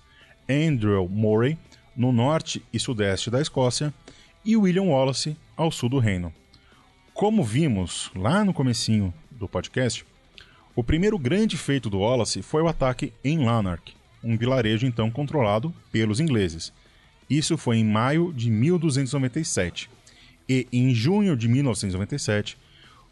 Andrew 0.50 1.08
Murray, 1.10 1.58
no 1.96 2.12
norte 2.12 2.64
e 2.72 2.80
sudeste 2.80 3.30
da 3.30 3.42
Escócia, 3.42 3.94
e 4.46 4.56
William 4.56 4.84
Wallace, 4.84 5.36
ao 5.56 5.72
sul 5.72 5.90
do 5.90 6.00
reino. 6.00 6.34
Como 7.14 7.44
vimos 7.44 8.10
lá 8.16 8.46
no 8.46 8.54
comecinho 8.54 9.14
do 9.38 9.48
podcast, 9.48 10.06
o 10.76 10.84
primeiro 10.84 11.18
grande 11.18 11.58
feito 11.58 11.90
do 11.90 12.00
Wallace 12.00 12.42
foi 12.42 12.62
o 12.62 12.68
ataque 12.68 13.12
em 13.24 13.44
Lanark, 13.44 13.94
um 14.24 14.38
vilarejo 14.38 14.86
então 14.86 15.10
controlado 15.10 15.74
pelos 15.92 16.20
ingleses. 16.20 16.72
Isso 17.30 17.58
foi 17.58 17.78
em 17.78 17.84
maio 17.84 18.32
de 18.34 18.50
1297. 18.50 19.90
E 20.48 20.68
em 20.72 20.94
junho 20.94 21.36
de 21.36 21.48
1997, 21.48 22.58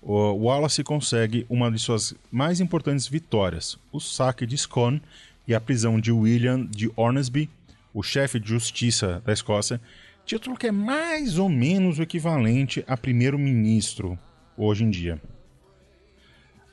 o 0.02 0.34
Wallace 0.34 0.84
consegue 0.84 1.46
uma 1.50 1.72
de 1.72 1.80
suas 1.80 2.14
mais 2.32 2.62
importantes 2.62 3.08
vitórias, 3.08 3.78
o 3.92 4.00
saque 4.00 4.46
de 4.46 4.58
Scone 4.58 5.02
e 5.48 5.54
a 5.56 5.60
prisão 5.60 6.00
de 6.00 6.12
William 6.12 6.66
de 6.66 6.92
Ormsby, 6.96 7.50
o 7.94 8.04
chefe 8.04 8.40
de 8.40 8.48
justiça 8.48 9.22
da 9.26 9.34
Escócia, 9.34 9.82
título 10.26 10.56
que 10.58 10.68
é 10.68 10.72
mais 10.72 11.40
ou 11.40 11.50
menos 11.50 11.98
o 11.98 12.04
equivalente 12.04 12.84
a 12.88 12.96
primeiro-ministro 12.96 14.18
hoje 14.56 14.84
em 14.84 14.90
dia. 14.90 15.20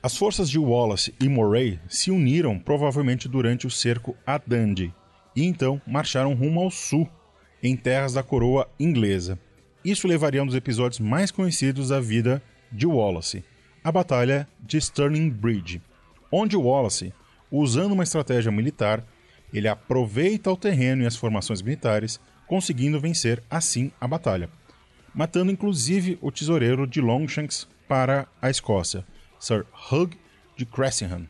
As 0.05 0.17
forças 0.17 0.49
de 0.49 0.59
Wallace 0.59 1.15
e 1.17 1.29
Moray 1.29 1.79
se 1.87 2.11
uniram 2.11 2.59
provavelmente 2.59 3.29
durante 3.29 3.65
o 3.65 3.71
cerco 3.71 4.17
a 4.27 4.37
Dundee 4.37 4.93
e 5.33 5.45
então 5.45 5.81
marcharam 5.87 6.33
rumo 6.33 6.59
ao 6.59 6.69
sul, 6.69 7.09
em 7.63 7.77
terras 7.77 8.11
da 8.11 8.21
coroa 8.21 8.69
inglesa. 8.77 9.39
Isso 9.81 10.05
levaria 10.05 10.41
a 10.41 10.43
um 10.43 10.45
dos 10.45 10.57
episódios 10.57 10.99
mais 10.99 11.31
conhecidos 11.31 11.87
da 11.87 12.01
vida 12.01 12.43
de 12.69 12.85
Wallace, 12.85 13.45
a 13.81 13.93
Batalha 13.93 14.45
de 14.59 14.79
Stirling 14.79 15.29
Bridge, 15.29 15.81
onde 16.29 16.57
Wallace, 16.57 17.13
usando 17.49 17.93
uma 17.93 18.03
estratégia 18.03 18.51
militar, 18.51 19.05
ele 19.53 19.69
aproveita 19.69 20.51
o 20.51 20.57
terreno 20.57 21.03
e 21.03 21.05
as 21.05 21.15
formações 21.15 21.61
militares, 21.61 22.19
conseguindo 22.45 22.99
vencer 22.99 23.41
assim 23.49 23.89
a 24.01 24.07
batalha, 24.07 24.49
matando 25.15 25.49
inclusive 25.49 26.17
o 26.21 26.29
tesoureiro 26.29 26.85
de 26.85 26.99
Longshanks 26.99 27.69
para 27.87 28.27
a 28.41 28.49
Escócia, 28.49 29.05
Sir 29.43 29.65
Hugh 29.91 30.11
de 30.55 30.65
Cressingham. 30.65 31.27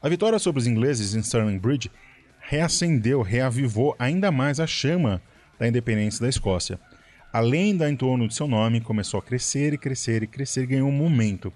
A 0.00 0.08
vitória 0.08 0.38
sobre 0.38 0.60
os 0.60 0.68
ingleses 0.68 1.16
em 1.16 1.22
Stirling 1.22 1.58
Bridge 1.58 1.90
reacendeu, 2.38 3.22
reavivou 3.22 3.96
ainda 3.98 4.30
mais 4.30 4.60
a 4.60 4.68
chama 4.68 5.20
da 5.58 5.66
independência 5.66 6.20
da 6.22 6.28
Escócia. 6.28 6.78
A 7.32 7.40
lenda 7.40 7.90
em 7.90 7.96
torno 7.96 8.28
de 8.28 8.34
seu 8.36 8.46
nome 8.46 8.80
começou 8.80 9.18
a 9.18 9.22
crescer 9.22 9.72
e 9.72 9.78
crescer 9.78 10.22
e 10.22 10.28
crescer 10.28 10.62
e 10.62 10.66
ganhou 10.66 10.88
um 10.88 10.92
momento. 10.92 11.52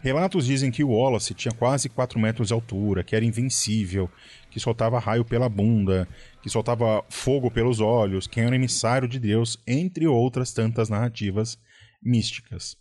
Relatos 0.00 0.44
dizem 0.44 0.70
que 0.70 0.84
Wallace 0.84 1.32
tinha 1.32 1.54
quase 1.54 1.88
4 1.88 2.20
metros 2.20 2.48
de 2.48 2.54
altura, 2.54 3.02
que 3.02 3.16
era 3.16 3.24
invencível, 3.24 4.10
que 4.50 4.60
soltava 4.60 4.98
raio 4.98 5.24
pela 5.24 5.48
bunda, 5.48 6.06
que 6.42 6.50
soltava 6.50 7.02
fogo 7.08 7.50
pelos 7.50 7.80
olhos, 7.80 8.26
que 8.26 8.38
era 8.38 8.54
emissário 8.54 9.08
de 9.08 9.18
Deus, 9.18 9.58
entre 9.66 10.06
outras 10.06 10.52
tantas 10.52 10.90
narrativas 10.90 11.58
místicas. 12.02 12.76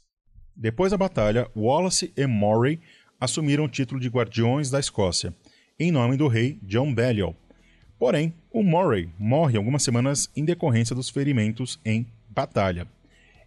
Depois 0.55 0.91
da 0.91 0.97
batalha, 0.97 1.49
Wallace 1.53 2.13
e 2.15 2.25
Murray 2.25 2.79
assumiram 3.19 3.65
o 3.65 3.69
título 3.69 3.99
de 3.99 4.07
Guardiões 4.07 4.69
da 4.69 4.79
Escócia, 4.79 5.35
em 5.77 5.91
nome 5.91 6.15
do 6.15 6.29
rei 6.29 6.57
John 6.63 6.93
Balliol. 6.93 7.35
Porém, 7.99 8.33
o 8.53 8.63
Murray 8.63 9.09
morre 9.19 9.57
algumas 9.57 9.83
semanas 9.83 10.29
em 10.33 10.45
decorrência 10.45 10.95
dos 10.95 11.09
ferimentos 11.09 11.77
em 11.83 12.07
batalha. 12.29 12.87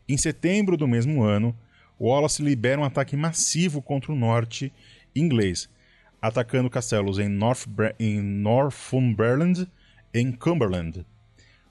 Em 0.07 0.19
setembro 0.19 0.77
do 0.77 0.87
mesmo 0.87 1.23
ano, 1.23 1.57
Wallace 1.99 2.43
libera 2.43 2.81
um 2.81 2.85
ataque 2.85 3.17
massivo 3.17 3.81
contra 3.81 4.13
o 4.13 4.17
norte 4.17 4.71
inglês, 5.17 5.69
atacando 6.21 6.69
castelos 6.69 7.19
em, 7.19 7.39
em 7.99 8.21
Northumberland 8.21 9.67
e 10.13 10.19
em 10.19 10.31
Cumberland. 10.31 11.07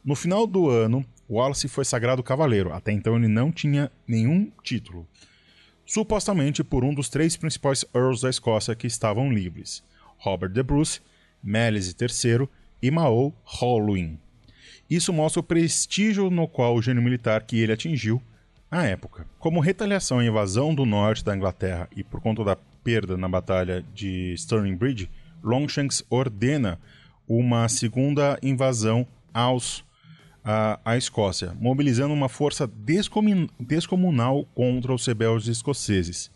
No 0.04 0.16
final 0.16 0.48
do 0.48 0.68
ano, 0.70 1.06
Wallace 1.30 1.68
foi 1.68 1.86
sagrado 1.86 2.24
cavaleiro, 2.24 2.72
até 2.74 2.92
então 2.92 3.16
ele 3.16 3.28
não 3.28 3.52
tinha 3.52 3.92
nenhum 4.08 4.52
título 4.64 5.08
supostamente 5.88 6.64
por 6.66 6.84
um 6.84 6.94
dos 6.94 7.08
três 7.08 7.38
principais 7.38 7.86
Earls 7.96 8.22
da 8.22 8.30
Escócia 8.30 8.76
que 8.76 8.86
estavam 8.86 9.32
livres, 9.32 9.82
Robert 10.18 10.52
de 10.52 10.62
Bruce, 10.62 11.00
Melise 11.42 11.96
III 12.00 12.48
e 12.82 12.92
Mao 12.92 13.34
Holwyn. 13.46 14.20
Isso 14.90 15.14
mostra 15.14 15.40
o 15.40 15.44
prestígio 15.44 16.30
no 16.30 16.48
qual 16.48 16.76
o 16.76 16.82
gênio 16.82 17.02
militar 17.02 17.42
que 17.44 17.60
ele 17.60 17.72
atingiu 17.72 18.22
à 18.70 18.84
época. 18.84 19.26
Como 19.40 19.62
retaliação 19.62 20.20
à 20.20 20.26
invasão 20.26 20.76
do 20.76 20.86
norte 20.86 21.24
da 21.24 21.36
Inglaterra 21.36 21.90
e 21.96 22.04
por 22.04 22.20
conta 22.20 22.44
da 22.44 22.58
perda 22.84 23.16
na 23.18 23.28
batalha 23.28 23.84
de 23.94 24.36
Stirling 24.38 24.76
Bridge, 24.76 25.10
Longshanks 25.42 26.04
ordena 26.10 26.80
uma 27.28 27.68
segunda 27.70 28.38
invasão 28.44 29.08
aos 29.34 29.86
à, 30.50 30.80
à 30.86 30.96
Escócia, 30.96 31.54
mobilizando 31.60 32.14
uma 32.14 32.30
força 32.30 32.72
descomunal 33.60 34.46
contra 34.56 34.94
os 34.94 35.06
rebeldes 35.06 35.50
escoceses. 35.50 36.32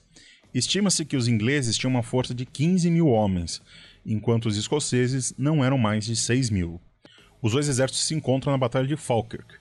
Estima-se 0.54 1.06
que 1.06 1.16
os 1.16 1.30
ingleses 1.30 1.78
tinham 1.78 1.92
uma 1.92 2.04
força 2.04 2.36
de 2.36 2.46
15 2.46 2.92
mil 2.92 3.08
homens, 3.08 3.62
enquanto 4.06 4.48
os 4.48 4.58
escoceses 4.58 5.34
não 5.38 5.64
eram 5.64 5.78
mais 5.78 6.04
de 6.04 6.18
6 6.18 6.50
mil. 6.50 6.82
Os 7.42 7.54
dois 7.54 7.70
exércitos 7.70 8.06
se 8.06 8.14
encontram 8.14 8.52
na 8.52 8.58
Batalha 8.58 8.86
de 8.86 8.98
Falkirk, 8.98 9.56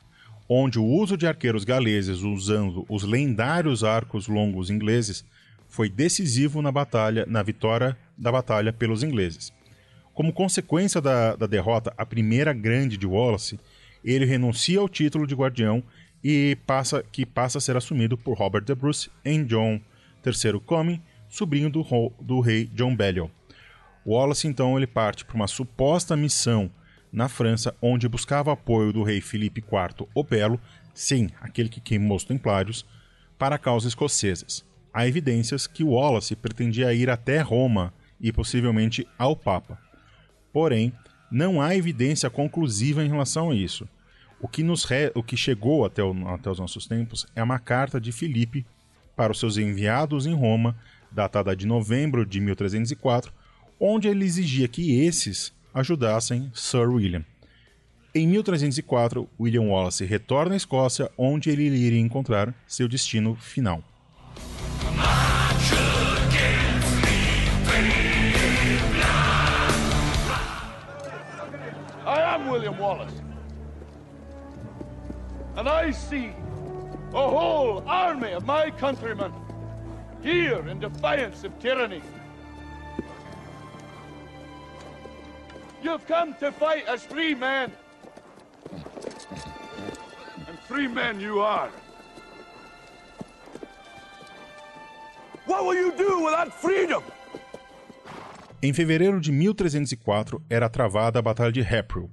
onde 0.48 0.80
o 0.80 0.84
uso 0.84 1.16
de 1.16 1.28
arqueiros 1.28 1.62
galeses 1.62 2.22
usando 2.22 2.84
os 2.88 3.05
lendários 3.05 3.84
arcos 3.84 4.26
longos 4.26 4.68
ingleses 4.68 5.24
foi 5.68 5.88
decisivo 5.88 6.61
na 6.61 6.72
batalha, 6.72 7.24
na 7.24 7.40
vitória 7.40 7.96
da 8.18 8.32
batalha 8.32 8.72
pelos 8.72 9.05
ingleses. 9.05 9.53
Como 10.12 10.32
consequência 10.32 11.01
da, 11.01 11.36
da 11.36 11.46
derrota, 11.46 11.94
a 11.96 12.05
primeira 12.05 12.53
grande 12.53 12.96
de 12.96 13.07
Wallace, 13.07 13.61
ele 14.05 14.24
renuncia 14.24 14.80
ao 14.80 14.88
título 14.88 15.26
de 15.26 15.34
guardião 15.34 15.82
e 16.22 16.57
passa 16.66 17.03
que 17.03 17.24
passa 17.24 17.59
a 17.59 17.61
ser 17.61 17.76
assumido 17.76 18.16
por 18.16 18.36
Robert 18.36 18.64
de 18.64 18.74
Bruce 18.74 19.11
em 19.24 19.44
John 19.44 19.80
III 20.24 20.61
Comyn, 20.64 21.01
sobrinho 21.28 21.70
do, 21.70 21.84
do 22.20 22.40
rei 22.40 22.66
John 22.74 22.94
Balliol. 22.94 23.30
Wallace 24.07 24.48
então 24.48 24.76
ele 24.76 24.86
parte 24.86 25.24
para 25.24 25.36
uma 25.36 25.46
suposta 25.46 26.16
missão 26.16 26.70
na 27.12 27.28
França, 27.28 27.74
onde 27.82 28.09
buscava 28.09 28.53
apoio 28.53 28.92
do 28.92 29.03
rei 29.03 29.20
Filipe 29.20 29.61
IV 29.61 30.09
o 30.14 30.22
Belo, 30.22 30.61
sim, 30.94 31.28
aquele 31.40 31.68
que 31.68 31.80
queimou 31.80 32.16
os 32.16 32.24
templários, 32.24 32.86
para 33.38 33.59
causas 33.59 33.90
escocesas. 33.90 34.64
Há 34.92 35.07
evidências 35.07 35.66
que 35.66 35.84
Wallace 35.84 36.36
pretendia 36.36 36.92
ir 36.92 37.09
até 37.09 37.40
Roma 37.40 37.92
e 38.20 38.32
possivelmente 38.32 39.07
ao 39.18 39.34
Papa. 39.36 39.78
Porém, 40.53 40.92
não 41.31 41.61
há 41.61 41.76
evidência 41.76 42.28
conclusiva 42.28 43.05
em 43.05 43.09
relação 43.09 43.51
a 43.51 43.55
isso. 43.55 43.89
O 44.41 44.49
que, 44.49 44.62
nos 44.62 44.85
re... 44.85 45.12
o 45.14 45.22
que 45.22 45.37
chegou 45.37 45.85
até, 45.85 46.03
o... 46.03 46.28
até 46.28 46.51
os 46.51 46.59
nossos 46.59 46.87
tempos 46.87 47.26
é 47.37 47.43
uma 47.43 47.59
carta 47.59 48.01
de 48.01 48.11
Filipe 48.11 48.66
para 49.14 49.33
os 49.33 49.39
seus 49.39 49.57
enviados 49.59 50.26
em 50.26 50.35
Roma, 50.35 50.76
datada 51.12 51.55
de 51.55 51.66
novembro 51.66 52.24
de 52.24 52.41
1304, 52.41 53.33
onde 53.78 54.09
ele 54.09 54.24
exigia 54.24 54.66
que 54.66 55.01
esses 55.01 55.53
ajudassem 55.74 56.51
Sir 56.55 56.89
William. 56.89 57.24
Em 58.14 58.26
1304, 58.26 59.28
William 59.39 59.62
Wallace 59.62 60.05
retorna 60.05 60.55
à 60.55 60.57
Escócia, 60.57 61.11
onde 61.16 61.49
ele 61.49 61.64
iria 61.64 62.01
encontrar 62.01 62.55
seu 62.66 62.89
destino 62.89 63.37
final. 63.37 63.85
William 72.71 72.79
Wallace. 72.79 73.21
And 75.57 75.68
I 75.68 75.91
see 75.91 76.33
a 77.12 77.29
whole 77.29 77.83
army 77.87 78.33
of 78.33 78.45
my 78.45 78.71
countrymen 78.71 79.33
here 80.23 80.66
in 80.68 80.79
defiance 80.79 81.45
of 81.45 81.59
tyranny. 81.59 82.03
You've 85.83 86.07
come 86.07 86.35
to 86.35 86.53
fight 86.53 86.87
as 86.87 87.05
free 87.05 87.35
men. 87.35 87.73
And 90.47 90.59
free 90.68 90.87
men 90.87 91.21
you 91.21 91.41
are. 91.41 91.71
What 95.47 95.64
will 95.64 95.75
you 95.75 95.93
do 95.97 96.25
without 96.25 96.53
freedom? 96.53 97.03
Em 98.62 98.75
fevereiro 98.75 99.18
de 99.18 99.33
1304 99.33 100.39
era 100.51 100.68
travada 100.68 101.18
a 101.18 101.23
Batalha 101.23 101.51
de 101.51 101.62
Hapril, 101.62 102.11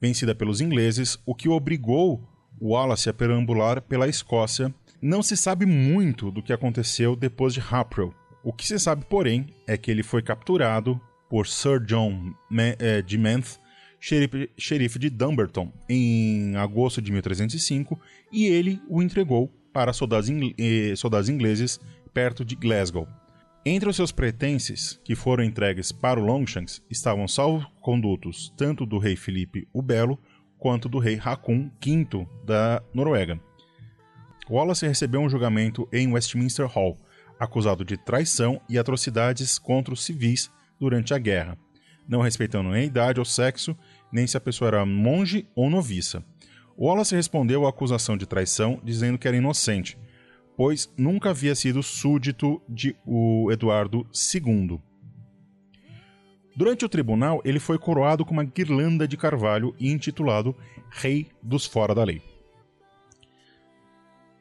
vencida 0.00 0.34
pelos 0.34 0.60
ingleses, 0.60 1.18
o 1.26 1.34
que 1.34 1.48
obrigou 1.48 2.22
Wallace 2.60 3.08
a 3.08 3.14
perambular 3.14 3.80
pela 3.82 4.08
Escócia. 4.08 4.74
Não 5.00 5.22
se 5.22 5.36
sabe 5.36 5.64
muito 5.64 6.30
do 6.30 6.42
que 6.42 6.52
aconteceu 6.52 7.14
depois 7.14 7.54
de 7.54 7.60
Hapril. 7.60 8.12
O 8.42 8.52
que 8.52 8.66
se 8.66 8.78
sabe, 8.78 9.04
porém, 9.04 9.46
é 9.66 9.76
que 9.76 9.90
ele 9.90 10.02
foi 10.02 10.22
capturado 10.22 11.00
por 11.28 11.46
Sir 11.46 11.80
John 11.84 12.32
eh, 12.78 13.02
de 13.02 13.18
Menth, 13.18 13.58
xerife, 14.00 14.50
xerife 14.56 14.98
de 14.98 15.10
Dumbarton, 15.10 15.72
em 15.88 16.56
agosto 16.56 17.02
de 17.02 17.12
1305, 17.12 18.00
e 18.32 18.46
ele 18.46 18.80
o 18.88 19.02
entregou 19.02 19.52
para 19.72 19.92
soldados, 19.92 20.28
eh, 20.58 20.94
soldados 20.96 21.28
ingleses 21.28 21.78
perto 22.12 22.44
de 22.44 22.56
Glasgow. 22.56 23.06
Entre 23.64 23.88
os 23.88 23.96
seus 23.96 24.12
pretenses, 24.12 25.00
que 25.04 25.14
foram 25.14 25.42
entregues 25.44 25.90
para 25.90 26.20
o 26.20 26.24
Longshanks, 26.24 26.80
estavam 26.88 27.26
salvo-condutos 27.26 28.52
tanto 28.56 28.86
do 28.86 28.98
rei 28.98 29.16
Filipe 29.16 29.68
o 29.72 29.82
Belo 29.82 30.18
quanto 30.58 30.88
do 30.88 30.98
rei 30.98 31.20
Hakon 31.22 31.70
V 31.84 32.26
da 32.44 32.82
Noruega. 32.94 33.38
Wallace 34.48 34.86
recebeu 34.86 35.20
um 35.20 35.28
julgamento 35.28 35.88
em 35.92 36.10
Westminster 36.10 36.66
Hall, 36.66 36.98
acusado 37.38 37.84
de 37.84 37.96
traição 37.96 38.60
e 38.68 38.78
atrocidades 38.78 39.58
contra 39.58 39.92
os 39.92 40.02
civis 40.02 40.50
durante 40.80 41.12
a 41.12 41.18
guerra, 41.18 41.58
não 42.08 42.22
respeitando 42.22 42.70
nem 42.70 42.86
idade 42.86 43.18
ou 43.18 43.24
sexo, 43.24 43.76
nem 44.10 44.26
se 44.26 44.36
a 44.36 44.40
pessoa 44.40 44.68
era 44.68 44.86
monge 44.86 45.46
ou 45.54 45.68
noviça. 45.68 46.24
Wallace 46.78 47.14
respondeu 47.14 47.66
à 47.66 47.70
acusação 47.70 48.16
de 48.16 48.24
traição 48.24 48.80
dizendo 48.82 49.18
que 49.18 49.28
era 49.28 49.36
inocente, 49.36 49.98
pois 50.58 50.92
nunca 50.96 51.30
havia 51.30 51.54
sido 51.54 51.84
súdito 51.84 52.60
de 52.68 52.96
o 53.06 53.48
Eduardo 53.52 54.04
II. 54.12 54.80
Durante 56.56 56.84
o 56.84 56.88
tribunal, 56.88 57.40
ele 57.44 57.60
foi 57.60 57.78
coroado 57.78 58.24
com 58.24 58.32
uma 58.32 58.42
guirlanda 58.42 59.06
de 59.06 59.16
carvalho 59.16 59.72
e 59.78 59.92
intitulado 59.92 60.56
Rei 60.90 61.28
dos 61.40 61.64
Fora 61.64 61.94
da 61.94 62.02
Lei. 62.02 62.20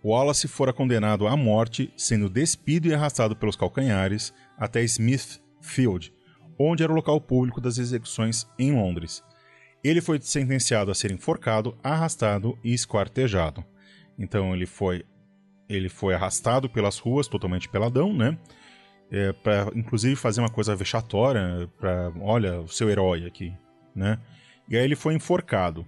Wallace 0.03 0.47
fora 0.47 0.73
condenado 0.73 1.27
à 1.27 1.37
morte, 1.37 1.93
sendo 1.95 2.31
despido 2.31 2.87
e 2.87 2.95
arrastado 2.95 3.35
pelos 3.35 3.55
calcanhares 3.55 4.33
até 4.57 4.83
Smithfield, 4.83 6.11
onde 6.57 6.81
era 6.81 6.91
o 6.91 6.95
local 6.95 7.21
público 7.21 7.61
das 7.61 7.77
execuções 7.77 8.47
em 8.57 8.73
Londres. 8.73 9.23
Ele 9.83 10.01
foi 10.01 10.19
sentenciado 10.19 10.89
a 10.89 10.95
ser 10.95 11.11
enforcado, 11.11 11.77
arrastado 11.83 12.57
e 12.63 12.73
esquartejado. 12.73 13.63
Então 14.17 14.55
ele 14.55 14.65
foi 14.65 15.05
ele 15.69 15.89
foi 15.89 16.13
arrastado 16.13 16.69
pelas 16.69 16.97
ruas, 16.97 17.27
totalmente 17.27 17.69
peladão, 17.69 18.13
né? 18.13 18.37
É, 19.09 19.31
para 19.31 19.71
inclusive 19.73 20.15
fazer 20.15 20.41
uma 20.41 20.49
coisa 20.49 20.75
vexatória, 20.75 21.69
para 21.79 22.11
olha 22.19 22.59
o 22.59 22.67
seu 22.67 22.89
herói 22.89 23.25
aqui, 23.25 23.53
né? 23.95 24.19
E 24.69 24.75
aí 24.75 24.83
ele 24.83 24.95
foi 24.95 25.13
enforcado. 25.13 25.85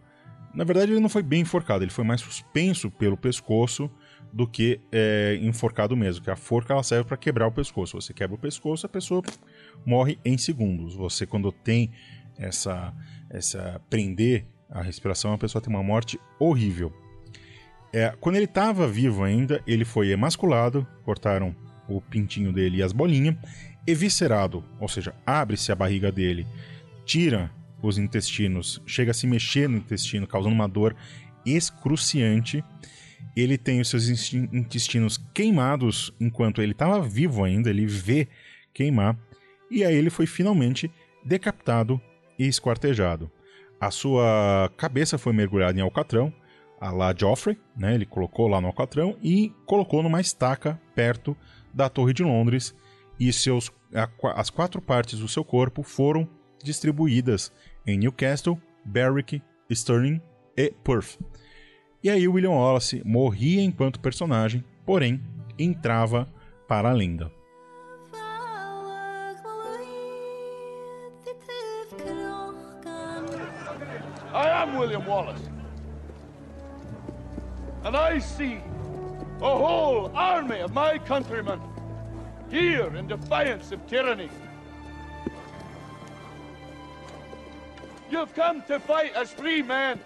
Na 0.53 0.63
verdade 0.63 0.91
ele 0.91 0.99
não 0.99 1.09
foi 1.09 1.21
bem 1.21 1.41
enforcado, 1.41 1.83
ele 1.83 1.91
foi 1.91 2.03
mais 2.03 2.21
suspenso 2.21 2.89
pelo 2.89 3.17
pescoço 3.17 3.91
do 4.31 4.47
que 4.47 4.79
é, 4.91 5.37
enforcado 5.41 5.95
mesmo. 5.97 6.23
Que 6.23 6.31
a 6.31 6.35
forca 6.35 6.73
ela 6.73 6.83
serve 6.83 7.05
para 7.05 7.17
quebrar 7.17 7.47
o 7.47 7.51
pescoço. 7.51 7.99
Você 7.99 8.13
quebra 8.13 8.35
o 8.35 8.39
pescoço, 8.39 8.85
a 8.85 8.89
pessoa 8.89 9.21
morre 9.85 10.17
em 10.23 10.37
segundos. 10.37 10.95
Você 10.95 11.25
quando 11.25 11.51
tem 11.51 11.91
essa 12.37 12.93
essa 13.29 13.81
prender 13.89 14.45
a 14.69 14.81
respiração, 14.81 15.33
a 15.33 15.37
pessoa 15.37 15.61
tem 15.61 15.73
uma 15.73 15.83
morte 15.83 16.19
horrível. 16.39 16.93
É, 17.91 18.13
quando 18.19 18.35
ele 18.35 18.45
estava 18.45 18.87
vivo 18.87 19.23
ainda, 19.23 19.63
ele 19.65 19.83
foi 19.83 20.09
emasculado, 20.09 20.85
cortaram 21.03 21.55
o 21.87 21.99
pintinho 21.99 22.53
dele 22.53 22.77
e 22.77 22.83
as 22.83 22.91
bolinhas, 22.91 23.35
eviscerado, 23.87 24.63
ou 24.79 24.87
seja, 24.87 25.13
abre-se 25.25 25.71
a 25.71 25.75
barriga 25.75 26.11
dele, 26.11 26.45
tira 27.05 27.51
os 27.81 27.97
intestinos, 27.97 28.81
chega 28.85 29.11
a 29.11 29.13
se 29.13 29.25
mexer 29.25 29.67
no 29.67 29.77
intestino, 29.77 30.27
causando 30.27 30.53
uma 30.53 30.67
dor 30.67 30.95
excruciante. 31.45 32.63
Ele 33.35 33.57
tem 33.57 33.81
os 33.81 33.89
seus 33.89 34.07
intestinos 34.33 35.17
queimados 35.33 36.13
enquanto 36.19 36.61
ele 36.61 36.73
estava 36.73 37.01
vivo 37.01 37.43
ainda, 37.43 37.69
ele 37.69 37.87
vê 37.87 38.27
queimar, 38.73 39.17
e 39.71 39.83
aí 39.83 39.95
ele 39.95 40.09
foi 40.09 40.27
finalmente 40.27 40.91
decapitado 41.23 41.99
e 42.37 42.47
esquartejado. 42.47 43.31
A 43.79 43.91
sua 43.91 44.71
cabeça 44.77 45.17
foi 45.17 45.33
mergulhada 45.33 45.77
em 45.79 45.81
alcatrão, 45.81 46.33
a 46.79 46.91
lá 46.91 47.13
Joffrey, 47.15 47.59
né? 47.75 47.95
Ele 47.95 48.05
colocou 48.05 48.47
lá 48.47 48.61
no 48.61 48.67
Alcatrão 48.67 49.17
e 49.21 49.53
colocou 49.65 50.01
numa 50.01 50.21
estaca 50.21 50.79
perto 50.95 51.35
da 51.73 51.89
Torre 51.89 52.13
de 52.13 52.23
Londres 52.23 52.75
e 53.19 53.31
seus, 53.33 53.71
a, 53.93 54.09
as 54.35 54.49
quatro 54.49 54.81
partes 54.81 55.19
do 55.19 55.27
seu 55.27 55.43
corpo 55.43 55.83
foram 55.83 56.27
distribuídas 56.63 57.51
em 57.85 57.97
Newcastle, 57.97 58.59
Berwick, 58.85 59.41
Stirling 59.71 60.21
e 60.55 60.71
Perth. 60.83 61.19
E 62.01 62.09
aí 62.09 62.27
William 62.27 62.51
Wallace 62.51 63.01
morria 63.05 63.61
enquanto 63.61 63.99
personagem, 63.99 64.63
porém 64.85 65.21
entrava 65.57 66.29
para 66.67 66.89
a 66.89 66.93
lenda. 66.93 67.29
am 74.69 74.77
William 74.77 75.05
Wallace. 75.07 75.48
And 77.83 77.95
I 77.95 78.19
see 78.19 78.61
a 79.41 79.57
whole 79.57 80.11
army 80.13 80.59
of 80.59 80.73
my 80.73 80.99
countrymen 80.99 81.59
here 82.49 82.93
in 82.95 83.07
defiance 83.07 83.71
of 83.71 83.79
tyranny. 83.87 84.29
You've 88.11 88.33
come 88.33 88.61
to 88.63 88.79
fight 88.79 89.15
as 89.15 89.31
free 89.31 89.61
men. 89.63 89.99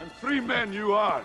And 0.00 0.10
free 0.20 0.40
men 0.40 0.72
you 0.72 0.94
are. 0.94 1.22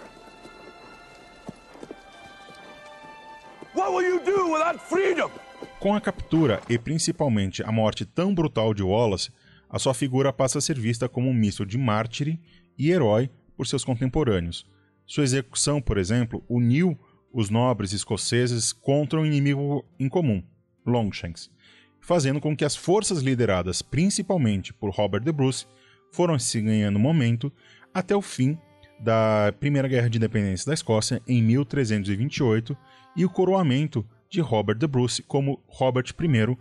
What 3.74 3.94
will 3.94 4.04
you 4.04 4.20
do 4.20 4.52
without 4.52 4.80
freedom? 4.82 5.32
Com 5.80 5.96
a 5.96 6.02
captura 6.02 6.60
e 6.68 6.78
principalmente 6.78 7.64
a 7.64 7.72
morte 7.72 8.04
tão 8.04 8.34
brutal 8.34 8.74
de 8.74 8.84
Wallace, 8.84 9.32
a 9.70 9.80
sua 9.80 9.94
figura 9.94 10.34
passa 10.34 10.58
a 10.58 10.62
ser 10.62 10.78
vista 10.78 11.08
como 11.08 11.30
um 11.30 11.34
misto 11.34 11.66
de 11.66 11.78
mártire 11.78 12.42
e 12.78 12.92
herói 12.92 13.30
por 13.60 13.68
seus 13.68 13.84
contemporâneos. 13.84 14.66
Sua 15.05 15.26
execução, 15.26 15.82
por 15.82 15.97
exemplo, 15.97 16.41
uniu 16.47 16.97
os 17.34 17.49
nobres 17.49 17.91
escoceses 17.91 18.72
contra 18.72 19.20
um 19.20 19.26
inimigo 19.26 19.86
em 19.99 20.07
comum, 20.07 20.41
Longshanks, 20.86 21.51
fazendo 21.99 22.39
com 22.39 22.55
que 22.55 22.64
as 22.64 22.74
forças 22.74 23.20
lideradas 23.20 23.82
principalmente 23.82 24.74
por 24.74 24.91
Robert 24.91 25.26
de 25.26 25.34
Bruce 25.34 25.68
foram 26.10 26.39
se 26.39 26.62
ganhando 26.62 26.97
momento 26.97 27.51
até 27.93 28.16
o 28.16 28.22
fim 28.22 28.57
da 28.97 29.53
Primeira 29.60 29.89
Guerra 29.89 30.10
de 30.10 30.20
Independência 30.20 30.66
da 30.66 30.74
Escócia 30.74 31.22
em 31.28 31.43
1328 31.43 32.78
e 33.14 33.26
o 33.26 33.30
coroamento 33.30 34.07
de 34.30 34.39
Robert 34.39 34.78
de 34.78 34.88
Bruce 34.88 35.22
como 35.22 35.62
Robert 35.68 36.05
I 36.18 36.57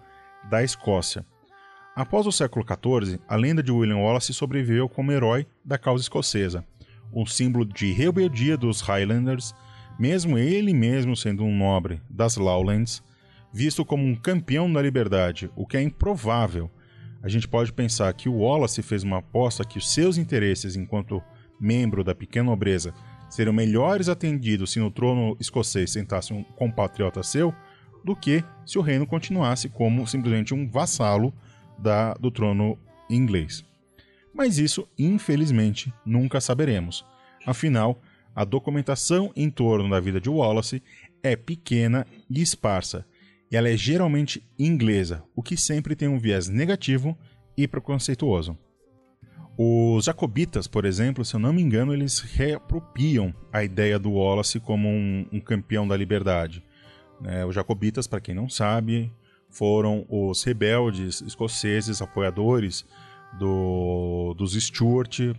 da 0.51 0.65
Escócia. 0.65 1.25
Após 1.95 2.27
o 2.27 2.33
século 2.33 2.67
XIV, 2.67 3.21
a 3.29 3.37
lenda 3.37 3.63
de 3.63 3.71
William 3.71 3.99
Wallace 3.99 4.35
sobreviveu 4.35 4.89
como 4.89 5.13
herói 5.13 5.47
da 5.65 5.79
causa 5.79 6.03
escocesa, 6.03 6.65
um 7.13 7.27
símbolo 7.27 7.65
de 7.65 7.93
rebeldia 7.93 8.57
dos 8.57 8.81
Highlanders, 8.81 9.55
mesmo 9.99 10.39
ele 10.39 10.73
mesmo 10.73 11.17
sendo 11.17 11.45
um 11.45 11.57
nobre 11.57 12.01
das 12.09 12.37
Lowlands, 12.37 13.03
visto 13.53 13.85
como 13.85 14.05
um 14.05 14.15
campeão 14.15 14.73
da 14.73 14.81
liberdade, 14.83 15.51
o 15.57 15.67
que 15.67 15.77
é 15.77 15.83
improvável. 15.83 16.71
A 17.23 17.29
gente 17.29 17.49
pode 17.49 17.73
pensar 17.73 18.13
que 18.13 18.29
o 18.29 18.39
Wallace 18.39 18.83
fez 18.83 19.03
uma 19.03 19.19
aposta 19.19 19.65
que 19.65 19.79
os 19.79 19.93
seus 19.93 20.17
interesses 20.19 20.77
enquanto 20.77 21.23
membro 21.61 22.05
da 22.05 22.15
pequena 22.15 22.51
nobreza 22.51 22.95
seriam 23.29 23.53
melhores 23.53 24.09
atendidos 24.09 24.73
se 24.73 24.79
no 24.79 24.91
trono 24.91 25.37
escocês 25.41 25.91
sentasse 25.91 26.33
um 26.33 26.43
compatriota 26.43 27.23
seu, 27.23 27.53
do 28.05 28.15
que 28.15 28.45
se 28.65 28.79
o 28.79 28.83
reino 28.83 29.07
continuasse 29.07 29.69
como 29.69 30.07
simplesmente 30.07 30.55
um 30.55 30.69
vassalo 30.69 31.35
da, 31.79 32.15
do 32.15 32.31
trono 32.31 32.79
inglês. 33.11 33.68
Mas 34.39 34.57
isso, 34.57 34.87
infelizmente, 34.97 35.93
nunca 36.07 36.41
saberemos. 36.41 37.05
Afinal, 37.45 38.01
a 38.37 38.45
documentação 38.45 39.33
em 39.35 39.51
torno 39.51 39.91
da 39.91 39.99
vida 39.99 40.21
de 40.21 40.31
Wallace 40.31 40.81
é 41.25 41.35
pequena 41.35 42.07
e 42.31 42.41
esparsa, 42.41 43.05
e 43.51 43.57
ela 43.57 43.69
é 43.69 43.77
geralmente 43.77 44.41
inglesa, 44.57 45.25
o 45.35 45.43
que 45.43 45.57
sempre 45.57 45.97
tem 45.97 46.07
um 46.07 46.21
viés 46.21 46.49
negativo 46.49 47.19
e 47.57 47.67
preconceituoso. 47.67 48.57
Os 49.59 50.05
jacobitas, 50.05 50.69
por 50.69 50.85
exemplo, 50.85 51.25
se 51.25 51.35
eu 51.35 51.41
não 51.41 51.53
me 51.53 51.61
engano, 51.61 51.93
eles 51.93 52.21
reapropriam 52.21 53.35
a 53.53 53.65
ideia 53.65 53.99
do 53.99 54.13
Wallace 54.13 54.61
como 54.61 54.89
um, 54.89 55.27
um 55.33 55.41
campeão 55.41 55.89
da 55.89 55.97
liberdade. 55.97 56.63
É, 57.25 57.45
os 57.45 57.57
jacobitas, 57.57 58.07
para 58.07 58.21
quem 58.21 58.37
não 58.37 58.49
sabe, 58.49 59.13
foram 59.51 60.07
os 60.09 60.45
rebeldes 60.45 61.23
escoceses 61.23 62.01
apoiadores 62.01 62.87
do, 63.35 64.35
dos 64.37 64.55
Stuart, 64.55 65.35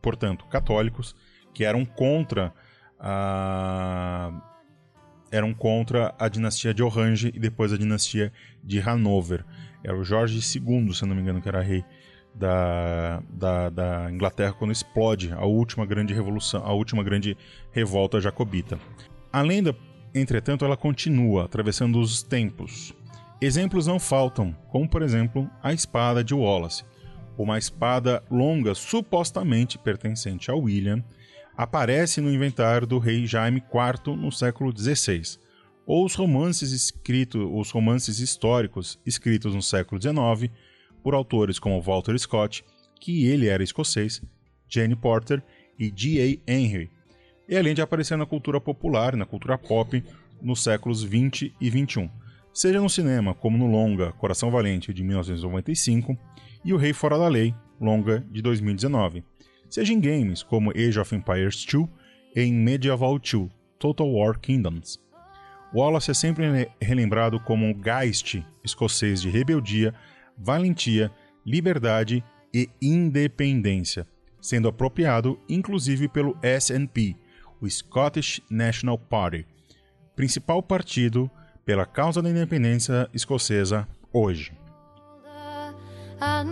portanto, 0.00 0.44
católicos, 0.46 1.14
que 1.54 1.64
eram 1.64 1.84
contra 1.84 2.52
a 2.98 4.32
eram 5.30 5.54
contra 5.54 6.14
a 6.18 6.28
dinastia 6.28 6.74
de 6.74 6.82
Orange 6.82 7.32
e 7.34 7.40
depois 7.40 7.72
a 7.72 7.78
dinastia 7.78 8.30
de 8.62 8.78
Hanover. 8.78 9.44
Era 9.82 9.96
o 9.96 10.04
Jorge 10.04 10.36
II, 10.36 10.94
se 10.94 11.06
não 11.06 11.16
me 11.16 11.22
engano, 11.22 11.40
que 11.40 11.48
era 11.48 11.62
rei 11.62 11.82
da, 12.34 13.22
da, 13.30 13.70
da, 13.70 14.10
Inglaterra 14.10 14.52
quando 14.52 14.72
explode 14.72 15.32
a 15.32 15.44
última 15.44 15.86
grande 15.86 16.12
revolução, 16.12 16.62
a 16.64 16.72
última 16.72 17.02
grande 17.02 17.36
revolta 17.70 18.20
jacobita. 18.20 18.78
A 19.32 19.40
lenda, 19.40 19.74
entretanto, 20.14 20.64
ela 20.64 20.76
continua 20.76 21.46
atravessando 21.46 21.98
os 21.98 22.22
tempos. 22.22 22.94
Exemplos 23.40 23.86
não 23.86 23.98
faltam, 23.98 24.54
como 24.68 24.88
por 24.88 25.02
exemplo 25.02 25.50
a 25.62 25.72
espada 25.72 26.22
de 26.22 26.34
Wallace, 26.34 26.84
uma 27.36 27.58
espada 27.58 28.22
longa 28.30 28.74
supostamente 28.74 29.78
pertencente 29.78 30.50
a 30.50 30.54
William, 30.54 31.02
aparece 31.56 32.20
no 32.20 32.32
inventário 32.32 32.86
do 32.86 32.98
rei 32.98 33.26
Jaime 33.26 33.62
IV 33.62 34.16
no 34.16 34.30
século 34.30 34.72
XVI, 34.76 35.38
ou 35.86 36.04
os 36.04 36.14
romances 36.14 36.72
escritos, 36.72 37.48
os 37.52 37.70
romances 37.70 38.18
históricos 38.18 38.98
escritos 39.04 39.54
no 39.54 39.62
século 39.62 40.00
XIX 40.00 40.52
por 41.02 41.14
autores 41.14 41.58
como 41.58 41.80
Walter 41.80 42.18
Scott, 42.18 42.64
que 43.00 43.26
ele 43.26 43.48
era 43.48 43.62
escocês, 43.62 44.22
Jane 44.68 44.96
Porter 44.96 45.42
e 45.78 45.92
G.A. 45.94 46.50
Henry, 46.50 46.90
e 47.48 47.56
além 47.56 47.74
de 47.74 47.82
aparecer 47.82 48.16
na 48.16 48.24
cultura 48.24 48.60
popular, 48.60 49.16
na 49.16 49.26
cultura 49.26 49.58
pop, 49.58 50.02
nos 50.40 50.62
séculos 50.62 51.02
20 51.02 51.54
e 51.60 51.70
21 51.70 52.08
seja 52.52 52.80
no 52.80 52.90
cinema 52.90 53.34
como 53.34 53.56
no 53.56 53.66
longa 53.66 54.12
Coração 54.12 54.50
Valente 54.50 54.92
de 54.92 55.02
1995 55.02 56.16
e 56.64 56.72
O 56.72 56.76
Rei 56.76 56.92
Fora 56.92 57.18
da 57.18 57.28
Lei, 57.28 57.54
longa 57.80 58.24
de 58.30 58.40
2019, 58.40 59.24
seja 59.68 59.92
em 59.92 60.00
games 60.00 60.42
como 60.42 60.70
Age 60.70 61.00
of 61.00 61.14
Empires 61.14 61.64
2 61.64 61.88
e 62.36 62.42
em 62.42 62.52
Medieval 62.52 63.18
2, 63.18 63.50
Total 63.78 64.08
War 64.08 64.38
Kingdoms. 64.38 65.00
Wallace 65.74 66.10
é 66.10 66.14
sempre 66.14 66.70
relembrado 66.80 67.40
como 67.40 67.64
um 67.64 67.72
Geist 67.72 68.44
escocês 68.62 69.22
de 69.22 69.30
rebeldia, 69.30 69.94
valentia, 70.36 71.10
liberdade 71.44 72.22
e 72.52 72.68
independência, 72.80 74.06
sendo 74.40 74.68
apropriado 74.68 75.40
inclusive 75.48 76.08
pelo 76.08 76.36
SNP, 76.42 77.16
o 77.60 77.68
Scottish 77.68 78.42
National 78.50 78.98
Party, 78.98 79.46
principal 80.14 80.62
partido 80.62 81.30
pela 81.64 81.86
causa 81.86 82.20
da 82.20 82.28
independência 82.28 83.08
escocesa 83.14 83.88
hoje. 84.12 84.61
I 86.24 86.44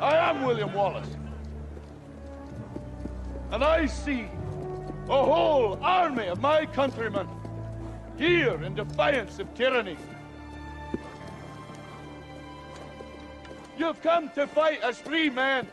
am 0.00 0.44
William 0.44 0.72
Wallace. 0.72 1.08
And 3.50 3.64
I 3.64 3.86
see 3.86 4.28
a 5.08 5.24
whole 5.24 5.80
army 5.82 6.28
of 6.28 6.40
my 6.40 6.64
countrymen 6.64 7.26
here 8.16 8.62
in 8.62 8.76
defiance 8.76 9.40
of 9.40 9.52
tyranny. 9.54 9.96
You've 13.76 14.00
come 14.00 14.30
to 14.36 14.46
fight 14.46 14.80
as 14.82 15.00
free 15.00 15.28
men 15.28 15.66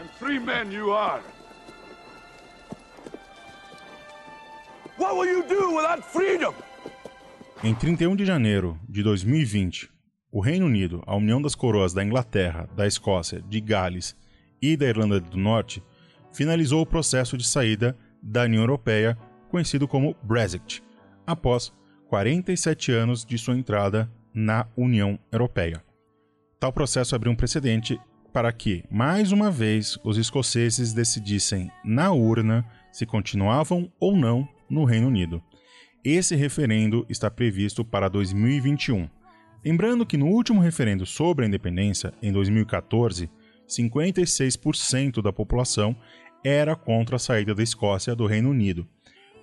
And 0.00 0.10
free 0.18 0.40
men 0.40 0.72
you 0.72 0.90
are. 0.90 1.22
What 5.00 5.16
will 5.16 5.32
you 5.32 5.42
do 5.48 5.76
without 5.76 6.02
freedom? 6.02 6.52
Em 7.64 7.74
31 7.74 8.14
de 8.16 8.26
janeiro 8.26 8.78
de 8.86 9.02
2020, 9.02 9.88
o 10.30 10.40
Reino 10.40 10.66
Unido, 10.66 11.02
a 11.06 11.16
União 11.16 11.40
das 11.40 11.54
Coroas 11.54 11.94
da 11.94 12.04
Inglaterra, 12.04 12.68
da 12.76 12.86
Escócia, 12.86 13.40
de 13.40 13.62
Gales 13.62 14.14
e 14.60 14.76
da 14.76 14.84
Irlanda 14.84 15.18
do 15.18 15.38
Norte, 15.38 15.82
finalizou 16.34 16.82
o 16.82 16.86
processo 16.86 17.38
de 17.38 17.48
saída 17.48 17.96
da 18.22 18.42
União 18.42 18.60
Europeia, 18.60 19.16
conhecido 19.48 19.88
como 19.88 20.14
Brexit, 20.22 20.82
após 21.26 21.72
47 22.10 22.92
anos 22.92 23.24
de 23.24 23.38
sua 23.38 23.56
entrada 23.56 24.12
na 24.34 24.66
União 24.76 25.18
Europeia. 25.32 25.82
Tal 26.58 26.74
processo 26.74 27.16
abriu 27.16 27.32
um 27.32 27.36
precedente 27.36 27.98
para 28.34 28.52
que, 28.52 28.84
mais 28.90 29.32
uma 29.32 29.50
vez, 29.50 29.98
os 30.04 30.18
escoceses 30.18 30.92
decidissem 30.92 31.70
na 31.82 32.12
urna 32.12 32.66
se 32.92 33.06
continuavam 33.06 33.90
ou 33.98 34.14
não 34.14 34.46
no 34.70 34.84
Reino 34.84 35.08
Unido. 35.08 35.42
Esse 36.02 36.34
referendo 36.34 37.04
está 37.08 37.30
previsto 37.30 37.84
para 37.84 38.08
2021. 38.08 39.08
Lembrando 39.64 40.06
que 40.06 40.16
no 40.16 40.26
último 40.26 40.60
referendo 40.60 41.04
sobre 41.04 41.44
a 41.44 41.48
independência, 41.48 42.14
em 42.22 42.32
2014, 42.32 43.28
56% 43.68 45.20
da 45.20 45.32
população 45.32 45.94
era 46.42 46.74
contra 46.74 47.16
a 47.16 47.18
saída 47.18 47.54
da 47.54 47.62
Escócia 47.62 48.14
do 48.14 48.26
Reino 48.26 48.50
Unido. 48.50 48.86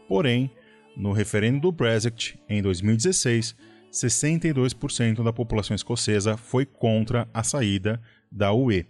Porém, 0.08 0.50
no 0.96 1.12
referendo 1.12 1.60
do 1.60 1.72
Brexit, 1.72 2.40
em 2.50 2.62
2016, 2.62 3.56
62% 3.92 5.24
da 5.24 5.32
população 5.32 5.76
escocesa 5.76 6.36
foi 6.36 6.66
contra 6.66 7.30
a 7.34 7.44
saída 7.44 8.02
da 8.32 8.52
UE. 8.52 8.86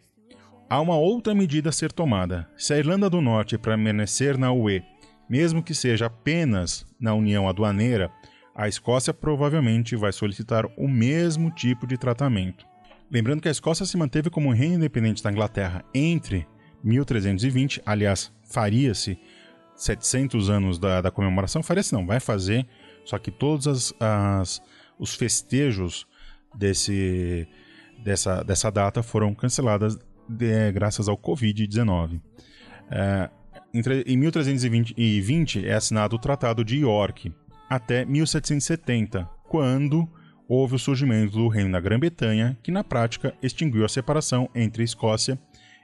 Há 0.70 0.82
uma 0.82 0.98
outra 0.98 1.36
medida 1.36 1.70
a 1.70 1.74
ser 1.74 1.92
tomada. 1.92 2.50
Se 2.58 2.74
a 2.74 2.78
Irlanda 2.78 3.10
do 3.10 3.22
Norte 3.22 3.58
permanecer 3.58 4.38
na 4.38 4.52
UE, 4.52 4.82
mesmo 5.30 5.64
que 5.64 5.74
seja 5.74 6.08
apenas 6.08 6.86
na 7.00 7.14
União 7.14 7.48
Aduaneira, 7.48 8.12
a 8.56 8.68
Escócia 8.68 9.14
provavelmente 9.14 9.96
vai 9.96 10.12
solicitar 10.12 10.66
o 10.78 10.88
mesmo 10.88 11.52
tipo 11.52 11.86
de 11.86 11.98
tratamento. 11.98 12.66
Lembrando 13.10 13.42
que 13.42 13.48
a 13.48 13.52
Escócia 13.52 13.86
se 13.86 13.96
manteve 13.96 14.30
como 14.30 14.50
um 14.50 14.54
reino 14.54 14.76
independente 14.76 15.24
da 15.24 15.32
Inglaterra 15.32 15.86
entre 15.94 16.48
1320, 16.84 17.82
aliás, 17.86 18.32
faria-se 18.44 19.20
700 19.76 20.50
anos 20.50 20.80
da, 20.80 21.02
da 21.02 21.12
comemoração, 21.12 21.62
faria-se 21.62 21.94
não, 21.94 22.06
vai 22.06 22.20
fazer, 22.20 22.68
só 23.06 23.18
que 23.18 23.32
todos 23.32 23.68
as, 23.68 23.94
as, 24.00 24.62
os 24.98 25.14
festejos 25.14 26.08
desse, 26.54 27.48
dessa, 28.04 28.44
dessa 28.44 28.72
data 28.72 29.04
foram 29.04 29.34
canceladas 29.34 29.98
de, 30.28 30.72
graças 30.72 31.08
ao 31.08 31.18
Covid-19. 31.18 32.20
É, 32.90 33.30
em 33.74 34.18
1320 34.18 35.66
é 35.68 35.74
assinado 35.74 36.16
o 36.16 36.20
Tratado 36.20 36.64
de 36.64 36.78
York, 36.78 37.32
até 37.70 38.06
1770, 38.06 39.30
quando 39.48 40.10
houve 40.48 40.76
o 40.76 40.80
surgimento 40.80 41.34
do 41.34 41.48
Reino 41.48 41.72
da 41.72 41.80
Grã-Bretanha, 41.80 42.58
que 42.64 42.72
na 42.72 42.84
prática 42.84 43.34
extinguiu 43.42 43.84
a 43.84 43.90
separação 43.90 44.50
entre 44.56 44.84
Escócia 44.84 45.38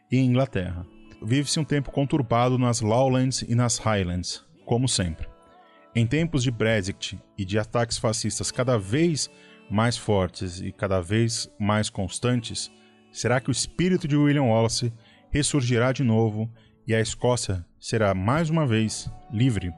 e 0.10 0.18
Inglaterra. 0.18 0.86
Vive-se 1.22 1.60
um 1.60 1.64
tempo 1.64 1.92
conturbado 1.92 2.58
nas 2.58 2.82
Lowlands 2.82 3.42
e 3.42 3.56
nas 3.56 3.78
Highlands, 3.78 4.44
como 4.66 4.88
sempre. 4.88 5.28
Em 5.96 6.08
tempos 6.08 6.44
de 6.44 6.52
Brexit 6.52 7.20
e 7.38 7.46
de 7.46 7.60
ataques 7.60 7.98
fascistas 7.98 8.52
cada 8.52 8.78
vez 8.78 9.30
mais 9.70 9.98
fortes 9.98 10.62
e 10.62 10.72
cada 10.72 11.02
vez 11.02 11.50
mais 11.60 11.90
constantes, 11.90 12.72
será 13.12 13.40
que 13.40 13.50
o 13.50 13.52
espírito 13.52 14.08
de 14.08 14.16
William 14.16 14.44
Wallace 14.44 14.92
ressurgirá 15.30 15.92
de 15.92 16.04
novo 16.04 16.50
e 16.88 16.94
a 16.94 17.00
Escócia 17.00 17.66
será 17.84 18.14
mais 18.14 18.50
uma 18.50 18.66
vez 18.66 19.12
livre? 19.30 19.74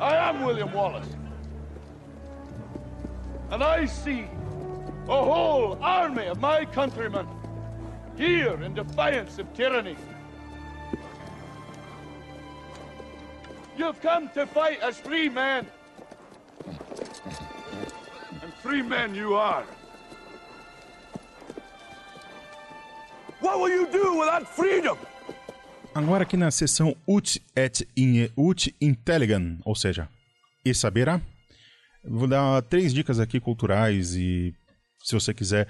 I 0.00 0.16
am 0.16 0.42
William 0.42 0.72
Wallace. 0.72 1.14
And 3.50 3.62
I 3.62 3.84
see 3.84 4.26
a 5.06 5.22
whole 5.22 5.76
army 5.82 6.28
of 6.28 6.40
my 6.40 6.64
countrymen 6.64 7.26
here 8.16 8.58
in 8.62 8.72
defiance 8.72 9.38
of 9.38 9.52
tyranny. 9.52 9.96
You've 13.76 14.00
come 14.00 14.30
to 14.30 14.46
fight 14.46 14.80
as 14.80 14.98
free 14.98 15.28
men. 15.28 15.66
And 18.40 18.54
free 18.62 18.80
men 18.80 19.14
you 19.14 19.34
are. 19.34 19.66
What 23.42 23.58
will 23.58 23.74
you 23.74 23.86
do 23.90 24.20
without 24.20 24.46
freedom? 24.46 24.96
Agora 25.92 26.22
aqui 26.22 26.36
na 26.36 26.52
seção 26.52 26.96
Ut 27.08 27.42
et 27.56 27.84
in, 27.96 28.30
Ut 28.36 28.72
Intelligam, 28.80 29.58
ou 29.64 29.74
seja, 29.74 30.08
e 30.64 30.72
saberá. 30.72 31.20
Vou 32.04 32.28
dar 32.28 32.62
três 32.62 32.94
dicas 32.94 33.18
aqui 33.18 33.40
culturais 33.40 34.14
e 34.14 34.54
se 35.02 35.12
você 35.12 35.34
quiser 35.34 35.66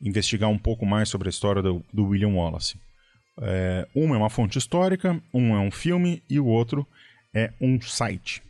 investigar 0.00 0.50
um 0.50 0.58
pouco 0.58 0.84
mais 0.84 1.08
sobre 1.08 1.28
a 1.28 1.30
história 1.30 1.62
do, 1.62 1.84
do 1.92 2.06
William 2.06 2.34
Wallace. 2.34 2.76
É, 3.40 3.86
uma 3.94 4.16
é 4.16 4.18
uma 4.18 4.28
fonte 4.28 4.58
histórica, 4.58 5.22
um 5.32 5.54
é 5.54 5.60
um 5.60 5.70
filme 5.70 6.22
e 6.28 6.40
o 6.40 6.46
outro 6.46 6.84
é 7.32 7.52
um 7.60 7.80
site. 7.80 8.42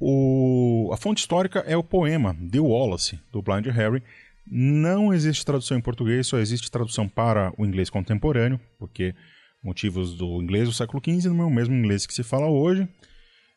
O, 0.00 0.90
a 0.90 0.96
fonte 0.96 1.20
histórica 1.20 1.60
é 1.60 1.76
o 1.76 1.84
poema 1.84 2.34
The 2.50 2.60
Wallace, 2.60 3.20
do 3.30 3.42
Blind 3.42 3.66
Harry. 3.66 4.02
Não 4.46 5.12
existe 5.12 5.44
tradução 5.44 5.76
em 5.76 5.80
português, 5.80 6.26
só 6.26 6.38
existe 6.38 6.70
tradução 6.70 7.08
para 7.08 7.52
o 7.58 7.66
inglês 7.66 7.90
contemporâneo, 7.90 8.60
porque 8.78 9.14
motivos 9.62 10.16
do 10.16 10.40
inglês 10.40 10.68
do 10.68 10.74
século 10.74 11.02
XV 11.04 11.28
não 11.30 11.44
é 11.44 11.46
o 11.46 11.50
mesmo 11.50 11.74
inglês 11.74 12.06
que 12.06 12.14
se 12.14 12.22
fala 12.22 12.46
hoje. 12.46 12.88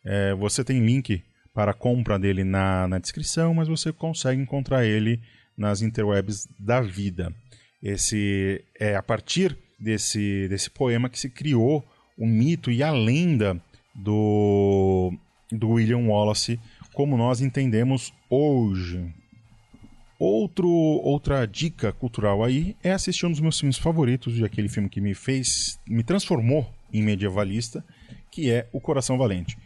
É, 0.03 0.33
você 0.33 0.63
tem 0.63 0.83
link 0.83 1.23
para 1.53 1.71
a 1.71 1.75
compra 1.75 2.17
dele 2.17 2.43
na, 2.43 2.87
na 2.87 2.99
descrição, 2.99 3.53
mas 3.53 3.67
você 3.67 3.91
consegue 3.91 4.41
encontrar 4.41 4.85
ele 4.85 5.21
nas 5.57 5.81
interwebs 5.81 6.47
da 6.59 6.81
vida. 6.81 7.33
Esse 7.83 8.63
é 8.79 8.95
a 8.95 9.03
partir 9.03 9.57
desse, 9.79 10.47
desse 10.47 10.69
poema 10.69 11.09
que 11.09 11.19
se 11.19 11.29
criou 11.29 11.85
o 12.17 12.25
mito 12.25 12.71
e 12.71 12.81
a 12.81 12.91
lenda 12.91 13.61
do, 13.93 15.13
do 15.51 15.69
William 15.69 16.07
Wallace 16.07 16.59
como 16.93 17.15
nós 17.15 17.41
entendemos 17.41 18.13
hoje. 18.29 19.13
Outro, 20.20 20.67
outra 20.67 21.45
dica 21.45 21.93
cultural 21.93 22.43
aí 22.43 22.76
é 22.84 22.91
assistir 22.91 23.26
um 23.26 23.32
dos 23.32 23.39
meus 23.39 23.57
filmes 23.57 23.78
favoritos, 23.78 24.34
de 24.34 24.43
aquele 24.43 24.67
filme 24.67 24.89
que 24.89 24.99
me 24.99 25.13
fez, 25.15 25.80
me 25.88 26.03
transformou 26.03 26.70
em 26.91 27.01
medievalista, 27.01 27.86
que 28.30 28.51
é 28.51 28.67
O 28.74 28.82
Coração 28.82 29.17
Valente. 29.17 29.57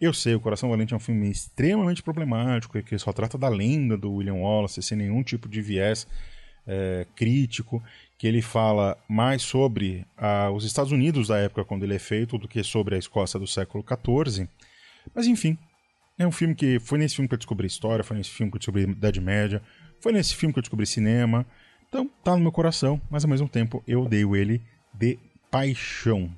Eu 0.00 0.12
sei, 0.12 0.34
O 0.34 0.40
Coração 0.40 0.68
Valente 0.68 0.92
é 0.92 0.96
um 0.96 1.00
filme 1.00 1.30
extremamente 1.30 2.02
problemático, 2.02 2.82
que 2.82 2.98
só 2.98 3.12
trata 3.12 3.38
da 3.38 3.48
lenda 3.48 3.96
do 3.96 4.14
William 4.14 4.34
Wallace, 4.34 4.82
sem 4.82 4.98
nenhum 4.98 5.22
tipo 5.22 5.48
de 5.48 5.62
viés 5.62 6.08
é, 6.66 7.06
crítico, 7.14 7.80
que 8.18 8.26
ele 8.26 8.42
fala 8.42 8.98
mais 9.08 9.42
sobre 9.42 10.04
ah, 10.16 10.50
os 10.50 10.64
Estados 10.64 10.90
Unidos 10.90 11.28
da 11.28 11.38
época 11.38 11.64
quando 11.64 11.84
ele 11.84 11.94
é 11.94 11.98
feito 12.00 12.36
do 12.36 12.48
que 12.48 12.64
sobre 12.64 12.96
a 12.96 12.98
Escócia 12.98 13.38
do 13.38 13.46
século 13.46 13.84
XIV. 13.84 14.48
Mas 15.14 15.28
enfim, 15.28 15.56
é 16.18 16.26
um 16.26 16.32
filme 16.32 16.54
que 16.54 16.80
foi 16.80 16.98
nesse 16.98 17.14
filme 17.14 17.28
que 17.28 17.34
eu 17.34 17.38
descobri 17.38 17.66
história, 17.66 18.04
foi 18.04 18.16
nesse 18.16 18.30
filme 18.30 18.50
que 18.50 18.56
eu 18.56 18.58
descobri 18.58 18.82
Idade 18.82 19.20
Média, 19.20 19.62
foi 20.00 20.12
nesse 20.12 20.34
filme 20.34 20.52
que 20.52 20.58
eu 20.58 20.62
descobri 20.62 20.86
cinema. 20.86 21.46
Então 21.88 22.08
tá 22.22 22.36
no 22.36 22.42
meu 22.42 22.52
coração, 22.52 23.00
mas 23.10 23.24
ao 23.24 23.30
mesmo 23.30 23.48
tempo 23.48 23.82
eu 23.86 24.02
odeio 24.02 24.34
ele 24.34 24.62
de 24.94 25.18
paixão. 25.50 26.30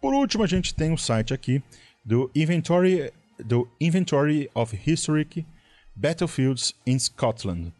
Por 0.00 0.14
último, 0.14 0.42
a 0.42 0.46
gente 0.46 0.74
tem 0.74 0.92
o 0.92 0.98
site 0.98 1.32
aqui 1.32 1.62
do 2.04 2.30
Inventory, 2.34 3.12
do 3.38 3.68
Inventory 3.80 4.50
of 4.54 4.76
Historic 4.84 5.46
Battlefields 5.94 6.74
in 6.86 6.98
Scotland. 6.98 7.72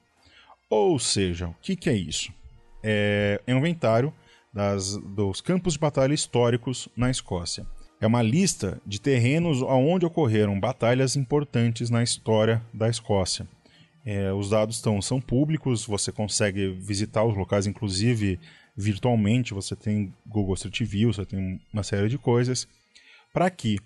Ou 0.70 0.98
seja, 0.98 1.48
o 1.48 1.54
que, 1.60 1.74
que 1.74 1.90
é 1.90 1.94
isso? 1.94 2.32
É, 2.82 3.40
é 3.46 3.54
um 3.54 3.58
inventário 3.58 4.12
das, 4.52 4.96
dos 4.96 5.40
campos 5.40 5.74
de 5.74 5.78
batalha 5.78 6.14
históricos 6.14 6.88
na 6.96 7.10
Escócia. 7.10 7.66
É 8.00 8.06
uma 8.06 8.22
lista 8.22 8.80
de 8.86 9.00
terrenos 9.00 9.62
onde 9.62 10.06
ocorreram 10.06 10.58
batalhas 10.58 11.16
importantes 11.16 11.90
na 11.90 12.02
história 12.02 12.62
da 12.72 12.88
Escócia. 12.88 13.46
É, 14.04 14.32
os 14.32 14.50
dados 14.50 14.76
estão, 14.76 15.00
são 15.00 15.20
públicos, 15.20 15.86
você 15.86 16.10
consegue 16.10 16.68
visitar 16.70 17.24
os 17.24 17.36
locais, 17.36 17.66
inclusive 17.66 18.38
virtualmente. 18.76 19.54
Você 19.54 19.76
tem 19.76 20.12
Google 20.26 20.54
Street 20.54 20.82
View, 20.82 21.12
você 21.12 21.24
tem 21.24 21.60
uma 21.72 21.82
série 21.82 22.08
de 22.08 22.18
coisas. 22.18 22.66
Para 23.32 23.48
que 23.50 23.78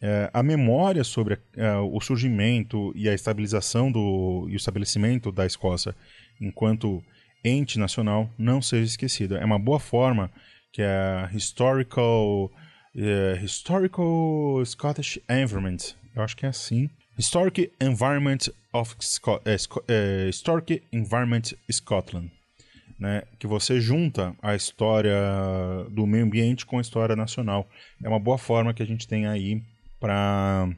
é, 0.00 0.30
a 0.32 0.42
memória 0.42 1.04
sobre 1.04 1.38
é, 1.56 1.76
o 1.76 2.00
surgimento 2.00 2.92
e 2.94 3.08
a 3.08 3.14
estabilização 3.14 3.90
do, 3.90 4.46
e 4.48 4.54
o 4.54 4.56
estabelecimento 4.56 5.30
da 5.30 5.46
Escócia 5.46 5.94
enquanto 6.40 7.02
ente 7.44 7.78
nacional 7.78 8.30
não 8.38 8.60
seja 8.60 8.84
esquecida. 8.84 9.38
É 9.38 9.44
uma 9.44 9.58
boa 9.58 9.80
forma 9.80 10.30
que 10.72 10.82
a 10.82 11.30
Historical, 11.34 12.46
uh, 12.46 13.44
Historical 13.44 14.64
Scottish 14.64 15.20
Environment, 15.28 15.94
eu 16.14 16.22
acho 16.22 16.36
que 16.36 16.46
é 16.46 16.48
assim, 16.48 16.88
Historic 17.18 17.70
Environment 17.80 18.38
of 18.72 18.96
Sco 19.00 19.36
uh, 19.36 20.28
Historic 20.28 20.82
Environment 20.92 21.42
Scotland, 21.70 22.30
né, 22.98 23.22
que 23.38 23.46
você 23.46 23.80
junta 23.80 24.34
a 24.40 24.54
história 24.54 25.14
do 25.90 26.06
meio 26.06 26.24
ambiente 26.24 26.64
com 26.64 26.78
a 26.78 26.80
história 26.80 27.14
nacional. 27.14 27.68
É 28.02 28.08
uma 28.08 28.20
boa 28.20 28.38
forma 28.38 28.72
que 28.72 28.82
a 28.82 28.86
gente 28.86 29.06
tem 29.06 29.26
aí 29.26 29.62
para 30.00 30.74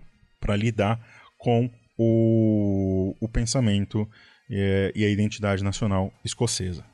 lidar 0.57 1.01
com 1.39 1.70
o, 1.97 3.14
o 3.20 3.28
pensamento 3.28 4.09
e, 4.51 4.93
e 4.95 5.05
a 5.05 5.09
identidade 5.09 5.62
nacional 5.62 6.12
escocesa. 6.24 6.85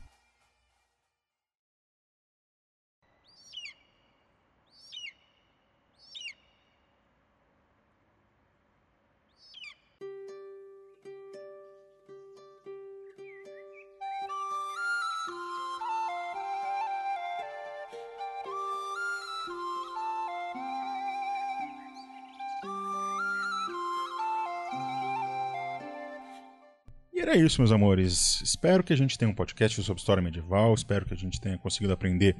Era 27.21 27.37
isso, 27.37 27.61
meus 27.61 27.71
amores. 27.71 28.41
Espero 28.41 28.83
que 28.83 28.91
a 28.91 28.95
gente 28.95 29.17
tenha 29.17 29.29
um 29.29 29.33
podcast 29.33 29.81
sobre 29.83 29.99
história 29.99 30.23
medieval. 30.23 30.73
Espero 30.73 31.05
que 31.05 31.13
a 31.13 31.17
gente 31.17 31.39
tenha 31.39 31.57
conseguido 31.57 31.93
aprender 31.93 32.35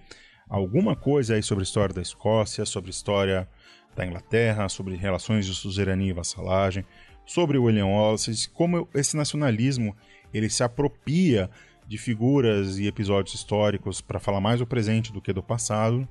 alguma 0.49 0.95
coisa 0.95 1.35
aí 1.35 1.43
sobre 1.43 1.61
a 1.61 1.65
história 1.65 1.93
da 1.93 2.01
Escócia, 2.01 2.65
sobre 2.65 2.89
a 2.89 2.91
história 2.91 3.47
da 3.95 4.05
Inglaterra, 4.05 4.67
sobre 4.69 4.95
relações 4.95 5.45
de 5.45 5.53
suzerania 5.53 6.09
e 6.09 6.13
vassalagem, 6.13 6.83
sobre 7.25 7.59
William 7.59 7.85
Wallace, 7.85 8.49
como 8.49 8.89
esse 8.95 9.15
nacionalismo 9.15 9.95
ele 10.33 10.49
se 10.49 10.63
apropria 10.63 11.49
de 11.87 11.97
figuras 11.97 12.79
e 12.79 12.87
episódios 12.87 13.35
históricos 13.35 14.01
para 14.01 14.19
falar 14.19 14.41
mais 14.41 14.59
do 14.59 14.65
presente 14.65 15.13
do 15.13 15.21
que 15.21 15.31
do 15.31 15.43
passado. 15.43 16.07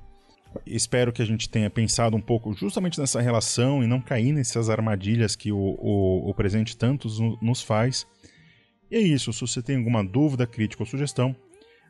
Espero 0.65 1.11
que 1.11 1.21
a 1.21 1.25
gente 1.25 1.49
tenha 1.49 1.69
pensado 1.69 2.15
um 2.15 2.21
pouco 2.21 2.53
justamente 2.53 2.99
nessa 2.99 3.19
relação 3.19 3.83
e 3.83 3.87
não 3.87 3.99
cair 3.99 4.31
nessas 4.31 4.69
armadilhas 4.69 5.35
que 5.35 5.51
o, 5.51 5.57
o, 5.57 6.29
o 6.29 6.33
presente 6.33 6.77
tantos 6.77 7.19
nos 7.41 7.61
faz. 7.61 8.07
E 8.91 8.97
é 8.97 8.99
isso. 8.99 9.31
Se 9.31 9.41
você 9.41 9.61
tem 9.61 9.77
alguma 9.77 10.03
dúvida, 10.03 10.45
crítica 10.45 10.83
ou 10.83 10.87
sugestão, 10.87 11.33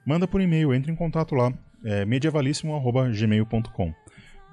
manda 0.06 0.28
por 0.28 0.40
e-mail, 0.40 0.72
entre 0.74 0.92
em 0.92 0.96
contato 0.96 1.34
lá, 1.34 1.52
é 1.84 2.06
medievalíssimo.gmail.com. 2.06 3.94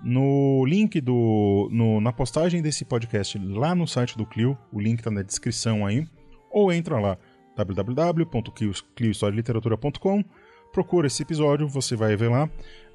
No 0.02 0.64
link 0.64 0.98
do. 1.00 1.68
No, 1.70 2.00
na 2.00 2.12
postagem 2.12 2.62
desse 2.62 2.84
podcast 2.84 3.38
lá 3.38 3.74
no 3.74 3.84
site 3.86 4.16
do 4.16 4.24
Clio, 4.24 4.56
o 4.72 4.80
link 4.80 5.00
está 5.00 5.10
na 5.10 5.22
descrição 5.22 5.84
aí, 5.84 6.06
ou 6.50 6.72
entra 6.72 6.98
lá 7.00 7.18
www.cliohistorialiteratura.com, 7.56 10.24
procura 10.72 11.08
esse 11.08 11.22
episódio, 11.22 11.66
você 11.66 11.96
vai 11.96 12.14
ver 12.16 12.30
lá. 12.30 12.48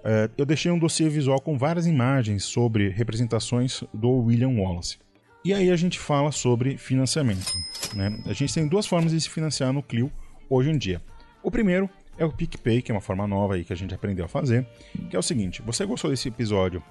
É, 0.06 0.30
eu 0.38 0.46
deixei 0.46 0.72
um 0.72 0.80
dossiê 0.80 1.10
visual 1.10 1.42
com 1.42 1.58
várias 1.58 1.86
imagens 1.86 2.46
sobre 2.46 2.88
representações 2.90 3.84
do 3.94 4.10
William 4.10 4.50
Wallace. 4.50 4.98
E 5.46 5.54
aí 5.54 5.70
a 5.70 5.76
gente 5.76 6.00
fala 6.00 6.32
sobre 6.32 6.78
financiamento. 6.78 7.54
Né? 7.94 8.18
A 8.26 8.32
gente 8.32 8.54
tem 8.54 8.66
duas 8.66 8.86
formas 8.86 9.12
de 9.12 9.20
se 9.20 9.30
financiar 9.30 9.74
no 9.74 9.84
Clio 9.84 10.10
hoje 10.50 10.70
em 10.70 10.78
dia. 10.78 11.02
O 11.42 11.52
primeiro 11.52 11.90
é 12.18 12.24
o 12.24 12.32
PicPay, 12.32 12.82
que 12.82 12.92
é 12.92 12.96
uma 12.96 13.02
forma 13.02 13.28
nova 13.28 13.56
aí 13.56 13.66
que 13.66 13.74
a 13.74 13.76
gente 13.76 13.94
aprendeu 13.94 14.24
a 14.24 14.28
fazer, 14.30 14.66
que 15.10 15.16
é 15.16 15.20
o 15.20 15.24
seguinte, 15.24 15.62
você 15.62 15.86
gostou 15.86 16.10
desse 16.10 16.30
episódio 16.30 16.82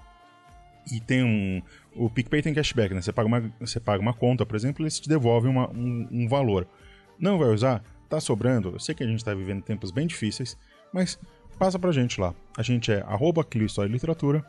e 0.91 1.01
tem 1.01 1.23
um... 1.23 1.63
O 1.95 2.11
PicPay 2.11 2.43
tem 2.43 2.53
cashback, 2.53 2.93
né? 2.93 3.01
Você 3.01 3.13
paga 3.13 3.27
uma, 3.27 3.53
você 3.59 3.81
paga 3.81 4.03
uma 4.03 4.13
conta, 4.13 4.45
por 4.45 4.57
exemplo, 4.57 4.83
e 4.83 4.85
eles 4.85 5.01
te 5.01 5.09
devolvem 5.09 5.51
uma, 5.51 5.71
um, 5.71 6.09
um 6.11 6.29
valor. 6.29 6.67
Não 7.19 7.39
vai 7.39 7.49
usar? 7.49 7.83
Tá 8.09 8.21
sobrando? 8.21 8.71
Eu 8.71 8.81
sei 8.81 8.95
que 8.95 9.03
a 9.03 9.07
gente 9.07 9.19
está 9.19 9.33
vivendo 9.33 9.63
tempos 9.63 9.91
bem 9.91 10.07
difíceis, 10.07 10.59
mas 10.93 11.19
passa 11.59 11.79
pra 11.79 11.93
gente 11.93 12.21
lá. 12.21 12.35
A 12.57 12.63
gente 12.63 12.93
é 12.93 13.01
arroba 13.07 13.47
História 13.55 13.89
e 13.89 13.93
Literatura. 13.93 14.45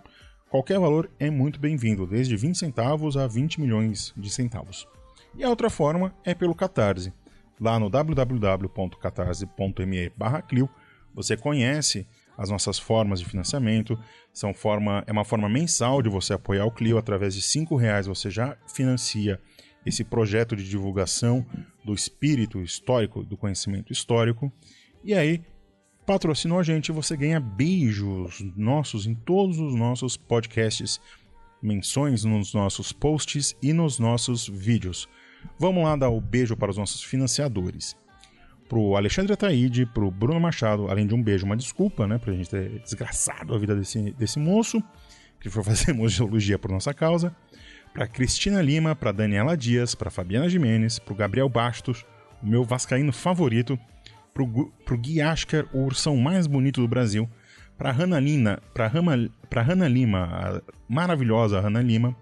Qualquer 0.54 0.78
valor 0.78 1.10
é 1.20 1.32
muito 1.32 1.60
bem-vindo, 1.60 2.06
desde 2.06 2.38
20 2.38 2.60
centavos 2.60 3.18
a 3.18 3.26
20 3.26 3.60
milhões 3.60 4.14
de 4.16 4.30
centavos. 4.30 4.88
E 5.36 5.44
a 5.44 5.50
outra 5.50 5.68
forma 5.68 6.14
é 6.24 6.36
pelo 6.36 6.54
Catarse 6.54 7.12
lá 7.60 7.80
no 7.80 7.90
www.catarse.me 7.90 10.12
Clio, 10.48 10.70
você 11.12 11.36
conhece 11.36 12.06
as 12.38 12.52
nossas 12.52 12.78
formas 12.78 13.20
de 13.20 13.26
financiamento. 13.26 14.00
São 14.32 14.54
forma, 14.54 15.04
é 15.08 15.12
uma 15.12 15.26
forma 15.26 15.50
mensal 15.50 16.04
de 16.04 16.10
você 16.10 16.34
apoiar 16.34 16.66
o 16.66 16.72
Clio. 16.72 17.00
Através 17.00 17.34
de 17.34 17.60
R$ 17.60 17.66
reais 17.76 18.06
você 18.06 18.30
já 18.30 18.56
financia 18.68 19.42
esse 19.84 20.04
projeto 20.04 20.56
de 20.56 20.70
divulgação 20.70 21.44
do 21.84 21.96
espírito 21.96 22.62
histórico, 22.62 23.24
do 23.24 23.36
conhecimento 23.36 23.92
histórico. 23.92 24.54
E 25.04 25.16
aí, 25.16 25.42
patrocinou 26.06 26.60
a 26.60 26.64
gente, 26.64 26.92
você 26.92 27.16
ganha 27.16 27.40
beijos 27.40 28.44
nossos 28.56 29.06
em 29.06 29.14
todos 29.14 29.60
os 29.60 29.74
nossos 29.74 30.18
podcasts, 30.18 31.00
menções 31.62 32.24
nos 32.24 32.54
nossos 32.54 32.92
posts 32.92 33.56
e 33.62 33.74
nos 33.74 34.00
nossos 34.00 34.48
vídeos. 34.48 35.08
Vamos 35.58 35.84
lá 35.84 35.96
dar 35.96 36.10
o 36.10 36.18
um 36.18 36.22
beijo 36.22 36.56
para 36.56 36.72
os 36.72 36.78
nossos 36.78 37.04
financiadores. 37.04 37.96
Pro 38.68 38.96
Alexandre 38.96 39.34
Ataíde, 39.34 39.86
pro 39.86 40.10
Bruno 40.10 40.40
Machado, 40.40 40.90
além 40.90 41.06
de 41.06 41.14
um 41.14 41.22
beijo, 41.22 41.46
uma 41.46 41.58
desculpa, 41.58 42.08
né, 42.08 42.18
pra 42.18 42.34
gente 42.34 42.50
ter 42.50 42.80
desgraçado 42.80 43.54
a 43.54 43.58
vida 43.58 43.76
desse, 43.76 44.12
desse 44.14 44.40
moço, 44.40 44.82
que 45.40 45.50
foi 45.50 45.64
fazer 45.64 45.94
museologia 45.94 46.58
por 46.58 46.72
nossa 46.72 46.94
causa. 46.94 47.36
Pra 47.94 48.08
Cristina 48.08 48.62
Lima, 48.62 48.96
pra 48.96 49.12
Daniela 49.12 49.56
Dias, 49.56 49.94
pra 49.94 50.10
Fabiana 50.10 50.50
Jimenez, 50.50 50.98
pro 50.98 51.14
Gabriel 51.14 51.48
Bastos, 51.48 52.04
o 52.42 52.48
meu 52.48 52.64
vascaíno 52.64 53.14
favorito, 53.14 53.78
pro, 54.34 54.98
Gui 54.98 55.22
Asker, 55.22 55.68
o 55.74 55.80
ursão 55.80 56.18
mais 56.18 56.48
bonito 56.48 56.82
do 56.82 56.88
Brasil, 56.88 57.30
pra 57.78 57.92
Hanna 57.92 58.20
Lima, 58.20 58.60
pra, 58.74 58.88
Rama, 58.88 59.30
pra 59.50 59.62
Hanna 59.62 59.88
Lima, 59.88 60.24
a 60.24 60.62
maravilhosa 60.88 61.60
Hanna 61.60 61.82
Lima, 61.82 62.16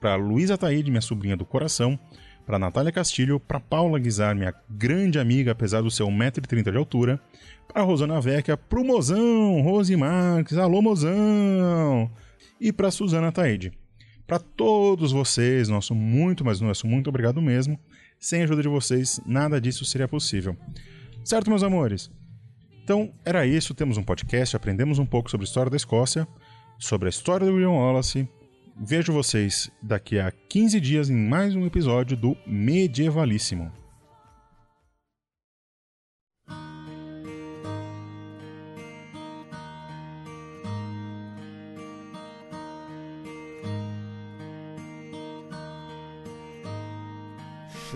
pra 0.00 0.16
Luísa 0.16 0.58
Taíde, 0.58 0.90
minha 0.90 1.00
sobrinha 1.00 1.36
do 1.36 1.44
coração, 1.44 1.98
para 2.44 2.58
Natália 2.58 2.92
Castilho, 2.92 3.40
para 3.40 3.58
Paula 3.58 3.98
Guizar, 3.98 4.36
minha 4.36 4.54
grande 4.70 5.18
amiga, 5.18 5.52
apesar 5.52 5.82
do 5.82 5.90
seu 5.90 6.06
1,30m 6.06 6.70
de 6.70 6.78
altura, 6.78 7.20
para 7.66 7.82
Rosana 7.82 8.20
Vecchia, 8.20 8.56
pro 8.56 8.84
Mozão, 8.84 9.60
Rose 9.62 9.96
Marques, 9.96 10.56
alô 10.56 10.80
Mozão, 10.80 12.10
e 12.60 12.72
para 12.72 12.90
Suzana 12.90 13.32
Taide. 13.32 13.72
Para 14.26 14.38
todos 14.38 15.12
vocês, 15.12 15.68
nosso 15.68 15.94
muito, 15.94 16.44
mas 16.44 16.60
nosso 16.60 16.86
muito 16.86 17.08
obrigado 17.08 17.40
mesmo. 17.40 17.78
Sem 18.18 18.40
a 18.40 18.44
ajuda 18.44 18.62
de 18.62 18.68
vocês, 18.68 19.20
nada 19.24 19.60
disso 19.60 19.84
seria 19.84 20.08
possível. 20.08 20.56
Certo, 21.26 21.50
meus 21.50 21.64
amores? 21.64 22.08
Então, 22.84 23.12
era 23.24 23.44
isso. 23.44 23.74
Temos 23.74 23.96
um 23.96 24.02
podcast, 24.04 24.54
aprendemos 24.54 25.00
um 25.00 25.04
pouco 25.04 25.28
sobre 25.28 25.44
a 25.44 25.48
história 25.48 25.68
da 25.68 25.76
Escócia, 25.76 26.24
sobre 26.78 27.08
a 27.08 27.10
história 27.10 27.44
do 27.44 27.52
William 27.52 27.72
Wallace, 27.72 28.28
Vejo 28.78 29.10
vocês 29.10 29.70
daqui 29.82 30.20
a 30.20 30.30
15 30.30 30.78
dias 30.80 31.08
em 31.08 31.16
mais 31.16 31.56
um 31.56 31.64
episódio 31.64 32.14
do 32.14 32.36
Medievalíssimo. 32.46 33.72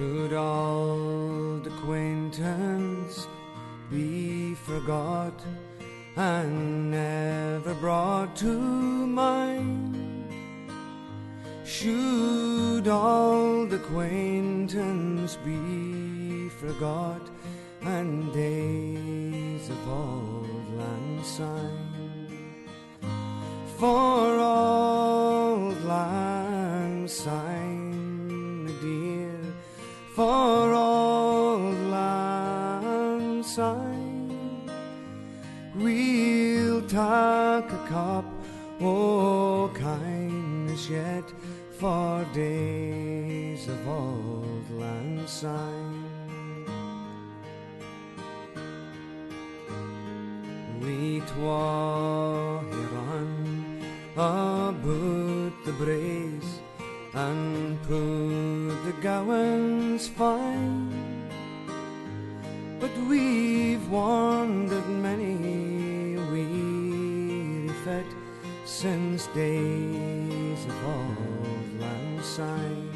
Should 0.00 0.32
old 0.32 1.66
acquaintance 1.66 3.28
be 3.90 4.54
forgot 4.54 5.38
and 6.16 6.90
never 6.90 7.74
brought 7.74 8.34
to 8.36 8.48
mind? 8.48 10.32
Should 11.66 12.88
old 12.88 13.74
acquaintance 13.74 15.36
be 15.44 16.48
forgot 16.48 17.20
and 17.82 18.32
days 18.32 19.68
of 19.68 19.86
old 19.86 20.78
lang 20.78 21.22
syne? 21.22 22.66
For 23.76 24.38
old 24.38 25.84
lang 25.84 27.06
syne, 27.06 27.69
for 30.20 30.74
old 30.74 31.76
lang 31.96 33.42
we'll 35.74 36.82
take 36.82 37.70
a 37.80 37.82
cup, 37.88 38.26
oh 38.82 39.70
kindness 39.72 40.90
yet 40.90 41.24
for 41.78 42.26
days 42.34 43.66
of 43.66 43.88
old 43.88 44.66
lang 44.82 45.26
syne. 45.26 46.04
We 50.82 51.22
twa 51.30 52.62
here 52.72 52.94
on 53.14 53.30
about 54.12 54.84
the 55.64 55.72
braes 55.80 56.48
and 57.14 57.80
put 57.82 58.84
the 58.84 58.92
gowans 60.00 60.08
fine. 60.08 61.28
But 62.78 62.90
we've 63.08 63.88
wandered 63.90 64.88
many 64.88 66.14
a 66.14 66.20
weary 66.30 67.68
fet 67.84 68.06
since 68.64 69.26
days 69.28 70.64
of 70.64 70.84
old 70.86 72.24
sign. 72.24 72.88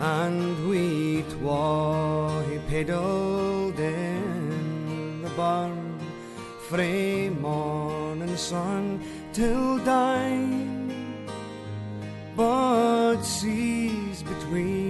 And 0.00 0.68
we 0.68 1.22
twa 1.22 2.44
he 2.48 2.58
pedalled 2.70 3.78
in 3.80 5.22
the 5.22 5.30
barn 5.30 5.98
frae 6.68 7.28
morning 7.30 8.36
sun 8.36 9.00
till 9.32 9.78
dine. 9.78 11.26
But 12.36 13.22
seas 13.22 14.22
between 14.22 14.87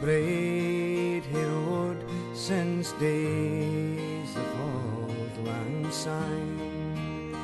braid 0.00 1.24
herod 1.24 2.04
since 2.34 2.92
days 2.92 4.36
of 4.36 4.60
old 4.60 5.46
lang 5.46 5.90
syne. 5.90 7.34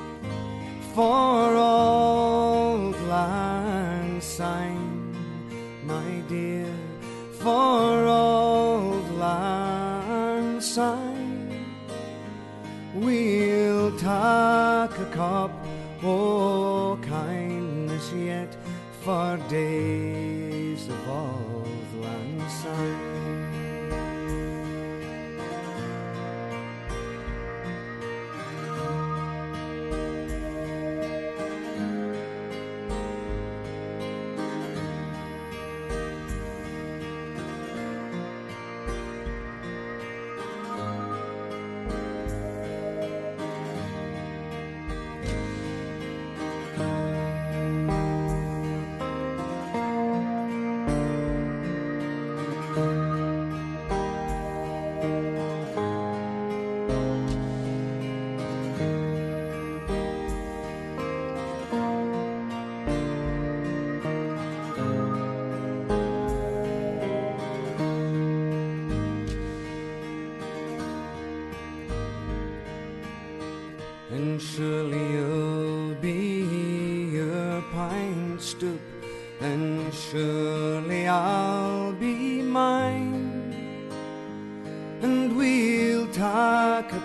For 0.94 1.57
old 1.57 3.00
lang 3.09 4.20
syne, 4.20 5.16
my 5.84 6.22
dear, 6.28 6.74
for 7.40 8.07
old 8.07 9.11
lang 9.12 10.61
syne, 10.61 11.64
we'll 12.94 13.92
take 13.92 14.98
a 15.00 15.09
cup 15.12 15.53
o' 16.05 16.98
kindness 17.03 18.12
yet 18.12 18.55
for 19.03 19.38
days 19.48 20.11
sun 22.62 23.11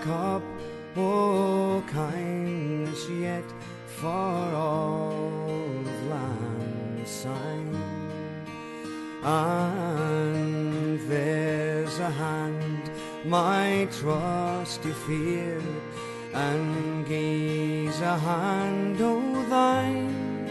cup, 0.02 0.44
oh 0.96 1.84
kindness 1.88 3.10
yet 3.10 3.46
for 3.86 4.10
all 4.10 5.80
of 5.80 6.04
Lansing. 6.10 7.76
And 9.24 11.00
there's 11.10 12.00
a 12.00 12.10
hand 12.10 12.92
my 13.28 13.88
trusty 13.92 14.92
fear, 15.06 15.62
and 16.34 17.06
gaze 17.06 18.00
a 18.00 18.18
hand 18.18 19.02
o' 19.02 19.22
oh, 19.22 19.50
thine, 19.50 20.50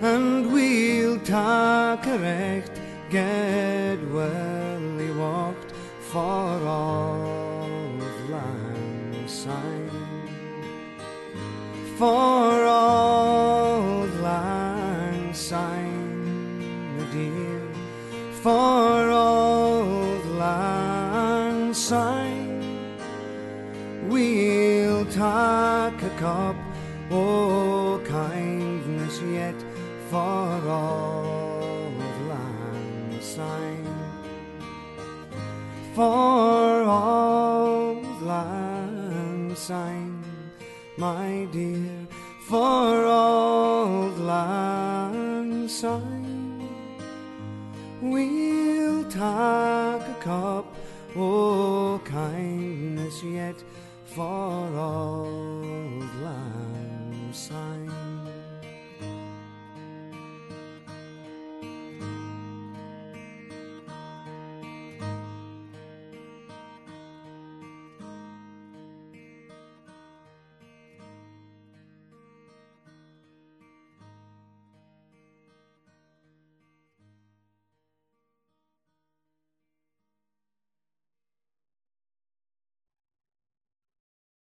and 0.00 0.52
we'll 0.52 1.18
tack 1.20 2.06
erect. 2.06 2.80
for 12.02 12.31